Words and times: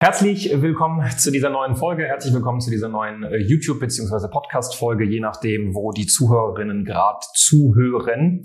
Herzlich 0.00 0.48
willkommen 0.62 1.10
zu 1.10 1.32
dieser 1.32 1.50
neuen 1.50 1.74
Folge. 1.74 2.04
Herzlich 2.04 2.32
willkommen 2.32 2.60
zu 2.60 2.70
dieser 2.70 2.88
neuen 2.88 3.24
äh, 3.24 3.38
YouTube- 3.38 3.80
bzw. 3.80 4.28
Podcast-Folge, 4.30 5.04
je 5.04 5.18
nachdem, 5.18 5.74
wo 5.74 5.90
die 5.90 6.06
Zuhörerinnen 6.06 6.84
gerade 6.84 7.18
zuhören. 7.34 8.44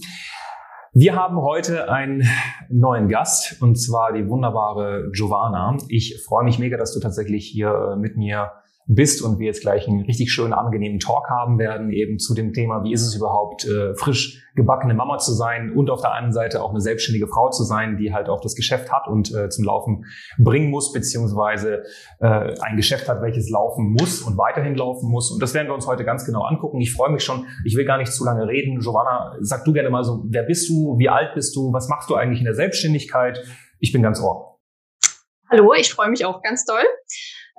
Wir 0.94 1.16
haben 1.16 1.40
heute 1.40 1.92
einen 1.92 2.28
neuen 2.70 3.08
Gast 3.08 3.62
und 3.62 3.76
zwar 3.76 4.14
die 4.14 4.28
wunderbare 4.28 5.12
Giovanna. 5.14 5.78
Ich 5.90 6.24
freue 6.28 6.44
mich 6.44 6.58
mega, 6.58 6.76
dass 6.76 6.92
du 6.92 7.00
tatsächlich 7.00 7.46
hier 7.46 7.70
äh, 7.70 7.96
mit 7.98 8.18
mir 8.18 8.52
bist 8.88 9.22
und 9.22 9.40
wir 9.40 9.48
jetzt 9.48 9.62
gleich 9.62 9.88
einen 9.88 10.02
richtig 10.02 10.32
schönen, 10.32 10.54
angenehmen 10.54 11.00
Talk 11.00 11.30
haben 11.30 11.58
werden, 11.58 11.92
eben 11.92 12.20
zu 12.20 12.34
dem 12.34 12.54
Thema, 12.54 12.84
wie 12.84 12.94
ist 12.94 13.02
es 13.02 13.16
überhaupt, 13.16 13.66
äh, 13.66 13.96
frisch 13.96 14.44
gebackene 14.56 14.94
Mama 14.94 15.18
zu 15.18 15.32
sein 15.34 15.74
und 15.76 15.90
auf 15.90 16.02
der 16.02 16.14
einen 16.14 16.32
Seite 16.32 16.62
auch 16.62 16.70
eine 16.70 16.82
selbstständige 16.82 17.28
Frau 17.28 17.50
zu 17.50 17.64
sein, 17.64 17.98
die 17.98 18.14
halt 18.14 18.30
auch 18.30 18.42
das 18.42 18.56
Geschäft 18.56 18.92
hat 18.92 19.08
und 19.08 19.34
äh, 19.34 19.50
zum 19.50 19.66
Laufen 19.66 20.06
bringen 20.38 20.70
muss, 20.70 20.92
beziehungsweise 20.92 21.84
äh, 22.20 22.54
ein 22.62 22.76
Geschäft 22.76 23.10
hat, 23.10 23.22
welches 23.22 23.50
laufen 23.50 23.96
muss 24.00 24.22
und 24.22 24.38
weiterhin 24.38 24.76
laufen 24.76 25.10
muss. 25.10 25.32
Und 25.32 25.42
das 25.42 25.54
werden 25.54 25.68
wir 25.68 25.74
uns 25.74 25.88
heute 25.88 26.04
ganz 26.04 26.26
genau 26.26 26.44
angucken. 26.44 26.80
Ich 26.82 26.94
freue 26.94 27.12
mich 27.12 27.24
schon. 27.24 27.48
Ich 27.66 27.76
will 27.76 27.86
gar 27.86 27.98
nicht 27.98 28.12
zu 28.12 28.24
lange 28.26 28.48
reden. 28.48 28.80
Giovanna, 28.80 29.36
sag 29.40 29.66
du 29.66 29.74
gerne 29.74 29.90
mal 29.90 30.04
so, 30.04 30.24
wer 30.28 30.44
bist 30.44 30.70
du, 30.70 30.98
wie 30.98 31.10
alt 31.10 31.34
bist 31.34 31.56
du, 31.56 31.74
was 31.74 31.88
machst 31.90 32.10
du 32.10 32.16
eigentlich 32.16 32.40
in 32.40 32.46
der 32.46 32.56
Selbstständigkeit? 32.56 33.44
Ich 33.80 33.92
bin 33.92 34.04
ganz 34.04 34.22
ohr. 34.22 34.60
Hallo, 35.50 35.74
ich 35.74 35.94
freue 35.94 36.10
mich 36.10 36.26
auch 36.26 36.42
ganz 36.42 36.66
doll. 36.66 36.84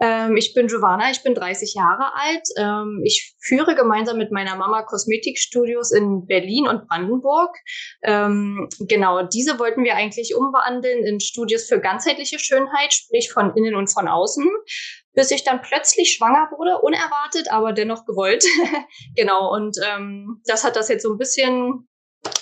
Ähm, 0.00 0.36
ich 0.36 0.54
bin 0.54 0.66
Giovanna, 0.66 1.10
ich 1.10 1.22
bin 1.22 1.34
30 1.34 1.74
Jahre 1.74 2.14
alt. 2.14 2.42
Ähm, 2.56 3.02
ich 3.04 3.34
führe 3.40 3.74
gemeinsam 3.74 4.18
mit 4.18 4.32
meiner 4.32 4.56
Mama 4.56 4.82
Kosmetikstudios 4.82 5.92
in 5.92 6.26
Berlin 6.26 6.66
und 6.66 6.88
Brandenburg. 6.88 7.56
Ähm, 8.02 8.68
genau, 8.80 9.22
diese 9.22 9.58
wollten 9.58 9.84
wir 9.84 9.94
eigentlich 9.94 10.34
umwandeln 10.34 11.04
in 11.04 11.20
Studios 11.20 11.64
für 11.64 11.80
ganzheitliche 11.80 12.38
Schönheit, 12.38 12.92
sprich 12.92 13.30
von 13.32 13.54
innen 13.56 13.74
und 13.74 13.92
von 13.92 14.08
außen 14.08 14.48
bis 15.14 15.30
ich 15.30 15.44
dann 15.44 15.62
plötzlich 15.62 16.12
schwanger 16.12 16.50
wurde, 16.56 16.80
unerwartet, 16.80 17.50
aber 17.50 17.72
dennoch 17.72 18.04
gewollt. 18.04 18.44
genau, 19.16 19.54
und 19.54 19.78
ähm, 19.86 20.42
das 20.44 20.64
hat 20.64 20.76
das 20.76 20.88
jetzt 20.88 21.04
so 21.04 21.12
ein 21.12 21.18
bisschen 21.18 21.88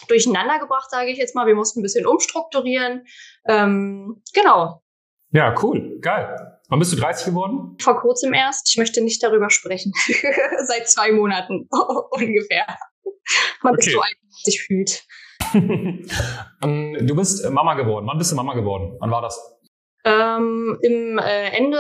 durcheinander 0.08 0.58
gebracht, 0.58 0.90
sage 0.90 1.10
ich 1.10 1.18
jetzt 1.18 1.34
mal. 1.34 1.46
Wir 1.46 1.54
mussten 1.54 1.80
ein 1.80 1.82
bisschen 1.82 2.06
umstrukturieren. 2.06 3.04
Ähm, 3.46 4.22
genau. 4.32 4.82
Ja, 5.30 5.54
cool, 5.62 5.98
geil. 6.00 6.51
Wann 6.72 6.78
bist 6.78 6.90
du 6.90 6.96
30 6.96 7.26
geworden? 7.26 7.76
Vor 7.82 8.00
kurzem 8.00 8.32
erst. 8.32 8.70
Ich 8.70 8.78
möchte 8.78 9.02
nicht 9.02 9.22
darüber 9.22 9.50
sprechen. 9.50 9.92
Seit 10.64 10.88
zwei 10.88 11.12
Monaten 11.12 11.68
ungefähr. 12.12 12.64
Man 13.62 13.74
okay. 13.74 13.88
ist 13.88 13.92
so 13.92 14.00
alt, 14.00 14.16
wie 14.22 14.50
sich 14.50 14.62
fühlt. 14.62 15.04
Ähm, 16.62 16.96
du 17.00 17.16
bist 17.16 17.50
Mama 17.50 17.74
geworden. 17.74 18.06
Wann 18.06 18.16
bist 18.16 18.30
du 18.32 18.36
Mama 18.36 18.54
geworden? 18.54 18.96
Wann 19.00 19.10
war 19.10 19.20
das? 19.20 19.38
Ähm, 20.04 20.78
Im 20.80 21.18
äh, 21.18 21.50
Ende 21.50 21.78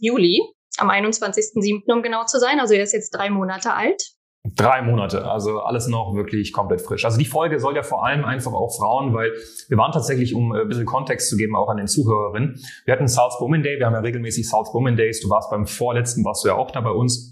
Juli, 0.00 0.40
am 0.78 0.90
21.07. 0.90 1.92
um 1.92 2.02
genau 2.02 2.24
zu 2.24 2.40
sein. 2.40 2.58
Also 2.58 2.74
er 2.74 2.82
ist 2.82 2.94
jetzt 2.94 3.10
drei 3.10 3.30
Monate 3.30 3.74
alt. 3.74 4.02
Drei 4.44 4.82
Monate, 4.82 5.30
also 5.30 5.60
alles 5.60 5.86
noch 5.86 6.16
wirklich 6.16 6.52
komplett 6.52 6.80
frisch. 6.80 7.04
Also 7.04 7.16
die 7.16 7.26
Folge 7.26 7.60
soll 7.60 7.76
ja 7.76 7.84
vor 7.84 8.04
allem 8.04 8.24
einfach 8.24 8.52
auch 8.52 8.76
Frauen, 8.76 9.14
weil 9.14 9.32
wir 9.68 9.78
waren 9.78 9.92
tatsächlich, 9.92 10.34
um 10.34 10.52
äh, 10.52 10.62
ein 10.62 10.68
bisschen 10.68 10.84
Kontext 10.84 11.30
zu 11.30 11.36
geben, 11.36 11.54
auch 11.54 11.68
an 11.68 11.76
den 11.76 11.86
Zuhörerinnen. 11.86 12.60
Wir 12.84 12.92
hatten 12.92 13.06
South 13.06 13.36
Women 13.38 13.62
Day, 13.62 13.78
wir 13.78 13.86
haben 13.86 13.94
ja 13.94 14.00
regelmäßig 14.00 14.48
South 14.48 14.74
Women 14.74 14.96
Days. 14.96 15.20
Du 15.20 15.30
warst 15.30 15.48
beim 15.48 15.68
vorletzten, 15.68 16.24
warst 16.24 16.42
du 16.42 16.48
ja 16.48 16.56
auch 16.56 16.72
da 16.72 16.80
bei 16.80 16.90
uns. 16.90 17.31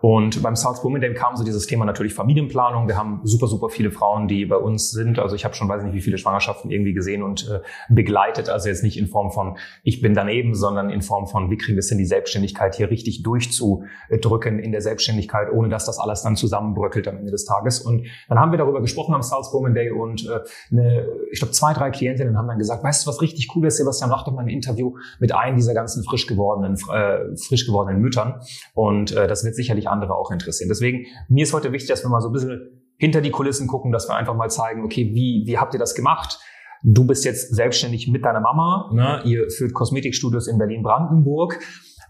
Und 0.00 0.42
beim 0.42 0.56
South 0.56 0.84
Women 0.84 1.00
Day 1.00 1.12
kam 1.14 1.36
so 1.36 1.44
dieses 1.44 1.66
Thema 1.66 1.84
natürlich 1.84 2.14
Familienplanung. 2.14 2.88
Wir 2.88 2.96
haben 2.96 3.20
super, 3.24 3.46
super 3.46 3.68
viele 3.68 3.90
Frauen, 3.90 4.28
die 4.28 4.44
bei 4.46 4.56
uns 4.56 4.90
sind. 4.90 5.18
Also 5.18 5.34
ich 5.34 5.44
habe 5.44 5.54
schon 5.54 5.68
weiß 5.68 5.82
nicht, 5.82 5.94
wie 5.94 6.00
viele 6.00 6.18
Schwangerschaften 6.18 6.70
irgendwie 6.70 6.92
gesehen 6.92 7.22
und 7.22 7.48
äh, 7.48 7.60
begleitet. 7.88 8.48
Also 8.48 8.68
jetzt 8.68 8.82
nicht 8.82 8.98
in 8.98 9.06
Form 9.06 9.30
von 9.30 9.56
ich 9.82 10.00
bin 10.00 10.14
daneben, 10.14 10.54
sondern 10.54 10.90
in 10.90 11.02
Form 11.02 11.26
von 11.26 11.50
wie 11.50 11.56
kriegen 11.56 11.76
wir 11.76 11.80
es 11.80 11.88
denn 11.88 11.98
die 11.98 12.04
Selbstständigkeit 12.06 12.74
hier 12.74 12.90
richtig 12.90 13.22
durchzudrücken 13.22 14.58
in 14.58 14.72
der 14.72 14.80
Selbstständigkeit, 14.80 15.50
ohne 15.52 15.68
dass 15.68 15.86
das 15.86 15.98
alles 15.98 16.22
dann 16.22 16.36
zusammenbröckelt 16.36 17.08
am 17.08 17.16
Ende 17.16 17.30
des 17.30 17.44
Tages. 17.44 17.80
Und 17.80 18.06
dann 18.28 18.38
haben 18.38 18.52
wir 18.52 18.58
darüber 18.58 18.80
gesprochen 18.80 19.14
am 19.14 19.22
South 19.22 19.52
Women 19.52 19.74
Day 19.74 19.90
und 19.90 20.28
äh, 20.28 20.40
eine, 20.70 21.06
ich 21.32 21.40
glaube 21.40 21.52
zwei, 21.52 21.72
drei 21.72 21.90
Klientinnen 21.90 22.36
haben 22.36 22.48
dann 22.48 22.58
gesagt, 22.58 22.84
weißt 22.84 23.04
du, 23.04 23.10
was 23.10 23.20
richtig 23.20 23.48
cool 23.54 23.66
ist, 23.66 23.78
Sebastian, 23.78 24.10
mach 24.10 24.24
doch 24.24 24.32
mal 24.32 24.42
ein 24.42 24.48
Interview 24.48 24.96
mit 25.18 25.34
einem 25.34 25.56
dieser 25.56 25.74
ganzen 25.74 26.04
frisch 26.04 26.26
gewordenen, 26.26 26.76
äh, 26.92 27.36
frisch 27.36 27.66
gewordenen 27.66 28.00
Müttern. 28.00 28.40
Und 28.74 29.12
äh, 29.12 29.26
das 29.26 29.44
wird 29.44 29.55
sicherlich 29.56 29.76
sicherlich 29.76 29.88
andere 29.88 30.14
auch 30.14 30.30
interessieren. 30.30 30.68
Deswegen, 30.68 31.06
mir 31.28 31.42
ist 31.42 31.52
heute 31.52 31.72
wichtig, 31.72 31.88
dass 31.88 32.04
wir 32.04 32.08
mal 32.08 32.20
so 32.20 32.28
ein 32.28 32.32
bisschen 32.32 32.82
hinter 32.98 33.20
die 33.20 33.30
Kulissen 33.30 33.66
gucken, 33.66 33.92
dass 33.92 34.08
wir 34.08 34.14
einfach 34.14 34.34
mal 34.34 34.48
zeigen, 34.48 34.84
okay, 34.84 35.10
wie, 35.12 35.44
wie 35.46 35.58
habt 35.58 35.74
ihr 35.74 35.80
das 35.80 35.94
gemacht? 35.94 36.38
Du 36.82 37.06
bist 37.06 37.24
jetzt 37.24 37.54
selbstständig 37.54 38.08
mit 38.08 38.24
deiner 38.24 38.40
Mama, 38.40 38.90
ne? 38.92 39.22
ihr 39.24 39.50
führt 39.50 39.74
Kosmetikstudios 39.74 40.46
in 40.46 40.58
Berlin-Brandenburg. 40.58 41.58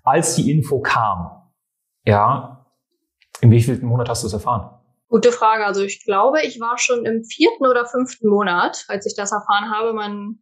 Als 0.05 0.37
die 0.37 0.51
Info 0.51 0.81
kam, 0.81 1.51
ja, 2.05 2.67
in 3.41 3.51
wie 3.51 3.61
vielen 3.61 3.85
Monat 3.85 4.09
hast 4.09 4.23
du 4.23 4.29
es 4.29 4.33
erfahren? 4.33 4.71
Gute 5.09 5.33
Frage. 5.33 5.65
Also 5.65 5.83
ich 5.83 6.05
glaube, 6.05 6.43
ich 6.43 6.61
war 6.61 6.79
schon 6.79 7.05
im 7.07 7.25
vierten 7.25 7.67
oder 7.67 7.87
fünften 7.87 8.29
Monat, 8.29 8.85
als 8.89 9.07
ich 9.07 9.15
das 9.17 9.33
erfahren 9.33 9.71
habe. 9.71 9.93
Man, 9.93 10.39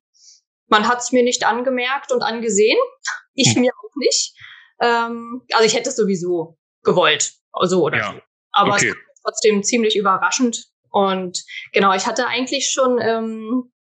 man 0.69 0.89
hat 0.89 1.01
es 1.01 1.13
mir 1.13 1.23
nicht 1.23 1.47
angemerkt 1.47 2.13
und 2.13 2.23
angesehen. 2.23 2.79
Ich 3.37 3.53
hm. 3.53 3.63
mir 3.63 3.73
auch 3.73 3.97
nicht. 3.97 4.33
Ähm, 4.81 5.43
also 5.55 5.65
ich 5.65 5.75
hätte 5.75 5.89
es 5.89 5.97
sowieso 5.97 6.57
gewollt. 6.85 7.33
So 7.63 7.83
oder 7.83 7.99
ja. 7.99 8.13
so. 8.13 8.21
Aber 8.53 8.73
okay. 8.75 8.89
es 8.89 8.95
war 8.95 9.03
trotzdem 9.25 9.63
ziemlich 9.63 9.97
überraschend. 9.97 10.67
Und 10.91 11.43
genau, 11.73 11.93
ich 11.95 12.07
hatte 12.07 12.27
eigentlich 12.27 12.71
schon 12.71 13.01
ähm, 13.01 13.73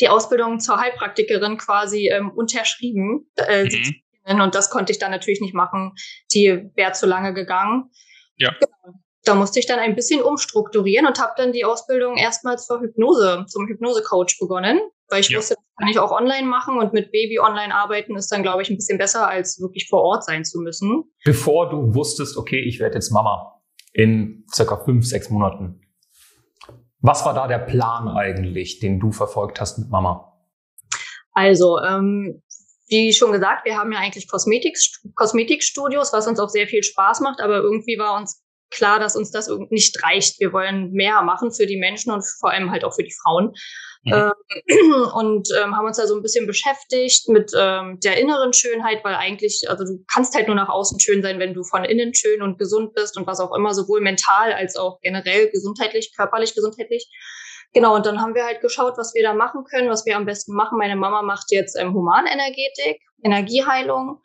die 0.00 0.08
Ausbildung 0.08 0.60
zur 0.60 0.78
Heilpraktikerin 0.78 1.58
quasi 1.58 2.08
ähm, 2.08 2.30
unterschrieben. 2.30 3.30
Äh, 3.36 3.64
mhm. 3.64 4.40
Und 4.40 4.54
das 4.54 4.70
konnte 4.70 4.92
ich 4.92 4.98
dann 4.98 5.12
natürlich 5.12 5.40
nicht 5.40 5.54
machen. 5.54 5.92
Die 6.32 6.70
wäre 6.74 6.92
zu 6.92 7.06
lange 7.06 7.34
gegangen. 7.34 7.90
Ja. 8.36 8.50
Genau. 8.50 8.98
Da 9.24 9.34
musste 9.34 9.58
ich 9.58 9.66
dann 9.66 9.78
ein 9.80 9.96
bisschen 9.96 10.22
umstrukturieren 10.22 11.06
und 11.06 11.20
habe 11.20 11.32
dann 11.36 11.52
die 11.52 11.64
Ausbildung 11.64 12.16
erstmals 12.16 12.66
zur 12.66 12.80
Hypnose, 12.80 13.44
zum 13.48 13.66
Hypnose-Coach 13.66 14.38
begonnen, 14.38 14.80
weil 15.08 15.20
ich 15.20 15.28
ja. 15.28 15.38
wusste, 15.38 15.54
das 15.54 15.64
kann 15.78 15.88
ich 15.88 15.98
auch 15.98 16.10
online 16.10 16.46
machen 16.46 16.78
und 16.78 16.92
mit 16.92 17.12
Baby 17.12 17.38
online 17.38 17.74
arbeiten 17.74 18.16
ist 18.16 18.30
dann, 18.32 18.42
glaube 18.42 18.62
ich, 18.62 18.70
ein 18.70 18.76
bisschen 18.76 18.98
besser, 18.98 19.28
als 19.28 19.60
wirklich 19.60 19.88
vor 19.88 20.02
Ort 20.02 20.24
sein 20.24 20.44
zu 20.44 20.60
müssen. 20.60 21.04
Bevor 21.24 21.68
du 21.70 21.94
wusstest, 21.94 22.36
okay, 22.36 22.60
ich 22.60 22.80
werde 22.80 22.94
jetzt 22.94 23.10
Mama 23.10 23.60
in 23.92 24.44
circa 24.52 24.76
fünf, 24.76 25.06
sechs 25.06 25.30
Monaten, 25.30 25.80
was 27.00 27.24
war 27.24 27.34
da 27.34 27.46
der 27.46 27.58
Plan 27.58 28.08
eigentlich, 28.08 28.80
den 28.80 28.98
du 28.98 29.12
verfolgt 29.12 29.60
hast 29.60 29.78
mit 29.78 29.90
Mama? 29.90 30.32
Also, 31.32 31.78
ähm, 31.80 32.42
wie 32.88 33.12
schon 33.12 33.32
gesagt, 33.32 33.64
wir 33.64 33.76
haben 33.76 33.92
ja 33.92 33.98
eigentlich 33.98 34.28
Kosmetik, 34.28 34.76
Kosmetikstudios, 35.14 36.12
was 36.12 36.26
uns 36.26 36.40
auch 36.40 36.48
sehr 36.48 36.66
viel 36.66 36.82
Spaß 36.82 37.20
macht, 37.20 37.40
aber 37.40 37.56
irgendwie 37.56 37.98
war 37.98 38.18
uns 38.18 38.42
klar, 38.70 38.98
dass 38.98 39.16
uns 39.16 39.30
das 39.30 39.48
nicht 39.70 40.02
reicht. 40.02 40.40
Wir 40.40 40.52
wollen 40.52 40.92
mehr 40.92 41.22
machen 41.22 41.52
für 41.52 41.66
die 41.66 41.78
Menschen 41.78 42.12
und 42.12 42.24
vor 42.40 42.50
allem 42.50 42.70
halt 42.70 42.84
auch 42.84 42.94
für 42.94 43.02
die 43.02 43.14
Frauen. 43.22 43.54
Mhm. 44.04 44.12
Ähm, 44.12 45.02
und 45.14 45.48
ähm, 45.60 45.76
haben 45.76 45.86
uns 45.86 45.96
da 45.96 46.06
so 46.06 46.16
ein 46.16 46.22
bisschen 46.22 46.46
beschäftigt 46.46 47.28
mit 47.28 47.52
ähm, 47.56 47.98
der 48.00 48.18
inneren 48.18 48.52
Schönheit, 48.52 49.04
weil 49.04 49.14
eigentlich, 49.14 49.64
also 49.68 49.84
du 49.84 50.04
kannst 50.12 50.34
halt 50.34 50.46
nur 50.46 50.56
nach 50.56 50.68
außen 50.68 51.00
schön 51.00 51.22
sein, 51.22 51.38
wenn 51.38 51.54
du 51.54 51.64
von 51.64 51.84
innen 51.84 52.14
schön 52.14 52.42
und 52.42 52.58
gesund 52.58 52.94
bist 52.94 53.16
und 53.16 53.26
was 53.26 53.40
auch 53.40 53.54
immer, 53.54 53.74
sowohl 53.74 54.00
mental 54.00 54.52
als 54.52 54.76
auch 54.76 55.00
generell 55.00 55.50
gesundheitlich, 55.50 56.12
körperlich 56.16 56.54
gesundheitlich. 56.54 57.08
Genau, 57.72 57.94
und 57.94 58.06
dann 58.06 58.20
haben 58.20 58.34
wir 58.34 58.44
halt 58.44 58.60
geschaut, 58.60 58.94
was 58.96 59.12
wir 59.14 59.22
da 59.22 59.34
machen 59.34 59.64
können, 59.64 59.90
was 59.90 60.06
wir 60.06 60.16
am 60.16 60.24
besten 60.24 60.54
machen. 60.54 60.78
Meine 60.78 60.96
Mama 60.96 61.22
macht 61.22 61.50
jetzt 61.50 61.76
ähm, 61.78 61.92
Humanenergetik, 61.92 63.02
Energieheilung. 63.22 64.22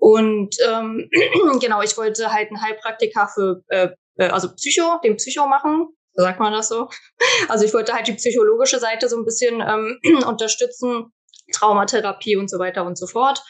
Und 0.00 0.56
ähm, 0.68 1.08
genau, 1.60 1.82
ich 1.82 1.96
wollte 1.96 2.32
halt 2.32 2.48
einen 2.48 2.62
Heilpraktiker 2.62 3.28
für, 3.32 3.62
äh, 3.68 3.90
äh 4.16 4.28
also 4.28 4.48
Psycho, 4.56 4.98
den 5.04 5.16
Psycho 5.16 5.46
machen 5.46 5.88
sagt 6.14 6.40
man 6.40 6.52
das 6.52 6.68
so. 6.68 6.88
Also 7.48 7.64
ich 7.64 7.74
wollte 7.74 7.92
halt 7.92 8.06
die 8.06 8.12
psychologische 8.12 8.78
Seite 8.78 9.08
so 9.08 9.16
ein 9.16 9.24
bisschen 9.24 9.60
ähm, 9.60 9.98
unterstützen, 10.26 11.12
Traumatherapie 11.52 12.36
und 12.36 12.50
so 12.50 12.58
weiter 12.58 12.84
und 12.84 12.98
so 12.98 13.06
fort. 13.06 13.42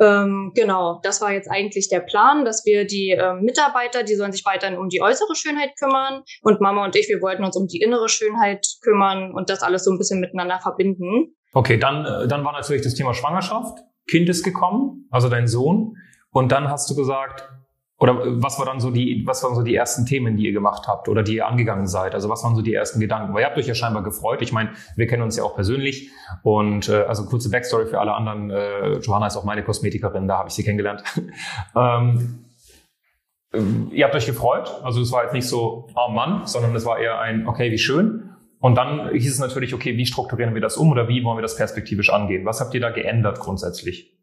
Ähm, 0.00 0.52
genau, 0.54 1.00
das 1.02 1.20
war 1.20 1.32
jetzt 1.32 1.50
eigentlich 1.50 1.88
der 1.88 2.00
Plan, 2.00 2.44
dass 2.44 2.64
wir 2.64 2.86
die 2.86 3.10
ähm, 3.10 3.40
Mitarbeiter, 3.40 4.02
die 4.02 4.14
sollen 4.14 4.32
sich 4.32 4.44
weiterhin 4.44 4.78
um 4.78 4.88
die 4.88 5.02
äußere 5.02 5.34
Schönheit 5.34 5.72
kümmern 5.78 6.22
und 6.42 6.60
Mama 6.60 6.84
und 6.84 6.96
ich, 6.96 7.08
wir 7.08 7.20
wollten 7.20 7.44
uns 7.44 7.56
um 7.56 7.66
die 7.66 7.80
innere 7.80 8.08
Schönheit 8.08 8.66
kümmern 8.82 9.32
und 9.34 9.50
das 9.50 9.62
alles 9.62 9.84
so 9.84 9.90
ein 9.90 9.98
bisschen 9.98 10.20
miteinander 10.20 10.60
verbinden. 10.60 11.36
Okay, 11.52 11.76
dann, 11.76 12.06
äh, 12.06 12.28
dann 12.28 12.44
war 12.44 12.52
natürlich 12.52 12.82
das 12.82 12.94
Thema 12.94 13.14
Schwangerschaft. 13.14 13.80
Kind 14.10 14.28
ist 14.28 14.42
gekommen, 14.42 15.06
also 15.10 15.28
dein 15.28 15.46
Sohn. 15.46 15.96
Und 16.30 16.52
dann 16.52 16.68
hast 16.68 16.90
du 16.90 16.94
gesagt, 16.96 17.48
Oder 18.00 18.42
was 18.42 18.58
war 18.58 18.80
so 18.80 18.90
die, 18.90 19.24
was 19.26 19.42
waren 19.44 19.54
so 19.54 19.62
die 19.62 19.74
ersten 19.74 20.06
Themen, 20.06 20.38
die 20.38 20.46
ihr 20.46 20.52
gemacht 20.52 20.88
habt 20.88 21.06
oder 21.06 21.22
die 21.22 21.34
ihr 21.34 21.46
angegangen 21.46 21.86
seid? 21.86 22.14
Also 22.14 22.30
was 22.30 22.42
waren 22.42 22.56
so 22.56 22.62
die 22.62 22.72
ersten 22.72 22.98
Gedanken? 22.98 23.34
Weil 23.34 23.42
ihr 23.42 23.46
habt 23.46 23.58
euch 23.58 23.66
ja 23.66 23.74
scheinbar 23.74 24.02
gefreut. 24.02 24.40
Ich 24.40 24.52
meine, 24.52 24.70
wir 24.96 25.06
kennen 25.06 25.22
uns 25.22 25.36
ja 25.36 25.44
auch 25.44 25.54
persönlich 25.54 26.08
und 26.42 26.88
äh, 26.88 27.02
also 27.02 27.26
kurze 27.26 27.50
Backstory 27.50 27.86
für 27.86 28.00
alle 28.00 28.14
anderen. 28.14 28.50
Äh, 28.50 29.00
Johanna 29.00 29.26
ist 29.26 29.36
auch 29.36 29.44
meine 29.44 29.62
Kosmetikerin, 29.62 30.26
da 30.28 30.38
habe 30.38 30.48
ich 30.48 30.54
sie 30.54 30.64
kennengelernt. 30.64 31.02
ähm, 31.76 32.46
ihr 33.92 34.04
habt 34.06 34.14
euch 34.14 34.26
gefreut. 34.26 34.80
Also 34.82 35.02
es 35.02 35.12
war 35.12 35.24
jetzt 35.24 35.34
nicht 35.34 35.46
so, 35.46 35.86
oh 35.94 36.10
Mann, 36.10 36.46
sondern 36.46 36.74
es 36.74 36.86
war 36.86 36.98
eher 36.98 37.20
ein, 37.20 37.46
okay, 37.46 37.70
wie 37.70 37.78
schön. 37.78 38.29
Und 38.60 38.74
dann 38.74 39.10
hieß 39.12 39.32
es 39.32 39.38
natürlich, 39.38 39.74
okay, 39.74 39.96
wie 39.96 40.06
strukturieren 40.06 40.54
wir 40.54 40.60
das 40.60 40.76
um 40.76 40.90
oder 40.90 41.08
wie 41.08 41.24
wollen 41.24 41.38
wir 41.38 41.42
das 41.42 41.56
perspektivisch 41.56 42.10
angehen? 42.10 42.44
Was 42.44 42.60
habt 42.60 42.74
ihr 42.74 42.80
da 42.80 42.90
geändert 42.90 43.40
grundsätzlich? 43.40 44.16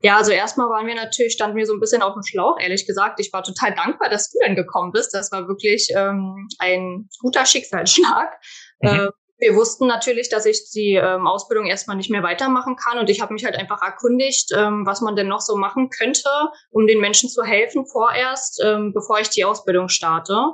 Ja, 0.00 0.16
also 0.16 0.32
erstmal 0.32 0.68
waren 0.68 0.86
wir 0.86 0.94
natürlich, 0.94 1.34
standen 1.34 1.56
wir 1.56 1.66
so 1.66 1.74
ein 1.74 1.80
bisschen 1.80 2.02
auf 2.02 2.14
dem 2.14 2.22
Schlauch, 2.22 2.58
ehrlich 2.58 2.86
gesagt. 2.86 3.20
Ich 3.20 3.32
war 3.32 3.42
total 3.42 3.74
dankbar, 3.74 4.08
dass 4.08 4.30
du 4.30 4.38
dann 4.44 4.54
gekommen 4.54 4.92
bist. 4.92 5.14
Das 5.14 5.30
war 5.30 5.46
wirklich 5.46 5.88
ähm, 5.94 6.48
ein 6.58 7.08
guter 7.20 7.44
Schicksalsschlag. 7.44 8.32
Mhm. 8.80 8.88
Äh, 8.88 9.08
wir 9.38 9.56
wussten 9.56 9.86
natürlich, 9.86 10.28
dass 10.30 10.46
ich 10.46 10.70
die 10.70 10.94
ähm, 10.94 11.26
Ausbildung 11.26 11.66
erstmal 11.66 11.96
nicht 11.96 12.10
mehr 12.10 12.22
weitermachen 12.22 12.76
kann 12.76 12.98
und 12.98 13.10
ich 13.10 13.20
habe 13.20 13.34
mich 13.34 13.44
halt 13.44 13.56
einfach 13.56 13.82
erkundigt, 13.82 14.52
ähm, 14.56 14.86
was 14.86 15.00
man 15.00 15.16
denn 15.16 15.28
noch 15.28 15.40
so 15.40 15.56
machen 15.56 15.90
könnte, 15.90 16.28
um 16.70 16.86
den 16.86 17.00
Menschen 17.00 17.28
zu 17.28 17.42
helfen 17.42 17.84
vorerst, 17.86 18.62
ähm, 18.64 18.92
bevor 18.94 19.20
ich 19.20 19.28
die 19.30 19.44
Ausbildung 19.44 19.88
starte. 19.88 20.52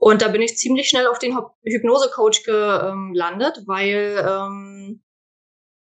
Und 0.00 0.22
da 0.22 0.28
bin 0.28 0.40
ich 0.40 0.56
ziemlich 0.56 0.88
schnell 0.88 1.06
auf 1.06 1.18
den 1.18 1.36
Hypnose-Coach 1.62 2.44
gelandet, 2.44 3.64
weil 3.66 4.24
ähm, 4.26 5.02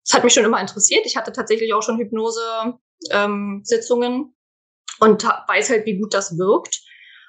es 0.03 0.11
hat 0.11 0.23
mich 0.23 0.33
schon 0.33 0.43
immer 0.43 0.59
interessiert. 0.59 1.05
Ich 1.05 1.15
hatte 1.15 1.31
tatsächlich 1.31 1.71
auch 1.75 1.83
schon 1.83 1.99
Hypnose-Sitzungen 1.99 4.13
ähm, 4.13 4.33
und 4.99 5.23
weiß 5.23 5.69
halt, 5.69 5.85
wie 5.85 5.99
gut 5.99 6.15
das 6.15 6.39
wirkt. 6.39 6.81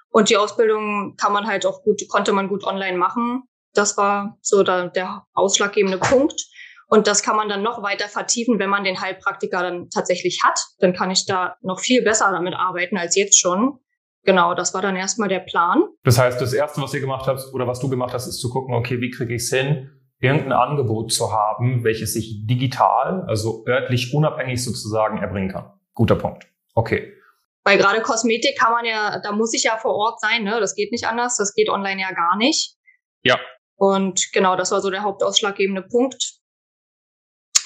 Und 0.08 0.30
die 0.30 0.38
Ausbildung 0.38 1.16
kann 1.16 1.34
man 1.34 1.46
halt 1.46 1.66
auch 1.66 1.82
gut, 1.82 2.08
konnte 2.08 2.32
man 2.32 2.48
gut 2.48 2.64
online 2.64 2.96
machen. 2.96 3.42
Das 3.74 3.98
war 3.98 4.38
so 4.40 4.62
da, 4.62 4.86
der 4.86 5.26
ausschlaggebende 5.34 5.98
Punkt. 5.98 6.40
Und 6.88 7.06
das 7.06 7.22
kann 7.22 7.36
man 7.36 7.50
dann 7.50 7.62
noch 7.62 7.82
weiter 7.82 8.08
vertiefen, 8.08 8.58
wenn 8.58 8.70
man 8.70 8.84
den 8.84 8.98
Heilpraktiker 8.98 9.62
dann 9.62 9.90
tatsächlich 9.90 10.40
hat. 10.42 10.58
Dann 10.78 10.94
kann 10.94 11.10
ich 11.10 11.26
da 11.26 11.58
noch 11.60 11.80
viel 11.80 12.00
besser 12.00 12.32
damit 12.32 12.54
arbeiten 12.54 12.96
als 12.96 13.14
jetzt 13.14 13.38
schon. 13.38 13.78
Genau, 14.24 14.54
das 14.54 14.72
war 14.72 14.82
dann 14.82 14.96
erstmal 14.96 15.28
der 15.28 15.40
Plan. 15.40 15.84
Das 16.04 16.18
heißt, 16.18 16.40
das 16.40 16.52
Erste, 16.52 16.80
was 16.80 16.94
ihr 16.94 17.00
gemacht 17.00 17.26
habt 17.26 17.42
oder 17.52 17.66
was 17.66 17.80
du 17.80 17.88
gemacht 17.88 18.14
hast, 18.14 18.26
ist 18.26 18.40
zu 18.40 18.50
gucken, 18.50 18.74
okay, 18.74 19.00
wie 19.00 19.10
kriege 19.10 19.34
ich 19.34 19.42
es 19.42 19.50
hin, 19.50 19.90
irgendein 20.20 20.52
Angebot 20.52 21.12
zu 21.12 21.32
haben, 21.32 21.82
welches 21.82 22.14
sich 22.14 22.46
digital, 22.46 23.24
also 23.26 23.64
örtlich 23.66 24.14
unabhängig 24.14 24.62
sozusagen 24.62 25.18
erbringen 25.18 25.50
kann. 25.50 25.72
Guter 25.94 26.14
Punkt. 26.14 26.46
Okay. 26.74 27.12
Weil 27.64 27.78
gerade 27.78 28.00
Kosmetik 28.00 28.58
kann 28.58 28.72
man 28.72 28.84
ja, 28.84 29.20
da 29.22 29.32
muss 29.32 29.54
ich 29.54 29.64
ja 29.64 29.76
vor 29.76 29.94
Ort 29.94 30.20
sein, 30.20 30.44
ne? 30.44 30.58
Das 30.60 30.74
geht 30.74 30.92
nicht 30.92 31.06
anders, 31.06 31.36
das 31.36 31.54
geht 31.54 31.68
online 31.68 32.00
ja 32.00 32.12
gar 32.12 32.36
nicht. 32.36 32.76
Ja. 33.22 33.38
Und 33.76 34.32
genau, 34.32 34.56
das 34.56 34.70
war 34.70 34.80
so 34.80 34.90
der 34.90 35.02
hauptausschlaggebende 35.02 35.82
Punkt. 35.82 36.41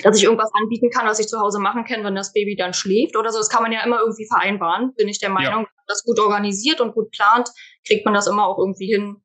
Dass 0.03 0.19
ich 0.19 0.25
irgendwas 0.25 0.51
anbieten 0.61 0.91
kann, 0.91 1.07
was 1.07 1.19
ich 1.19 1.27
zu 1.27 1.39
Hause 1.41 1.59
machen 1.59 1.85
kann, 1.85 2.05
wenn 2.05 2.15
das 2.15 2.33
Baby 2.33 2.57
dann 2.57 2.75
schläft 2.75 3.17
oder 3.17 3.31
so. 3.31 3.39
Das 3.39 3.49
kann 3.49 3.63
man 3.63 3.73
ja 3.73 3.85
immer 3.85 4.01
irgendwie 4.01 4.27
vereinbaren, 4.27 4.93
bin 4.95 5.09
ich 5.09 5.19
der 5.19 5.31
Meinung. 5.31 5.63
Ja. 5.63 5.69
Das 5.87 6.05
gut 6.05 6.19
organisiert 6.19 6.81
und 6.81 6.95
gut 6.95 7.11
plant, 7.11 7.51
kriegt 7.87 8.05
man 8.05 8.15
das 8.15 8.27
immer 8.27 8.47
auch 8.47 8.59
irgendwie 8.59 8.87
hin, 8.87 9.17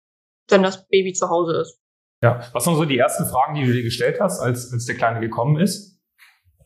wenn 0.50 0.64
das 0.64 0.88
Baby 0.88 1.14
zu 1.14 1.30
Hause 1.30 1.62
ist. 1.62 1.80
Ja, 2.24 2.42
was 2.54 2.68
waren 2.68 2.76
so 2.76 2.86
die 2.86 2.98
ersten 2.98 3.26
Fragen, 3.26 3.56
die 3.56 3.66
du 3.66 3.74
dir 3.74 3.84
gestellt 3.84 4.20
hast, 4.22 4.40
als, 4.40 4.72
als 4.72 4.86
der 4.86 4.96
Kleine 4.96 5.20
gekommen 5.20 5.60
ist? 5.60 6.00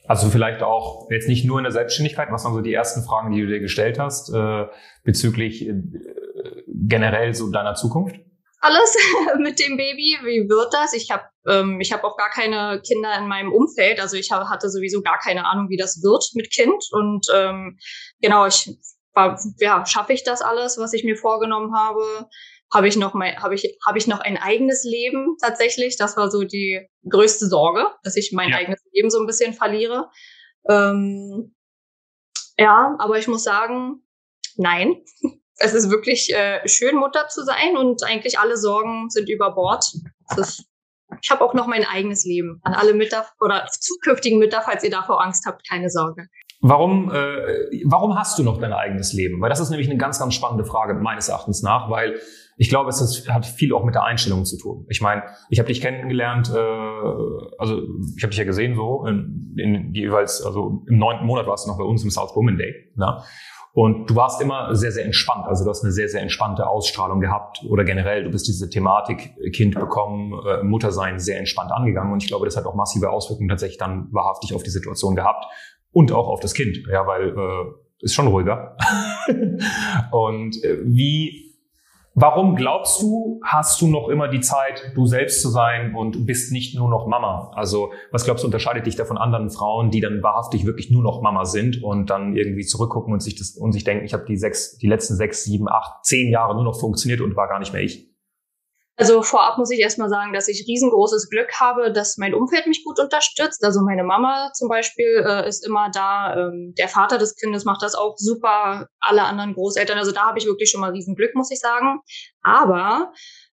Also 0.08 0.30
vielleicht 0.30 0.62
auch 0.62 1.10
jetzt 1.10 1.28
nicht 1.28 1.46
nur 1.46 1.58
in 1.58 1.64
der 1.64 1.72
Selbstständigkeit, 1.72 2.28
was 2.32 2.44
waren 2.44 2.54
so 2.54 2.62
die 2.62 2.74
ersten 2.74 3.02
Fragen, 3.04 3.32
die 3.32 3.42
du 3.42 3.48
dir 3.48 3.60
gestellt 3.60 3.98
hast 3.98 4.32
äh, 4.34 4.66
bezüglich 5.04 5.68
äh, 5.68 5.74
generell 6.68 7.34
so 7.34 7.50
deiner 7.50 7.74
Zukunft? 7.74 8.18
Alles 8.66 8.98
mit 9.40 9.60
dem 9.60 9.78
Baby. 9.78 10.18
Wie 10.24 10.50
wird 10.50 10.74
das? 10.74 10.94
Ich 10.94 11.12
habe 11.12 11.24
ähm, 11.48 11.80
ich 11.80 11.94
habe 11.94 12.04
auch 12.04 12.18
gar 12.18 12.30
keine 12.30 12.82
Kinder 12.82 13.16
in 13.18 13.28
meinem 13.28 13.54
Umfeld. 13.54 14.00
Also 14.00 14.18
ich 14.18 14.32
hab, 14.32 14.50
hatte 14.50 14.70
sowieso 14.70 15.02
gar 15.02 15.20
keine 15.20 15.46
Ahnung, 15.46 15.70
wie 15.70 15.78
das 15.78 16.02
wird 16.02 16.24
mit 16.34 16.52
Kind. 16.52 16.84
Und 16.92 17.28
ähm, 17.34 17.78
genau, 18.22 18.48
ich 18.48 18.76
war, 19.14 19.40
ja, 19.60 19.86
schaffe 19.86 20.14
ich 20.14 20.24
das 20.24 20.42
alles, 20.42 20.78
was 20.78 20.94
ich 20.94 21.04
mir 21.04 21.16
vorgenommen 21.16 21.76
habe? 21.76 22.28
habe 22.74 22.88
ich 22.88 22.98
noch 22.98 23.14
mein, 23.14 23.42
habe 23.42 23.56
ich, 23.56 23.78
habe 23.86 23.98
ich 23.98 24.08
noch 24.08 24.20
ein 24.20 24.38
eigenes 24.38 24.84
Leben 24.84 25.38
tatsächlich. 25.42 25.98
Das 25.98 26.18
war 26.18 26.30
so 26.30 26.44
die 26.44 26.86
größte 27.10 27.48
Sorge, 27.48 27.88
dass 28.04 28.18
ich 28.18 28.32
mein 28.34 28.50
ja. 28.50 28.58
eigenes 28.58 28.84
Leben 28.92 29.10
so 29.10 29.20
ein 29.20 29.28
bisschen 29.28 29.54
verliere. 29.54 30.10
Ähm, 30.70 31.56
ja, 32.58 32.96
aber 33.00 33.18
ich 33.18 33.28
muss 33.28 33.44
sagen, 33.44 34.04
nein. 34.58 35.04
Es 35.58 35.74
ist 35.74 35.90
wirklich 35.90 36.34
äh, 36.34 36.68
schön, 36.68 36.96
Mutter 36.96 37.28
zu 37.30 37.44
sein 37.44 37.78
und 37.78 38.04
eigentlich 38.04 38.40
alle 38.40 38.58
Sorgen 38.58 39.10
sind 39.10 39.30
über 39.30 39.54
Bord. 39.54 39.86
Ist, 40.38 40.66
ich 41.22 41.32
habe 41.32 41.44
auch 41.44 41.54
noch 41.54 41.68
mein 41.68 41.86
eigenes 41.86 42.26
Leben. 42.26 42.60
An 42.64 42.74
alle 42.74 42.94
Mütter 42.94 43.26
oder 43.40 43.66
zukünftigen 43.68 44.40
Mütter, 44.40 44.62
falls 44.64 44.84
ihr 44.84 44.92
davor 44.92 45.24
Angst 45.24 45.46
habt, 45.46 45.68
keine 45.68 45.90
Sorge. 45.90 46.28
Warum, 46.62 47.12
äh, 47.12 47.84
warum 47.86 48.18
hast 48.18 48.40
du 48.40 48.44
noch 48.44 48.60
dein 48.60 48.74
eigenes 48.74 49.14
Leben? 49.14 49.40
Weil 49.42 49.50
das 49.50 49.60
ist 49.60 49.70
nämlich 49.70 49.90
eine 49.90 49.98
ganz, 49.98 50.20
ganz 50.20 50.34
spannende 50.34 50.66
Frage 50.66 50.94
meines 50.96 51.30
Erachtens 51.30 51.62
nach, 51.62 51.90
weil 51.90 52.20
ich 52.58 52.70
glaube, 52.70 52.90
es 52.90 53.02
ist, 53.02 53.30
hat 53.30 53.46
viel 53.46 53.74
auch 53.74 53.84
mit 53.84 53.96
der 53.96 54.04
Einstellung 54.04 54.46
zu 54.46 54.58
tun. 54.58 54.86
Ich 54.90 55.02
meine, 55.02 55.24
ich 55.50 55.60
habe 55.60 55.68
dich 55.68 55.82
kennengelernt, 55.82 56.50
äh, 56.50 56.58
also 57.60 57.82
ich 58.16 58.24
habe 58.24 58.30
dich 58.30 58.38
ja 58.38 58.46
gesehen 58.46 58.76
so, 58.76 59.06
in, 59.06 59.56
in 59.58 59.94
jeweils, 59.94 60.42
also 60.42 60.84
im 60.88 60.98
neunten 60.98 61.26
Monat 61.26 61.48
warst 61.48 61.66
du 61.66 61.72
noch 61.72 61.78
bei 61.78 61.84
uns 61.84 62.04
im 62.04 62.10
South 62.10 62.36
Women 62.36 62.58
Day. 62.58 62.92
Ne? 62.96 63.22
Und 63.76 64.10
du 64.10 64.16
warst 64.16 64.42
immer 64.42 64.74
sehr, 64.74 64.94
sehr 64.94 65.04
entspannt. 65.04 65.48
Also 65.48 65.66
du 65.66 65.70
hast 65.70 65.84
eine 65.84 65.92
sehr, 65.92 66.08
sehr 66.08 66.22
entspannte 66.22 66.66
Ausstrahlung 66.66 67.20
gehabt 67.20 67.62
oder 67.70 67.84
generell, 67.84 68.24
du 68.24 68.32
bist 68.32 68.48
diese 68.48 68.70
Thematik 68.70 69.36
Kind 69.54 69.76
bekommen, 69.76 70.32
äh, 70.48 70.64
Muttersein 70.64 71.20
sehr 71.20 71.38
entspannt 71.40 71.74
angegangen. 71.74 72.14
Und 72.14 72.24
ich 72.24 72.30
glaube, 72.30 72.46
das 72.46 72.56
hat 72.56 72.66
auch 72.66 72.76
massive 72.76 73.10
Auswirkungen 73.10 73.50
tatsächlich 73.50 73.78
dann 73.78 74.08
wahrhaftig 74.14 74.54
auf 74.54 74.64
die 74.64 74.70
Situation 74.70 75.14
gehabt 75.14 75.44
und 75.92 76.14
auch 76.14 76.30
auf 76.30 76.40
das 76.40 76.54
Kind. 76.54 76.88
Ja, 76.90 77.06
weil 77.06 77.38
äh, 77.38 77.66
ist 78.00 78.14
schon 78.14 78.28
ruhiger. 78.28 78.78
und 80.12 80.64
äh, 80.64 80.78
wie 80.86 81.45
Warum 82.18 82.56
glaubst 82.56 83.02
du, 83.02 83.42
hast 83.44 83.82
du 83.82 83.88
noch 83.88 84.08
immer 84.08 84.30
die 84.30 84.40
Zeit, 84.40 84.94
du 84.96 85.06
selbst 85.06 85.42
zu 85.42 85.50
sein 85.50 85.94
und 85.96 86.26
bist 86.26 86.54
nicht 86.54 86.74
nur 86.74 86.88
noch 86.88 87.08
Mama? 87.08 87.52
Also 87.56 87.92
was 88.10 88.24
glaubst 88.24 88.44
du, 88.44 88.48
unterscheidet 88.48 88.86
dich 88.86 88.96
da 88.96 89.04
von 89.04 89.18
anderen 89.18 89.50
Frauen, 89.50 89.92
die 89.92 90.00
dann 90.00 90.24
wahrhaftig 90.24 90.66
wirklich 90.66 90.90
nur 90.90 91.04
noch 91.04 91.22
Mama 91.22 91.44
sind 91.44 91.84
und 91.84 92.10
dann 92.10 92.38
irgendwie 92.38 92.64
zurückgucken 92.66 93.12
und 93.12 93.20
sich 93.20 93.36
das 93.36 93.58
und 93.58 93.74
sich 93.74 93.84
denken, 93.84 94.06
ich 94.06 94.14
habe 94.14 94.24
die 94.26 94.38
sechs, 94.38 94.78
die 94.78 94.88
letzten 94.88 95.16
sechs, 95.16 95.44
sieben, 95.44 95.68
acht, 95.68 96.06
zehn 96.06 96.32
Jahre 96.32 96.56
nur 96.56 96.64
noch 96.64 96.80
funktioniert 96.80 97.20
und 97.20 97.36
war 97.36 97.50
gar 97.50 97.60
nicht 97.60 97.74
mehr 97.74 97.82
ich? 97.82 98.15
Also 98.98 99.22
vorab 99.22 99.58
muss 99.58 99.72
ich 99.72 99.80
erstmal 99.80 100.08
sagen, 100.08 100.32
dass 100.32 100.48
ich 100.48 100.66
riesengroßes 100.68 101.30
Glück 101.30 101.60
habe, 101.60 101.92
dass 101.92 102.18
mein 102.18 102.34
Umfeld 102.34 102.66
mich 102.66 102.84
gut 102.86 102.98
unterstützt. 102.98 103.64
Also 103.64 103.82
meine 103.82 104.06
Mama 104.06 104.52
zum 104.54 104.70
Beispiel 104.70 105.22
äh, 105.26 105.48
ist 105.48 105.66
immer 105.66 105.90
da. 105.92 106.34
Ähm, 106.36 106.74
der 106.78 106.88
Vater 106.88 107.18
des 107.18 107.36
Kindes 107.36 107.66
macht 107.66 107.82
das 107.82 107.94
auch 107.94 108.16
super. 108.16 108.88
Alle 109.02 109.24
anderen 109.24 109.54
Großeltern. 109.54 109.98
Also 109.98 110.14
da 110.14 110.28
habe 110.28 110.40
ich 110.40 110.46
wirklich 110.46 110.70
schon 110.72 110.80
mal 110.80 110.92
Riesenglück, 110.92 111.36
muss 111.36 111.52
ich 111.52 111.60
sagen. 111.60 112.00
Aber 112.42 113.12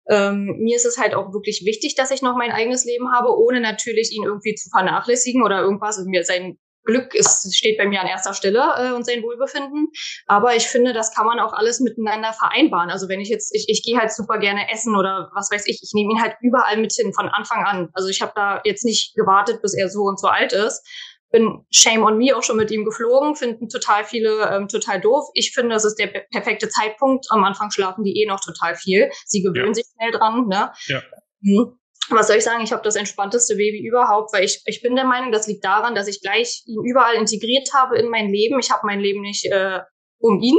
ähm, 0.08 0.58
mir 0.60 0.76
ist 0.76 0.86
es 0.86 0.98
halt 0.98 1.14
auch 1.14 1.32
wirklich 1.32 1.64
wichtig, 1.64 1.96
dass 1.96 2.12
ich 2.12 2.22
noch 2.22 2.36
mein 2.36 2.52
eigenes 2.52 2.84
Leben 2.84 3.12
habe, 3.12 3.36
ohne 3.36 3.60
natürlich 3.60 4.12
ihn 4.12 4.24
irgendwie 4.24 4.54
zu 4.54 4.70
vernachlässigen 4.70 5.42
oder 5.42 5.60
irgendwas, 5.60 6.00
mir 6.06 6.24
sein 6.24 6.58
Glück 6.84 7.14
ist, 7.14 7.54
steht 7.54 7.78
bei 7.78 7.86
mir 7.86 8.00
an 8.00 8.06
erster 8.06 8.34
Stelle 8.34 8.62
äh, 8.76 8.92
und 8.92 9.04
sein 9.04 9.22
Wohlbefinden. 9.22 9.88
Aber 10.26 10.56
ich 10.56 10.66
finde, 10.66 10.92
das 10.92 11.14
kann 11.14 11.26
man 11.26 11.38
auch 11.38 11.52
alles 11.52 11.80
miteinander 11.80 12.32
vereinbaren. 12.32 12.90
Also 12.90 13.08
wenn 13.08 13.20
ich 13.20 13.28
jetzt, 13.28 13.54
ich, 13.54 13.66
ich 13.68 13.82
gehe 13.84 13.98
halt 13.98 14.12
super 14.12 14.38
gerne 14.38 14.70
essen 14.70 14.96
oder 14.96 15.30
was 15.34 15.50
weiß 15.50 15.66
ich, 15.66 15.80
ich 15.82 15.90
nehme 15.94 16.12
ihn 16.12 16.22
halt 16.22 16.36
überall 16.40 16.76
mit 16.78 16.92
hin, 16.92 17.12
von 17.12 17.28
Anfang 17.28 17.64
an. 17.64 17.88
Also 17.92 18.08
ich 18.08 18.22
habe 18.22 18.32
da 18.34 18.60
jetzt 18.64 18.84
nicht 18.84 19.14
gewartet, 19.14 19.62
bis 19.62 19.74
er 19.74 19.88
so 19.88 20.02
und 20.02 20.18
so 20.18 20.28
alt 20.28 20.52
ist. 20.52 20.86
Bin 21.30 21.64
shame 21.70 22.02
on 22.02 22.18
me 22.18 22.36
auch 22.36 22.42
schon 22.42 22.58
mit 22.58 22.70
ihm 22.70 22.84
geflogen, 22.84 23.36
finden 23.36 23.70
total 23.70 24.04
viele 24.04 24.50
ähm, 24.50 24.68
total 24.68 25.00
doof. 25.00 25.24
Ich 25.32 25.52
finde, 25.54 25.74
das 25.74 25.86
ist 25.86 25.98
der 25.98 26.08
perfekte 26.30 26.68
Zeitpunkt. 26.68 27.26
Am 27.30 27.42
Anfang 27.42 27.70
schlafen 27.70 28.04
die 28.04 28.20
eh 28.20 28.26
noch 28.26 28.40
total 28.40 28.74
viel. 28.74 29.10
Sie 29.24 29.40
gewöhnen 29.40 29.68
ja. 29.68 29.74
sich 29.74 29.86
schnell 29.96 30.10
dran. 30.10 30.46
Ne? 30.48 30.72
Ja. 30.88 31.02
Mhm 31.40 31.78
was 32.10 32.26
soll 32.26 32.36
ich 32.36 32.44
sagen, 32.44 32.62
ich 32.62 32.72
habe 32.72 32.82
das 32.82 32.96
entspannteste 32.96 33.56
Baby 33.56 33.86
überhaupt, 33.86 34.32
weil 34.32 34.44
ich, 34.44 34.62
ich 34.66 34.82
bin 34.82 34.96
der 34.96 35.04
Meinung, 35.04 35.32
das 35.32 35.46
liegt 35.46 35.64
daran, 35.64 35.94
dass 35.94 36.08
ich 36.08 36.20
gleich 36.20 36.62
ihn 36.66 36.84
überall 36.84 37.14
integriert 37.14 37.68
habe 37.74 37.98
in 37.98 38.08
mein 38.08 38.30
Leben. 38.30 38.58
Ich 38.58 38.70
habe 38.70 38.86
mein 38.86 39.00
Leben 39.00 39.20
nicht 39.20 39.46
äh, 39.46 39.80
um 40.18 40.40
ihn. 40.40 40.56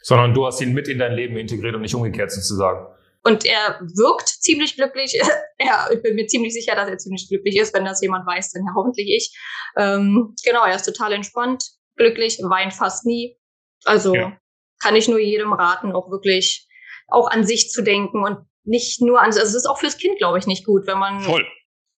Sondern 0.00 0.34
du 0.34 0.46
hast 0.46 0.60
ihn 0.60 0.72
mit 0.72 0.88
in 0.88 0.98
dein 0.98 1.12
Leben 1.12 1.36
integriert 1.36 1.74
und 1.74 1.82
nicht 1.82 1.94
umgekehrt 1.94 2.32
sozusagen. 2.32 2.86
Und 3.24 3.44
er 3.44 3.80
wirkt 3.80 4.28
ziemlich 4.28 4.74
glücklich. 4.74 5.12
ja, 5.60 5.88
ich 5.92 6.02
bin 6.02 6.16
mir 6.16 6.26
ziemlich 6.26 6.52
sicher, 6.52 6.74
dass 6.74 6.88
er 6.88 6.98
ziemlich 6.98 7.28
glücklich 7.28 7.56
ist. 7.56 7.72
Wenn 7.72 7.84
das 7.84 8.02
jemand 8.02 8.26
weiß, 8.26 8.50
dann 8.52 8.64
ja 8.66 8.72
hoffentlich 8.76 9.08
ich. 9.08 9.38
Ähm, 9.76 10.34
genau, 10.44 10.64
er 10.64 10.74
ist 10.74 10.84
total 10.84 11.12
entspannt, 11.12 11.64
glücklich, 11.96 12.38
weint 12.42 12.74
fast 12.74 13.06
nie. 13.06 13.38
Also 13.84 14.14
ja. 14.14 14.36
kann 14.82 14.96
ich 14.96 15.08
nur 15.08 15.20
jedem 15.20 15.52
raten, 15.52 15.92
auch 15.92 16.10
wirklich 16.10 16.68
auch 17.08 17.30
an 17.30 17.44
sich 17.44 17.70
zu 17.70 17.82
denken 17.82 18.24
und 18.24 18.38
nicht 18.64 19.00
nur 19.02 19.20
an, 19.20 19.26
also 19.26 19.40
es 19.40 19.54
ist 19.54 19.66
auch 19.66 19.78
fürs 19.78 19.96
Kind, 19.96 20.18
glaube 20.18 20.38
ich, 20.38 20.46
nicht 20.46 20.64
gut, 20.64 20.86
wenn 20.86 20.98
man, 20.98 21.20
Voll. 21.20 21.46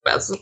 also 0.05 0.37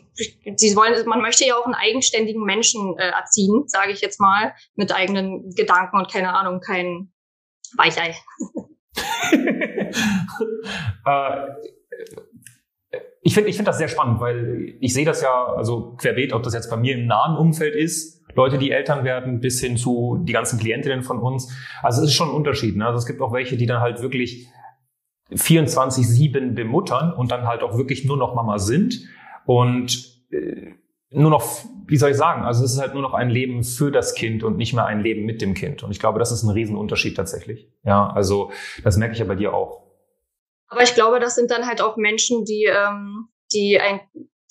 sie 0.57 0.76
wollen, 0.76 1.07
man 1.07 1.21
möchte 1.21 1.45
ja 1.45 1.57
auch 1.57 1.64
einen 1.64 1.75
eigenständigen 1.75 2.45
Menschen 2.45 2.97
äh, 2.99 3.11
erziehen, 3.11 3.64
sage 3.67 3.93
ich 3.93 4.00
jetzt 4.00 4.21
mal, 4.21 4.55
mit 4.75 4.95
eigenen 4.95 5.50
Gedanken 5.55 5.99
und 5.99 6.11
keine 6.11 6.35
Ahnung, 6.35 6.61
kein 6.61 7.12
Weichei. 7.76 8.17
äh, 11.07 11.47
ich 13.25 13.35
finde 13.35 13.50
ich 13.50 13.57
finde 13.57 13.71
das 13.71 13.79
sehr 13.79 13.88
spannend, 13.88 14.21
weil 14.21 14.76
ich 14.81 14.93
sehe 14.93 15.05
das 15.05 15.23
ja, 15.23 15.47
also 15.55 15.95
querbeet, 15.97 16.33
ob 16.33 16.43
das 16.43 16.55
jetzt 16.55 16.69
bei 16.69 16.76
mir 16.76 16.95
im 16.95 17.07
nahen 17.07 17.37
Umfeld 17.37 17.75
ist, 17.76 18.23
Leute, 18.35 18.59
die 18.59 18.71
Eltern 18.71 19.05
werden, 19.05 19.41
bis 19.41 19.61
hin 19.61 19.76
zu 19.76 20.19
die 20.23 20.33
ganzen 20.33 20.59
Klientinnen 20.59 21.02
von 21.02 21.19
uns. 21.19 21.52
Also 21.83 22.02
es 22.02 22.09
ist 22.09 22.14
schon 22.14 22.31
ein 22.31 22.35
Unterschied. 22.35 22.76
Ne? 22.76 22.87
Also 22.87 22.99
es 22.99 23.07
gibt 23.07 23.21
auch 23.21 23.33
welche, 23.33 23.57
die 23.57 23.67
dann 23.67 23.81
halt 23.81 24.00
wirklich 24.00 24.49
24-7 25.35 26.55
bemuttern 26.55 27.12
und 27.12 27.31
dann 27.31 27.47
halt 27.47 27.62
auch 27.62 27.77
wirklich 27.77 28.05
nur 28.05 28.17
noch 28.17 28.35
Mama 28.35 28.59
sind 28.59 29.07
und 29.47 30.23
äh, 30.31 30.73
nur 31.11 31.31
noch, 31.31 31.45
wie 31.87 31.97
soll 31.97 32.11
ich 32.11 32.17
sagen, 32.17 32.43
also 32.45 32.65
es 32.65 32.73
ist 32.73 32.81
halt 32.81 32.95
nur 32.95 33.03
noch 33.03 33.15
ein 33.15 33.29
Leben 33.29 33.65
für 33.65 33.91
das 33.91 34.15
Kind 34.15 34.43
und 34.43 34.57
nicht 34.57 34.73
mehr 34.73 34.87
ein 34.87 35.03
Leben 35.03 35.25
mit 35.25 35.43
dem 35.43 35.55
Kind. 35.55 35.83
Und 35.83 35.91
ich 35.91 36.01
glaube, 36.01 36.19
das 36.19 36.33
ist 36.33 36.43
ein 36.43 36.51
Riesenunterschied 36.51 37.17
tatsächlich. 37.17 37.69
Ja, 37.85 38.09
also 38.09 38.51
das 38.83 38.97
merke 38.97 39.12
ich 39.12 39.19
ja 39.19 39.27
bei 39.27 39.35
dir 39.35 39.53
auch. 39.53 39.83
Aber 40.69 40.83
ich 40.83 40.95
glaube, 40.95 41.21
das 41.21 41.35
sind 41.35 41.51
dann 41.51 41.67
halt 41.67 41.83
auch 41.83 41.99
Menschen, 41.99 42.45
die, 42.45 42.65
ähm, 42.65 43.29
die 43.53 43.79
ein 43.79 44.01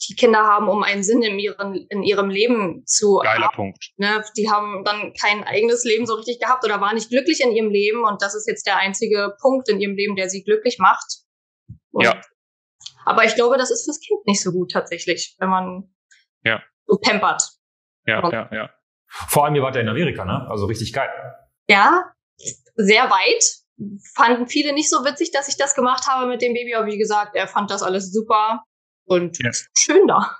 die 0.10 0.16
Kinder 0.16 0.40
haben, 0.40 0.68
um 0.68 0.84
einen 0.84 1.04
Sinn 1.04 1.22
in 1.22 1.38
ihrem, 1.40 1.86
in 1.90 2.04
ihrem 2.04 2.30
Leben 2.30 2.84
zu 2.86 3.18
Geiler 3.24 3.48
haben. 3.48 3.56
Punkt. 3.56 3.92
Ne, 3.98 4.24
die 4.36 4.50
haben 4.50 4.84
dann 4.84 5.14
kein 5.14 5.44
eigenes 5.44 5.84
Leben 5.84 6.06
so 6.06 6.16
richtig 6.16 6.40
gehabt 6.40 6.64
oder 6.66 6.82
waren 6.82 6.96
nicht 6.96 7.10
glücklich 7.10 7.42
in 7.42 7.52
ihrem 7.52 7.70
Leben 7.70 8.04
und 8.04 8.22
das 8.22 8.36
ist 8.36 8.48
jetzt 8.48 8.66
der 8.66 8.78
einzige 8.78 9.36
Punkt 9.42 9.70
in 9.70 9.80
ihrem 9.80 9.96
Leben, 9.96 10.16
der 10.16 10.30
sie 10.30 10.44
glücklich 10.44 10.78
macht. 10.80 11.06
Und, 11.92 12.06
Ja. 12.06 12.20
Aber 13.06 13.26
ich 13.26 13.36
glaube, 13.36 13.58
das 13.58 13.72
ist 13.72 13.86
fürs 13.86 14.00
Kind 14.00 14.26
nicht 14.28 14.42
so 14.42 14.52
gut 14.52 14.72
tatsächlich, 14.72 15.36
wenn 15.40 15.50
man 15.50 15.94
Ja. 16.44 16.62
so 16.86 16.98
pampert. 16.98 17.44
Ja, 18.06 18.28
ja, 18.32 18.50
ja. 18.52 18.70
Vor 19.08 19.46
allem, 19.46 19.56
ihr 19.56 19.62
wart 19.62 19.76
ja 19.76 19.82
in 19.82 19.90
Amerika, 19.90 20.24
ne? 20.26 20.48
Also 20.50 20.66
richtig 20.66 20.94
geil. 20.94 21.10
Ja, 21.68 22.12
sehr 22.76 23.10
weit. 23.10 23.44
Fanden 24.16 24.48
viele 24.48 24.74
nicht 24.74 24.90
so 24.90 25.04
witzig, 25.04 25.32
dass 25.32 25.48
ich 25.48 25.58
das 25.58 25.76
gemacht 25.76 26.08
habe 26.08 26.28
mit 26.28 26.42
dem 26.42 26.54
Baby, 26.54 26.76
aber 26.76 26.86
wie 26.88 26.98
gesagt, 26.98 27.36
er 27.36 27.48
fand 27.48 27.72
das 27.72 27.84
alles 27.84 28.12
super 28.12 28.64
und 29.12 29.38
Ja. 29.44 29.52
schön 29.78 30.08
da. 30.08 30.32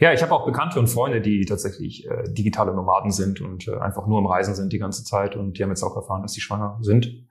Ja, 0.00 0.12
ich 0.12 0.22
habe 0.22 0.32
auch 0.32 0.46
Bekannte 0.46 0.78
und 0.78 0.86
Freunde, 0.86 1.20
die 1.20 1.44
tatsächlich 1.44 2.06
äh, 2.08 2.32
digitale 2.32 2.72
Nomaden 2.72 3.10
sind 3.10 3.40
und 3.40 3.66
äh, 3.66 3.76
einfach 3.78 4.06
nur 4.06 4.18
am 4.18 4.26
Reisen 4.26 4.54
sind 4.54 4.72
die 4.72 4.78
ganze 4.78 5.02
Zeit 5.04 5.34
und 5.34 5.58
die 5.58 5.62
haben 5.62 5.70
jetzt 5.70 5.82
auch 5.82 5.96
erfahren, 5.96 6.22
dass 6.22 6.32
sie 6.32 6.40
schwanger 6.40 6.78
sind. 6.82 7.26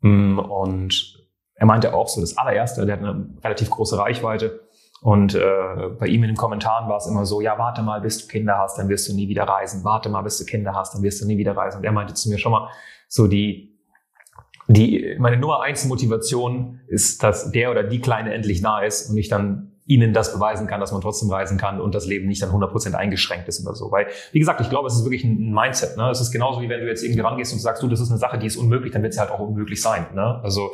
Mm, 0.00 0.38
Und 0.40 1.18
er 1.54 1.66
meinte 1.66 1.94
auch 1.94 2.08
so, 2.08 2.20
das 2.20 2.36
allererste, 2.36 2.84
der 2.86 2.96
hat 2.96 3.04
eine 3.04 3.38
relativ 3.44 3.70
große 3.70 3.96
Reichweite 3.96 4.68
und 5.00 5.34
äh, 5.36 5.90
bei 5.98 6.06
ihm 6.06 6.24
in 6.24 6.30
den 6.30 6.36
Kommentaren 6.36 6.88
war 6.88 6.96
es 6.96 7.06
immer 7.06 7.24
so, 7.24 7.40
ja, 7.40 7.56
warte 7.58 7.82
mal, 7.82 8.00
bis 8.00 8.18
du 8.18 8.26
Kinder 8.28 8.58
hast, 8.58 8.78
dann 8.78 8.88
wirst 8.88 9.08
du 9.08 9.14
nie 9.14 9.28
wieder 9.28 9.44
reisen. 9.44 9.84
Warte 9.84 10.08
mal, 10.08 10.22
bis 10.22 10.38
du 10.38 10.44
Kinder 10.44 10.74
hast, 10.74 10.94
dann 10.94 11.02
wirst 11.02 11.20
du 11.20 11.26
nie 11.26 11.38
wieder 11.38 11.56
reisen. 11.56 11.78
Und 11.78 11.84
er 11.84 11.92
meinte 11.92 12.14
zu 12.14 12.28
mir 12.30 12.38
schon 12.38 12.52
mal, 12.52 12.68
so 13.08 13.26
die, 13.28 13.78
die, 14.68 15.16
meine 15.18 15.38
Nummer 15.38 15.60
eins 15.62 15.84
Motivation 15.86 16.80
ist, 16.86 17.22
dass 17.22 17.50
der 17.50 17.70
oder 17.72 17.82
die 17.82 18.00
Kleine 18.00 18.32
endlich 18.32 18.62
nah 18.62 18.80
ist 18.82 19.10
und 19.10 19.16
ich 19.16 19.28
dann 19.28 19.71
ihnen 19.84 20.12
das 20.12 20.32
beweisen 20.32 20.66
kann, 20.66 20.80
dass 20.80 20.92
man 20.92 21.00
trotzdem 21.00 21.30
reisen 21.30 21.58
kann 21.58 21.80
und 21.80 21.94
das 21.94 22.06
Leben 22.06 22.28
nicht 22.28 22.40
dann 22.42 22.50
100% 22.50 22.94
eingeschränkt 22.94 23.48
ist 23.48 23.66
oder 23.66 23.74
so. 23.74 23.90
Weil, 23.90 24.06
wie 24.30 24.38
gesagt, 24.38 24.60
ich 24.60 24.70
glaube, 24.70 24.86
es 24.86 24.94
ist 24.94 25.04
wirklich 25.04 25.24
ein 25.24 25.52
Mindset. 25.52 25.96
Ne? 25.96 26.08
Es 26.10 26.20
ist 26.20 26.30
genauso 26.30 26.60
wie 26.60 26.68
wenn 26.68 26.80
du 26.80 26.86
jetzt 26.86 27.02
irgendwie 27.02 27.20
rangehst 27.20 27.52
und 27.52 27.58
sagst, 27.58 27.82
du, 27.82 27.88
das 27.88 28.00
ist 28.00 28.10
eine 28.10 28.18
Sache, 28.18 28.38
die 28.38 28.46
ist 28.46 28.56
unmöglich, 28.56 28.92
dann 28.92 29.02
wird 29.02 29.12
sie 29.12 29.20
halt 29.20 29.30
auch 29.30 29.40
unmöglich 29.40 29.82
sein. 29.82 30.06
Ne? 30.14 30.40
Also 30.42 30.72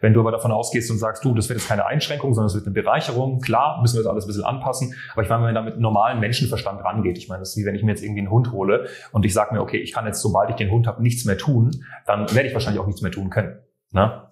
wenn 0.00 0.12
du 0.12 0.20
aber 0.20 0.32
davon 0.32 0.52
ausgehst 0.52 0.90
und 0.90 0.98
sagst, 0.98 1.24
du, 1.24 1.34
das 1.34 1.48
wird 1.48 1.58
jetzt 1.60 1.68
keine 1.68 1.86
Einschränkung, 1.86 2.34
sondern 2.34 2.48
es 2.48 2.54
wird 2.54 2.66
eine 2.66 2.74
Bereicherung, 2.74 3.40
klar, 3.40 3.80
müssen 3.80 3.96
wir 3.96 4.02
das 4.02 4.10
alles 4.10 4.24
ein 4.24 4.28
bisschen 4.28 4.44
anpassen. 4.44 4.94
Aber 5.12 5.22
ich 5.22 5.28
meine, 5.28 5.44
wenn 5.44 5.54
man 5.54 5.64
da 5.64 5.70
mit 5.70 5.78
normalem 5.78 6.20
Menschenverstand 6.20 6.84
rangeht, 6.84 7.18
ich 7.18 7.28
meine, 7.28 7.40
das 7.40 7.50
ist 7.50 7.56
wie 7.56 7.64
wenn 7.64 7.74
ich 7.74 7.82
mir 7.82 7.92
jetzt 7.92 8.02
irgendwie 8.02 8.20
einen 8.20 8.30
Hund 8.30 8.52
hole 8.52 8.88
und 9.12 9.24
ich 9.24 9.32
sage 9.32 9.54
mir, 9.54 9.60
okay, 9.60 9.78
ich 9.78 9.92
kann 9.92 10.06
jetzt, 10.06 10.20
sobald 10.20 10.50
ich 10.50 10.56
den 10.56 10.70
Hund 10.70 10.86
habe, 10.86 11.02
nichts 11.02 11.24
mehr 11.24 11.38
tun, 11.38 11.70
dann 12.06 12.32
werde 12.34 12.48
ich 12.48 12.54
wahrscheinlich 12.54 12.80
auch 12.80 12.86
nichts 12.86 13.02
mehr 13.02 13.12
tun 13.12 13.30
können. 13.30 13.58
Ne? 13.92 14.27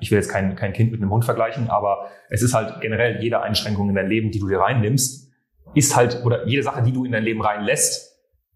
Ich 0.00 0.10
will 0.10 0.18
jetzt 0.18 0.30
kein, 0.30 0.56
kein 0.56 0.72
Kind 0.72 0.90
mit 0.90 1.00
einem 1.00 1.10
Hund 1.10 1.24
vergleichen, 1.24 1.70
aber 1.70 2.08
es 2.28 2.42
ist 2.42 2.54
halt 2.54 2.80
generell 2.80 3.22
jede 3.22 3.40
Einschränkung 3.40 3.88
in 3.88 3.94
dein 3.94 4.08
Leben, 4.08 4.30
die 4.30 4.40
du 4.40 4.48
dir 4.48 4.58
reinnimmst, 4.58 5.30
ist 5.74 5.96
halt, 5.96 6.24
oder 6.24 6.46
jede 6.46 6.62
Sache, 6.62 6.82
die 6.82 6.92
du 6.92 7.04
in 7.04 7.12
dein 7.12 7.22
Leben 7.22 7.40
reinlässt, 7.40 8.10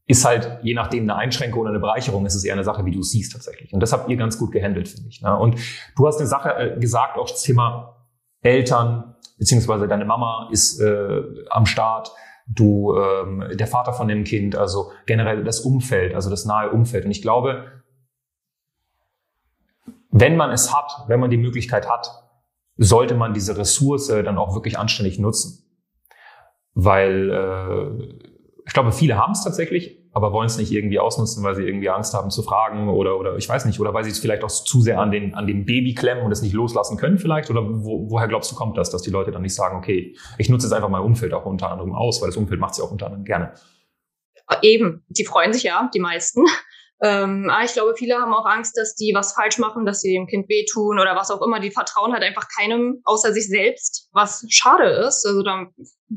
ist 0.06 0.24
halt 0.24 0.58
je 0.62 0.74
nachdem 0.74 1.04
eine 1.04 1.16
Einschränkung 1.16 1.62
oder 1.62 1.70
eine 1.70 1.78
Bereicherung. 1.78 2.26
Es 2.26 2.34
ist 2.34 2.44
eher 2.44 2.54
eine 2.54 2.64
Sache, 2.64 2.84
wie 2.84 2.90
du 2.90 3.00
es 3.00 3.10
siehst 3.10 3.32
tatsächlich. 3.32 3.72
Und 3.72 3.80
das 3.80 3.92
habt 3.92 4.08
ihr 4.10 4.16
ganz 4.16 4.38
gut 4.38 4.52
gehandelt, 4.52 4.88
finde 4.88 5.08
ich. 5.08 5.22
Ne? 5.22 5.36
Und 5.36 5.58
du 5.96 6.06
hast 6.06 6.18
eine 6.18 6.26
Sache 6.26 6.54
äh, 6.56 6.78
gesagt, 6.78 7.16
auch 7.16 7.28
das 7.28 7.42
Thema 7.42 8.04
Eltern, 8.42 9.14
beziehungsweise 9.38 9.88
deine 9.88 10.04
Mama 10.04 10.48
ist 10.52 10.80
äh, 10.80 11.22
am 11.48 11.64
Start, 11.64 12.12
du, 12.46 12.94
ähm, 12.96 13.44
der 13.54 13.66
Vater 13.66 13.94
von 13.94 14.08
dem 14.08 14.24
Kind, 14.24 14.56
also 14.56 14.92
generell 15.06 15.42
das 15.44 15.60
Umfeld, 15.60 16.14
also 16.14 16.28
das 16.28 16.44
nahe 16.44 16.70
Umfeld. 16.70 17.06
Und 17.06 17.10
ich 17.10 17.22
glaube, 17.22 17.64
wenn 20.16 20.36
man 20.36 20.52
es 20.52 20.72
hat, 20.72 21.08
wenn 21.08 21.18
man 21.18 21.30
die 21.30 21.36
Möglichkeit 21.36 21.88
hat, 21.88 22.06
sollte 22.76 23.16
man 23.16 23.34
diese 23.34 23.56
Ressource 23.58 24.06
dann 24.06 24.38
auch 24.38 24.54
wirklich 24.54 24.78
anständig 24.78 25.18
nutzen. 25.18 25.64
Weil 26.74 27.30
äh, 27.30 28.14
ich 28.64 28.72
glaube, 28.72 28.92
viele 28.92 29.18
haben 29.18 29.32
es 29.32 29.42
tatsächlich, 29.42 29.98
aber 30.12 30.32
wollen 30.32 30.46
es 30.46 30.56
nicht 30.56 30.70
irgendwie 30.70 31.00
ausnutzen, 31.00 31.42
weil 31.42 31.56
sie 31.56 31.64
irgendwie 31.64 31.90
Angst 31.90 32.14
haben 32.14 32.30
zu 32.30 32.44
fragen 32.44 32.88
oder 32.88 33.18
oder 33.18 33.36
ich 33.36 33.48
weiß 33.48 33.64
nicht, 33.64 33.80
oder 33.80 33.92
weil 33.92 34.04
sie 34.04 34.10
es 34.10 34.20
vielleicht 34.20 34.44
auch 34.44 34.50
zu 34.50 34.80
sehr 34.82 35.00
an 35.00 35.10
den 35.10 35.34
an 35.34 35.48
dem 35.48 35.64
Baby 35.64 35.94
klemmen 35.94 36.24
und 36.24 36.30
es 36.30 36.42
nicht 36.42 36.52
loslassen 36.52 36.96
können 36.96 37.18
vielleicht. 37.18 37.50
Oder 37.50 37.64
wo, 37.64 38.08
woher 38.08 38.28
glaubst 38.28 38.52
du 38.52 38.54
kommt 38.54 38.78
das, 38.78 38.90
dass 38.90 39.02
die 39.02 39.10
Leute 39.10 39.32
dann 39.32 39.42
nicht 39.42 39.56
sagen, 39.56 39.76
okay, 39.76 40.16
ich 40.38 40.48
nutze 40.48 40.68
jetzt 40.68 40.74
einfach 40.74 40.88
mein 40.88 41.02
Umfeld 41.02 41.34
auch 41.34 41.44
unter 41.44 41.72
anderem 41.72 41.92
aus, 41.92 42.22
weil 42.22 42.28
das 42.28 42.36
Umfeld 42.36 42.60
macht 42.60 42.76
sie 42.76 42.82
auch 42.82 42.92
unter 42.92 43.06
anderem 43.06 43.24
gerne. 43.24 43.52
Eben, 44.62 45.04
die 45.08 45.24
freuen 45.24 45.52
sich 45.52 45.64
ja, 45.64 45.90
die 45.92 46.00
meisten. 46.00 46.44
Ähm, 47.02 47.50
aber 47.50 47.64
ich 47.64 47.72
glaube, 47.72 47.94
viele 47.96 48.16
haben 48.16 48.32
auch 48.32 48.46
Angst, 48.46 48.76
dass 48.76 48.94
die 48.94 49.12
was 49.14 49.32
falsch 49.32 49.58
machen, 49.58 49.84
dass 49.84 50.00
sie 50.00 50.14
dem 50.14 50.26
Kind 50.26 50.48
wehtun 50.48 50.98
oder 50.98 51.16
was 51.16 51.30
auch 51.30 51.42
immer. 51.42 51.60
Die 51.60 51.70
vertrauen 51.70 52.12
halt 52.12 52.22
einfach 52.22 52.46
keinem 52.56 53.00
außer 53.04 53.32
sich 53.32 53.48
selbst, 53.48 54.08
was 54.12 54.44
schade 54.48 54.88
ist. 54.88 55.26
Also 55.26 55.42
dann, 55.42 55.74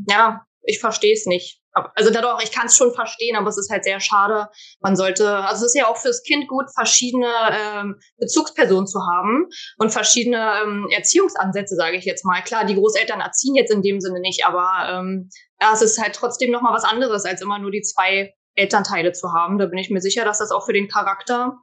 ja, 0.10 0.42
ich 0.64 0.80
verstehe 0.80 1.14
es 1.14 1.26
nicht. 1.26 1.62
Also 1.96 2.12
dadurch, 2.12 2.44
ich 2.44 2.52
kann 2.52 2.66
es 2.66 2.76
schon 2.76 2.94
verstehen, 2.94 3.36
aber 3.36 3.50
es 3.50 3.58
ist 3.58 3.70
halt 3.70 3.84
sehr 3.84 4.00
schade. 4.00 4.50
Man 4.80 4.96
sollte, 4.96 5.30
also 5.30 5.66
es 5.66 5.74
ist 5.74 5.80
ja 5.80 5.88
auch 5.88 5.98
fürs 5.98 6.24
Kind 6.24 6.48
gut, 6.48 6.66
verschiedene 6.74 7.32
ähm, 7.52 7.96
Bezugspersonen 8.18 8.88
zu 8.88 9.00
haben 9.00 9.48
und 9.78 9.92
verschiedene 9.92 10.54
ähm, 10.64 10.88
Erziehungsansätze, 10.92 11.76
sage 11.76 11.98
ich 11.98 12.06
jetzt 12.06 12.26
mal. 12.26 12.42
Klar, 12.42 12.66
die 12.66 12.76
Großeltern 12.76 13.22
erziehen 13.22 13.56
jetzt 13.56 13.72
in 13.72 13.84
dem 13.84 14.02
Sinne 14.02 14.20
nicht, 14.20 14.46
aber 14.46 14.90
ähm, 14.90 15.30
ja, 15.62 15.72
es 15.74 15.82
ist 15.82 16.02
halt 16.02 16.16
trotzdem 16.16 16.52
noch 16.52 16.62
mal 16.62 16.74
was 16.74 16.84
anderes, 16.84 17.26
als 17.26 17.42
immer 17.42 17.60
nur 17.60 17.72
die 17.72 17.82
zwei 17.82 18.34
Elternteile 18.58 19.14
zu 19.14 19.32
haben. 19.32 19.58
Da 19.58 19.68
bin 19.68 19.78
ich 19.78 19.90
mir 19.90 20.02
sicher, 20.02 20.26
dass 20.26 20.40
das 20.40 20.52
auch 20.52 20.66
für 20.66 20.74
den 20.74 20.88
Charakter 20.88 21.58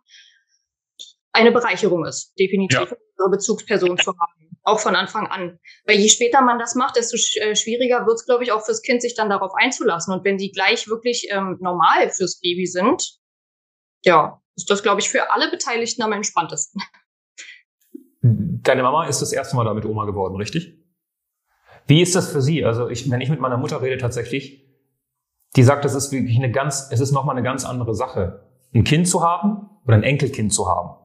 eine 1.33 1.53
Bereicherung 1.53 2.05
ist, 2.07 2.33
definitiv 2.39 2.79
Ja. 2.79 2.97
eine 3.19 3.31
Bezugsperson 3.31 3.99
zu 3.99 4.13
haben, 4.13 4.57
auch 4.63 4.79
von 4.79 4.95
Anfang 4.95 5.27
an. 5.27 5.59
Weil 5.85 5.99
je 5.99 6.09
später 6.09 6.41
man 6.43 6.59
das 6.59 6.75
macht, 6.77 6.97
desto 6.97 7.17
äh, 7.41 7.57
schwieriger 7.57 8.07
wird 8.07 8.17
es, 8.21 8.25
glaube 8.25 8.45
ich, 8.45 8.53
auch 8.53 8.65
fürs 8.65 8.83
Kind, 8.83 9.03
sich 9.03 9.15
dann 9.15 9.29
darauf 9.29 9.53
einzulassen. 9.55 10.15
Und 10.15 10.25
wenn 10.25 10.39
die 10.39 10.53
gleich 10.53 10.87
wirklich 10.89 11.27
ähm, 11.31 11.59
normal 11.61 12.11
fürs 12.11 12.39
Baby 12.41 12.67
sind, 12.67 13.19
ja, 14.05 14.41
ist 14.57 14.71
das, 14.71 14.83
glaube 14.85 15.01
ich, 15.01 15.09
für 15.09 15.33
alle 15.33 15.51
Beteiligten 15.51 16.03
am 16.03 16.13
entspanntesten. 16.13 16.81
Deine 18.23 18.83
Mama 18.83 19.07
ist 19.07 19.21
das 19.21 19.33
erste 19.33 19.57
Mal 19.57 19.65
damit 19.65 19.85
Oma 19.85 20.07
geworden, 20.07 20.37
richtig? 20.37 20.79
Wie 21.87 22.01
ist 22.01 22.15
das 22.15 22.31
für 22.33 22.41
sie? 22.41 22.65
Also 22.65 22.89
ich, 22.89 23.11
wenn 23.11 23.21
ich 23.21 23.29
mit 23.29 23.41
meiner 23.41 23.59
Mutter 23.59 23.83
rede 23.83 23.99
tatsächlich, 23.99 24.64
die 25.57 25.63
sagt, 25.63 25.85
das 25.85 25.95
ist 25.95 26.13
wirklich 26.13 26.37
eine 26.37 26.51
ganz, 26.51 26.89
es 26.91 27.01
ist 27.01 27.13
nochmal 27.13 27.37
eine 27.37 27.45
ganz 27.45 27.65
andere 27.65 27.95
Sache, 27.95 28.45
ein 28.75 28.85
Kind 28.85 29.09
zu 29.09 29.23
haben 29.23 29.71
oder 29.87 29.97
ein 29.97 30.03
Enkelkind 30.03 30.53
zu 30.53 30.69
haben. 30.69 30.97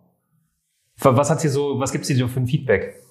Was 1.02 1.30
hat 1.30 1.40
sie 1.40 1.50
so, 1.50 1.80
was 1.80 1.92
gibt 1.92 2.06
sie 2.06 2.16
dir 2.16 2.28
für 2.28 2.40
ein 2.40 2.48
Feedback? 2.48 3.02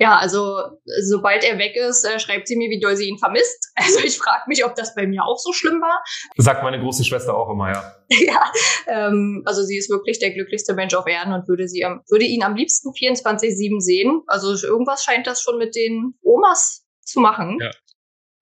Ja, 0.00 0.16
also 0.16 0.58
sobald 1.02 1.44
er 1.44 1.58
weg 1.58 1.76
ist, 1.76 2.04
äh, 2.04 2.18
schreibt 2.18 2.48
sie 2.48 2.56
mir, 2.56 2.70
wie 2.70 2.80
doll 2.80 2.96
sie 2.96 3.08
ihn 3.08 3.18
vermisst. 3.18 3.68
Also 3.82 4.00
ich 4.00 4.18
frage 4.18 4.44
mich, 4.46 4.64
ob 4.64 4.74
das 4.74 4.94
bei 4.94 5.06
mir 5.06 5.24
auch 5.24 5.38
so 5.38 5.52
schlimm 5.52 5.80
war. 5.80 6.02
Sagt 6.36 6.62
meine 6.62 6.80
große 6.80 7.04
Schwester 7.04 7.34
auch 7.34 7.50
immer, 7.50 7.72
ja. 7.72 7.94
ja, 8.08 8.52
ähm, 8.88 9.42
also 9.46 9.62
sie 9.62 9.76
ist 9.76 9.90
wirklich 9.90 10.18
der 10.18 10.32
glücklichste 10.32 10.74
Mensch 10.74 10.94
auf 10.94 11.06
Erden 11.06 11.32
und 11.32 11.48
würde 11.48 11.66
sie 11.66 11.80
würde 12.08 12.24
ihn 12.24 12.42
am 12.42 12.56
liebsten 12.56 12.90
24/7 12.90 13.80
sehen. 13.80 14.22
Also 14.26 14.54
irgendwas 14.66 15.02
scheint 15.02 15.26
das 15.26 15.42
schon 15.42 15.58
mit 15.58 15.74
den 15.74 16.14
Omas 16.22 16.84
zu 17.02 17.20
machen. 17.20 17.58
Ja. 17.60 17.70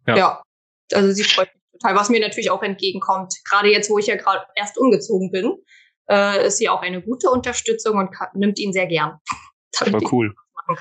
Ja. 0.06 0.16
ja. 0.16 0.42
Also 0.92 1.12
sie 1.12 1.24
freut 1.24 1.52
mich 1.54 1.57
total, 1.78 1.96
was 1.96 2.08
mir 2.08 2.20
natürlich 2.20 2.50
auch 2.50 2.62
entgegenkommt. 2.62 3.34
Gerade 3.48 3.68
jetzt, 3.68 3.90
wo 3.90 3.98
ich 3.98 4.06
ja 4.06 4.16
gerade 4.16 4.42
erst 4.56 4.78
umgezogen 4.78 5.30
bin, 5.30 5.56
äh, 6.10 6.46
ist 6.46 6.58
sie 6.58 6.68
auch 6.68 6.82
eine 6.82 7.02
gute 7.02 7.30
Unterstützung 7.30 7.98
und 7.98 8.10
kann, 8.10 8.28
nimmt 8.34 8.58
ihn 8.58 8.72
sehr 8.72 8.86
gern. 8.86 9.18
Ich 9.86 10.12
cool. 10.12 10.34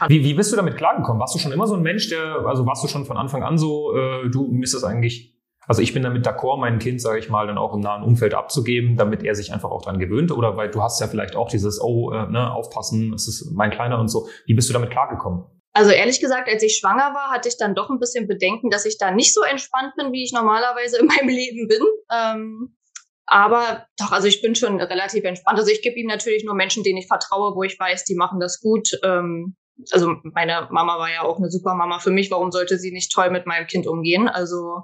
Wie, 0.08 0.24
wie 0.24 0.34
bist 0.34 0.52
du 0.52 0.56
damit 0.56 0.76
klargekommen? 0.76 1.20
Warst 1.20 1.36
du 1.36 1.40
schon 1.40 1.52
immer 1.52 1.68
so 1.68 1.76
ein 1.76 1.84
Mensch, 1.84 2.10
der, 2.10 2.46
also 2.46 2.66
warst 2.66 2.84
du 2.84 2.88
schon 2.88 3.06
von 3.06 3.16
Anfang 3.16 3.44
an 3.44 3.58
so, 3.58 3.96
äh, 3.96 4.30
du 4.30 4.48
mir 4.48 4.64
ist 4.64 4.74
das 4.74 4.84
eigentlich, 4.84 5.36
also 5.68 5.82
ich 5.82 5.94
bin 5.94 6.04
damit 6.04 6.26
d'accord, 6.26 6.60
mein 6.60 6.80
Kind, 6.80 7.00
sage 7.00 7.20
ich 7.20 7.30
mal, 7.30 7.46
dann 7.46 7.58
auch 7.58 7.74
im 7.74 7.82
nahen 7.82 8.04
Umfeld 8.04 8.34
abzugeben, 8.34 8.98
damit 8.98 9.24
er 9.24 9.36
sich 9.36 9.54
einfach 9.54 9.70
auch 9.70 9.84
dran 9.84 10.00
gewöhnt. 10.00 10.32
Oder 10.32 10.58
weil 10.58 10.72
du 10.72 10.82
hast 10.82 11.00
ja 11.00 11.08
vielleicht 11.08 11.36
auch 11.36 11.48
dieses, 11.48 11.80
oh, 11.80 12.12
äh, 12.12 12.28
ne, 12.28 12.52
aufpassen, 12.52 13.14
es 13.14 13.28
ist 13.28 13.52
mein 13.54 13.70
Kleiner 13.70 14.00
und 14.00 14.08
so. 14.08 14.28
Wie 14.46 14.56
bist 14.56 14.68
du 14.68 14.74
damit 14.74 14.90
klargekommen? 14.90 15.46
Also 15.78 15.92
ehrlich 15.92 16.20
gesagt, 16.20 16.50
als 16.50 16.64
ich 16.64 16.80
schwanger 16.80 17.14
war, 17.14 17.30
hatte 17.30 17.48
ich 17.48 17.58
dann 17.58 17.76
doch 17.76 17.92
ein 17.92 18.00
bisschen 18.00 18.28
Bedenken, 18.28 18.72
dass 18.72 18.88
ich 18.88 18.98
da 18.98 19.12
nicht 19.12 19.32
so 19.32 19.44
entspannt 19.44 19.94
bin, 19.96 20.12
wie 20.12 20.24
ich 20.24 20.34
normalerweise 20.34 20.98
in 20.98 21.06
meinem 21.06 21.28
Leben 21.28 21.68
bin. 21.68 21.82
Ähm, 22.12 22.76
aber 23.28 23.86
doch, 24.00 24.12
also 24.12 24.28
ich 24.28 24.42
bin 24.42 24.56
schon 24.56 24.82
relativ 24.82 25.24
entspannt. 25.24 25.60
Also 25.60 25.72
ich 25.72 25.84
gebe 25.84 26.00
ihm 26.00 26.08
natürlich 26.08 26.44
nur 26.44 26.56
Menschen, 26.56 26.82
denen 26.82 26.98
ich 26.98 27.06
vertraue, 27.06 27.56
wo 27.56 27.62
ich 27.62 27.80
weiß, 27.80 28.06
die 28.06 28.16
machen 28.16 28.40
das 28.40 28.60
gut. 28.60 28.90
Ähm, 29.04 29.56
also 29.92 30.16
meine 30.24 30.68
Mama 30.72 30.98
war 30.98 31.12
ja 31.12 31.22
auch 31.22 31.38
eine 31.38 31.52
super 31.52 31.76
Mama 31.76 32.00
für 32.00 32.10
mich. 32.10 32.32
Warum 32.32 32.52
sollte 32.52 32.80
sie 32.80 32.92
nicht 32.92 33.12
toll 33.12 33.30
mit 33.30 33.46
meinem 33.46 33.68
Kind 33.68 33.86
umgehen? 33.86 34.28
Also 34.28 34.82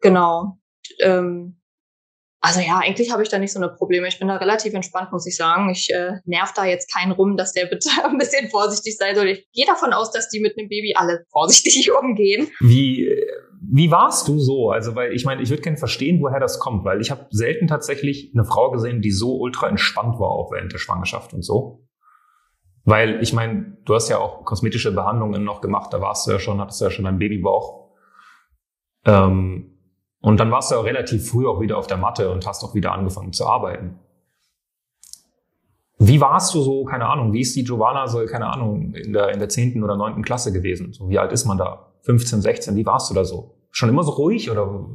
genau. 0.00 0.56
Ähm, 1.02 1.57
also 2.40 2.60
ja, 2.60 2.78
eigentlich 2.78 3.10
habe 3.12 3.22
ich 3.22 3.28
da 3.28 3.38
nicht 3.38 3.52
so 3.52 3.58
eine 3.58 3.68
Probleme. 3.68 4.06
Ich 4.06 4.18
bin 4.18 4.28
da 4.28 4.36
relativ 4.36 4.72
entspannt, 4.72 5.10
muss 5.10 5.26
ich 5.26 5.36
sagen. 5.36 5.70
Ich 5.70 5.90
äh, 5.92 6.12
nerv 6.24 6.52
da 6.54 6.64
jetzt 6.64 6.92
keinen 6.92 7.10
rum, 7.10 7.36
dass 7.36 7.52
der 7.52 7.66
bitte 7.66 7.88
ein 8.04 8.18
bisschen 8.18 8.48
vorsichtig 8.48 8.96
sein 8.96 9.16
soll. 9.16 9.28
Ich 9.28 9.48
gehe 9.52 9.66
davon 9.66 9.92
aus, 9.92 10.12
dass 10.12 10.28
die 10.28 10.40
mit 10.40 10.56
einem 10.56 10.68
Baby 10.68 10.94
alle 10.96 11.24
vorsichtig 11.30 11.90
umgehen. 12.00 12.48
Wie, 12.60 13.10
wie 13.60 13.90
warst 13.90 14.28
du 14.28 14.38
so? 14.38 14.70
Also, 14.70 14.94
weil 14.94 15.12
ich 15.14 15.24
meine, 15.24 15.42
ich 15.42 15.50
würde 15.50 15.62
gerne 15.62 15.78
verstehen, 15.78 16.20
woher 16.22 16.38
das 16.38 16.60
kommt, 16.60 16.84
weil 16.84 17.00
ich 17.00 17.10
habe 17.10 17.26
selten 17.30 17.66
tatsächlich 17.66 18.32
eine 18.34 18.44
Frau 18.44 18.70
gesehen, 18.70 19.02
die 19.02 19.10
so 19.10 19.36
ultra 19.38 19.68
entspannt 19.68 20.20
war, 20.20 20.30
auch 20.30 20.52
während 20.52 20.72
der 20.72 20.78
Schwangerschaft 20.78 21.34
und 21.34 21.42
so. 21.42 21.84
Weil 22.84 23.20
ich 23.20 23.32
meine, 23.32 23.76
du 23.84 23.94
hast 23.94 24.08
ja 24.08 24.18
auch 24.18 24.44
kosmetische 24.44 24.92
Behandlungen 24.92 25.42
noch 25.42 25.60
gemacht, 25.60 25.92
da 25.92 26.00
warst 26.00 26.26
du 26.26 26.30
ja 26.30 26.38
schon, 26.38 26.60
hattest 26.60 26.80
du 26.80 26.84
ja 26.84 26.90
schon 26.90 27.06
einen 27.06 27.18
Babybauch. 27.18 27.90
Ähm, 29.04 29.77
und 30.20 30.40
dann 30.40 30.50
warst 30.50 30.70
du 30.70 30.74
ja 30.74 30.80
relativ 30.80 31.30
früh 31.30 31.46
auch 31.46 31.60
wieder 31.60 31.78
auf 31.78 31.86
der 31.86 31.96
Matte 31.96 32.30
und 32.30 32.46
hast 32.46 32.64
auch 32.64 32.74
wieder 32.74 32.92
angefangen 32.92 33.32
zu 33.32 33.46
arbeiten. 33.46 33.98
Wie 35.98 36.20
warst 36.20 36.54
du 36.54 36.62
so, 36.62 36.84
keine 36.84 37.06
Ahnung, 37.06 37.32
wie 37.32 37.40
ist 37.40 37.56
die 37.56 37.64
Giovanna 37.64 38.06
so, 38.06 38.24
keine 38.26 38.46
Ahnung, 38.46 38.94
in 38.94 39.12
der, 39.12 39.30
in 39.30 39.40
der 39.40 39.48
zehnten 39.48 39.82
oder 39.82 39.96
neunten 39.96 40.22
Klasse 40.22 40.52
gewesen? 40.52 40.92
So, 40.92 41.08
wie 41.08 41.18
alt 41.18 41.32
ist 41.32 41.44
man 41.44 41.58
da? 41.58 41.92
15, 42.02 42.40
16, 42.40 42.76
wie 42.76 42.86
warst 42.86 43.10
du 43.10 43.14
da 43.14 43.24
so? 43.24 43.56
Schon 43.70 43.88
immer 43.88 44.04
so 44.04 44.12
ruhig 44.12 44.50
oder? 44.50 44.88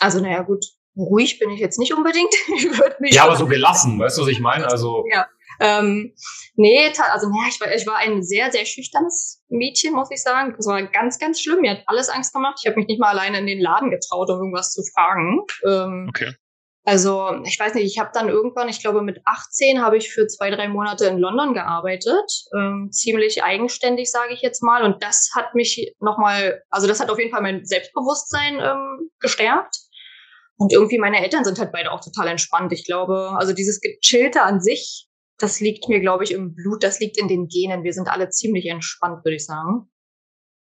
Also, 0.00 0.20
naja, 0.20 0.42
gut. 0.42 0.64
Ruhig 0.96 1.38
bin 1.38 1.50
ich 1.50 1.60
jetzt 1.60 1.78
nicht 1.78 1.94
unbedingt. 1.94 2.34
ich 2.56 2.68
mich 3.00 3.14
ja, 3.14 3.24
aber 3.24 3.36
so 3.36 3.46
gelassen, 3.46 3.98
weißt 3.98 4.18
du, 4.18 4.22
was 4.22 4.28
ich 4.28 4.40
meine? 4.40 4.66
Also. 4.66 5.04
Ja. 5.10 5.26
Ähm, 5.62 6.12
nee, 6.56 6.90
also 7.12 7.28
naja, 7.28 7.48
ich 7.48 7.60
war, 7.60 7.72
ich 7.72 7.86
war 7.86 7.96
ein 7.98 8.24
sehr, 8.24 8.50
sehr 8.50 8.64
schüchternes 8.64 9.40
Mädchen, 9.48 9.94
muss 9.94 10.10
ich 10.10 10.20
sagen. 10.20 10.54
Das 10.56 10.66
war 10.66 10.82
ganz, 10.82 11.20
ganz 11.20 11.40
schlimm. 11.40 11.60
Mir 11.60 11.70
hat 11.70 11.84
alles 11.86 12.08
Angst 12.08 12.34
gemacht. 12.34 12.58
Ich 12.60 12.66
habe 12.66 12.76
mich 12.76 12.88
nicht 12.88 13.00
mal 13.00 13.10
alleine 13.10 13.38
in 13.38 13.46
den 13.46 13.60
Laden 13.60 13.90
getraut, 13.90 14.28
um 14.28 14.38
irgendwas 14.38 14.72
zu 14.72 14.82
fragen. 14.92 15.40
Ähm, 15.64 16.06
okay. 16.08 16.34
Also 16.84 17.30
ich 17.44 17.60
weiß 17.60 17.74
nicht, 17.74 17.86
ich 17.86 18.00
habe 18.00 18.10
dann 18.12 18.28
irgendwann, 18.28 18.68
ich 18.68 18.80
glaube 18.80 19.02
mit 19.02 19.20
18 19.24 19.80
habe 19.80 19.96
ich 19.96 20.12
für 20.12 20.26
zwei, 20.26 20.50
drei 20.50 20.66
Monate 20.66 21.06
in 21.06 21.18
London 21.18 21.54
gearbeitet, 21.54 22.28
ähm, 22.58 22.88
ziemlich 22.90 23.44
eigenständig, 23.44 24.10
sage 24.10 24.34
ich 24.34 24.40
jetzt 24.42 24.64
mal. 24.64 24.82
Und 24.82 25.00
das 25.00 25.30
hat 25.36 25.54
mich 25.54 25.94
nochmal, 26.00 26.60
also 26.70 26.88
das 26.88 26.98
hat 26.98 27.08
auf 27.08 27.20
jeden 27.20 27.30
Fall 27.30 27.42
mein 27.42 27.64
Selbstbewusstsein 27.64 28.58
ähm, 28.58 29.10
gestärkt. 29.20 29.76
Und 30.56 30.72
irgendwie 30.72 30.98
meine 30.98 31.22
Eltern 31.22 31.44
sind 31.44 31.60
halt 31.60 31.70
beide 31.70 31.92
auch 31.92 32.00
total 32.00 32.26
entspannt. 32.26 32.72
Ich 32.72 32.84
glaube, 32.84 33.30
also 33.38 33.52
dieses 33.52 33.80
Gechillte 33.80 34.42
an 34.42 34.60
sich 34.60 35.08
das 35.42 35.60
liegt 35.60 35.88
mir, 35.88 36.00
glaube 36.00 36.24
ich, 36.24 36.32
im 36.32 36.54
Blut, 36.54 36.84
das 36.84 37.00
liegt 37.00 37.18
in 37.18 37.26
den 37.26 37.48
Genen. 37.48 37.82
Wir 37.82 37.92
sind 37.92 38.08
alle 38.08 38.30
ziemlich 38.30 38.66
entspannt, 38.66 39.24
würde 39.24 39.34
ich 39.34 39.44
sagen. 39.44 39.88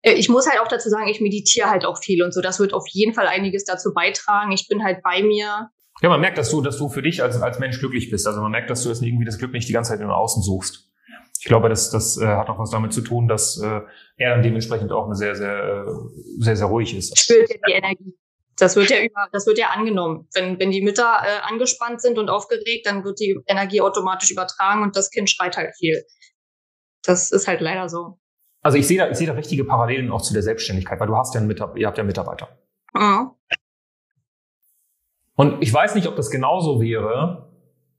Äh, 0.02 0.12
ich 0.12 0.28
muss 0.28 0.48
halt 0.48 0.60
auch 0.60 0.68
dazu 0.68 0.90
sagen, 0.90 1.08
ich 1.08 1.20
meditiere 1.20 1.70
halt 1.70 1.86
auch 1.86 1.98
viel 1.98 2.22
und 2.22 2.34
so. 2.34 2.42
Das 2.42 2.60
wird 2.60 2.74
auf 2.74 2.84
jeden 2.88 3.14
Fall 3.14 3.26
einiges 3.26 3.64
dazu 3.64 3.94
beitragen. 3.94 4.52
Ich 4.52 4.68
bin 4.68 4.84
halt 4.84 5.02
bei 5.02 5.22
mir. 5.22 5.70
Ja, 6.02 6.08
man 6.10 6.20
merkt, 6.20 6.36
dass 6.36 6.50
du, 6.50 6.60
dass 6.60 6.76
du 6.76 6.90
für 6.90 7.00
dich 7.00 7.22
als, 7.22 7.40
als 7.40 7.58
Mensch 7.58 7.78
glücklich 7.78 8.10
bist. 8.10 8.26
Also 8.26 8.42
man 8.42 8.50
merkt, 8.50 8.68
dass 8.68 8.82
du 8.82 8.90
jetzt 8.90 9.02
irgendwie 9.02 9.24
das 9.24 9.38
Glück 9.38 9.52
nicht 9.52 9.66
die 9.66 9.72
ganze 9.72 9.92
Zeit 9.92 10.00
in 10.00 10.10
Außen 10.10 10.42
suchst. 10.42 10.90
Ich 11.40 11.46
glaube, 11.46 11.70
das, 11.70 11.90
das 11.90 12.18
äh, 12.18 12.26
hat 12.26 12.48
auch 12.48 12.58
was 12.58 12.70
damit 12.70 12.92
zu 12.92 13.00
tun, 13.00 13.28
dass 13.28 13.58
äh, 13.58 13.80
er 14.16 14.30
dann 14.30 14.42
dementsprechend 14.42 14.92
auch 14.92 15.06
eine 15.06 15.14
sehr, 15.14 15.36
sehr, 15.36 15.86
äh, 15.86 16.42
sehr, 16.42 16.56
sehr 16.56 16.66
ruhig 16.66 16.94
ist. 16.94 17.18
Spürt 17.18 17.48
ja 17.48 17.56
die 17.66 17.72
Energie. 17.72 18.14
Das 18.58 18.74
wird 18.74 18.90
ja 18.90 19.02
über, 19.02 19.28
das 19.32 19.46
wird 19.46 19.58
ja 19.58 19.68
angenommen. 19.68 20.28
Wenn, 20.32 20.58
wenn 20.58 20.70
die 20.70 20.80
Mütter 20.80 21.18
äh, 21.22 21.40
angespannt 21.42 22.00
sind 22.00 22.18
und 22.18 22.30
aufgeregt, 22.30 22.86
dann 22.86 23.04
wird 23.04 23.20
die 23.20 23.38
Energie 23.46 23.82
automatisch 23.82 24.30
übertragen 24.30 24.82
und 24.82 24.96
das 24.96 25.10
Kind 25.10 25.28
schreit 25.28 25.56
halt 25.56 25.74
viel. 25.76 26.02
Das 27.02 27.30
ist 27.30 27.46
halt 27.46 27.60
leider 27.60 27.88
so. 27.88 28.18
Also 28.62 28.78
ich 28.78 28.86
sehe 28.86 28.98
da, 28.98 29.10
ich 29.10 29.16
sehe 29.16 29.26
da 29.26 29.34
richtige 29.34 29.64
Parallelen 29.64 30.10
auch 30.10 30.22
zu 30.22 30.32
der 30.32 30.42
Selbstständigkeit, 30.42 30.98
weil 30.98 31.06
du 31.06 31.16
hast 31.16 31.34
ja 31.34 31.40
einen 31.40 31.48
Mitarbeiter, 31.48 31.78
ihr 31.78 31.86
habt 31.86 31.98
ja 31.98 32.04
Mitarbeiter. 32.04 32.48
Mhm. 32.94 33.30
Und 35.36 35.62
ich 35.62 35.72
weiß 35.72 35.94
nicht, 35.94 36.08
ob 36.08 36.16
das 36.16 36.30
genauso 36.30 36.80
wäre, 36.80 37.52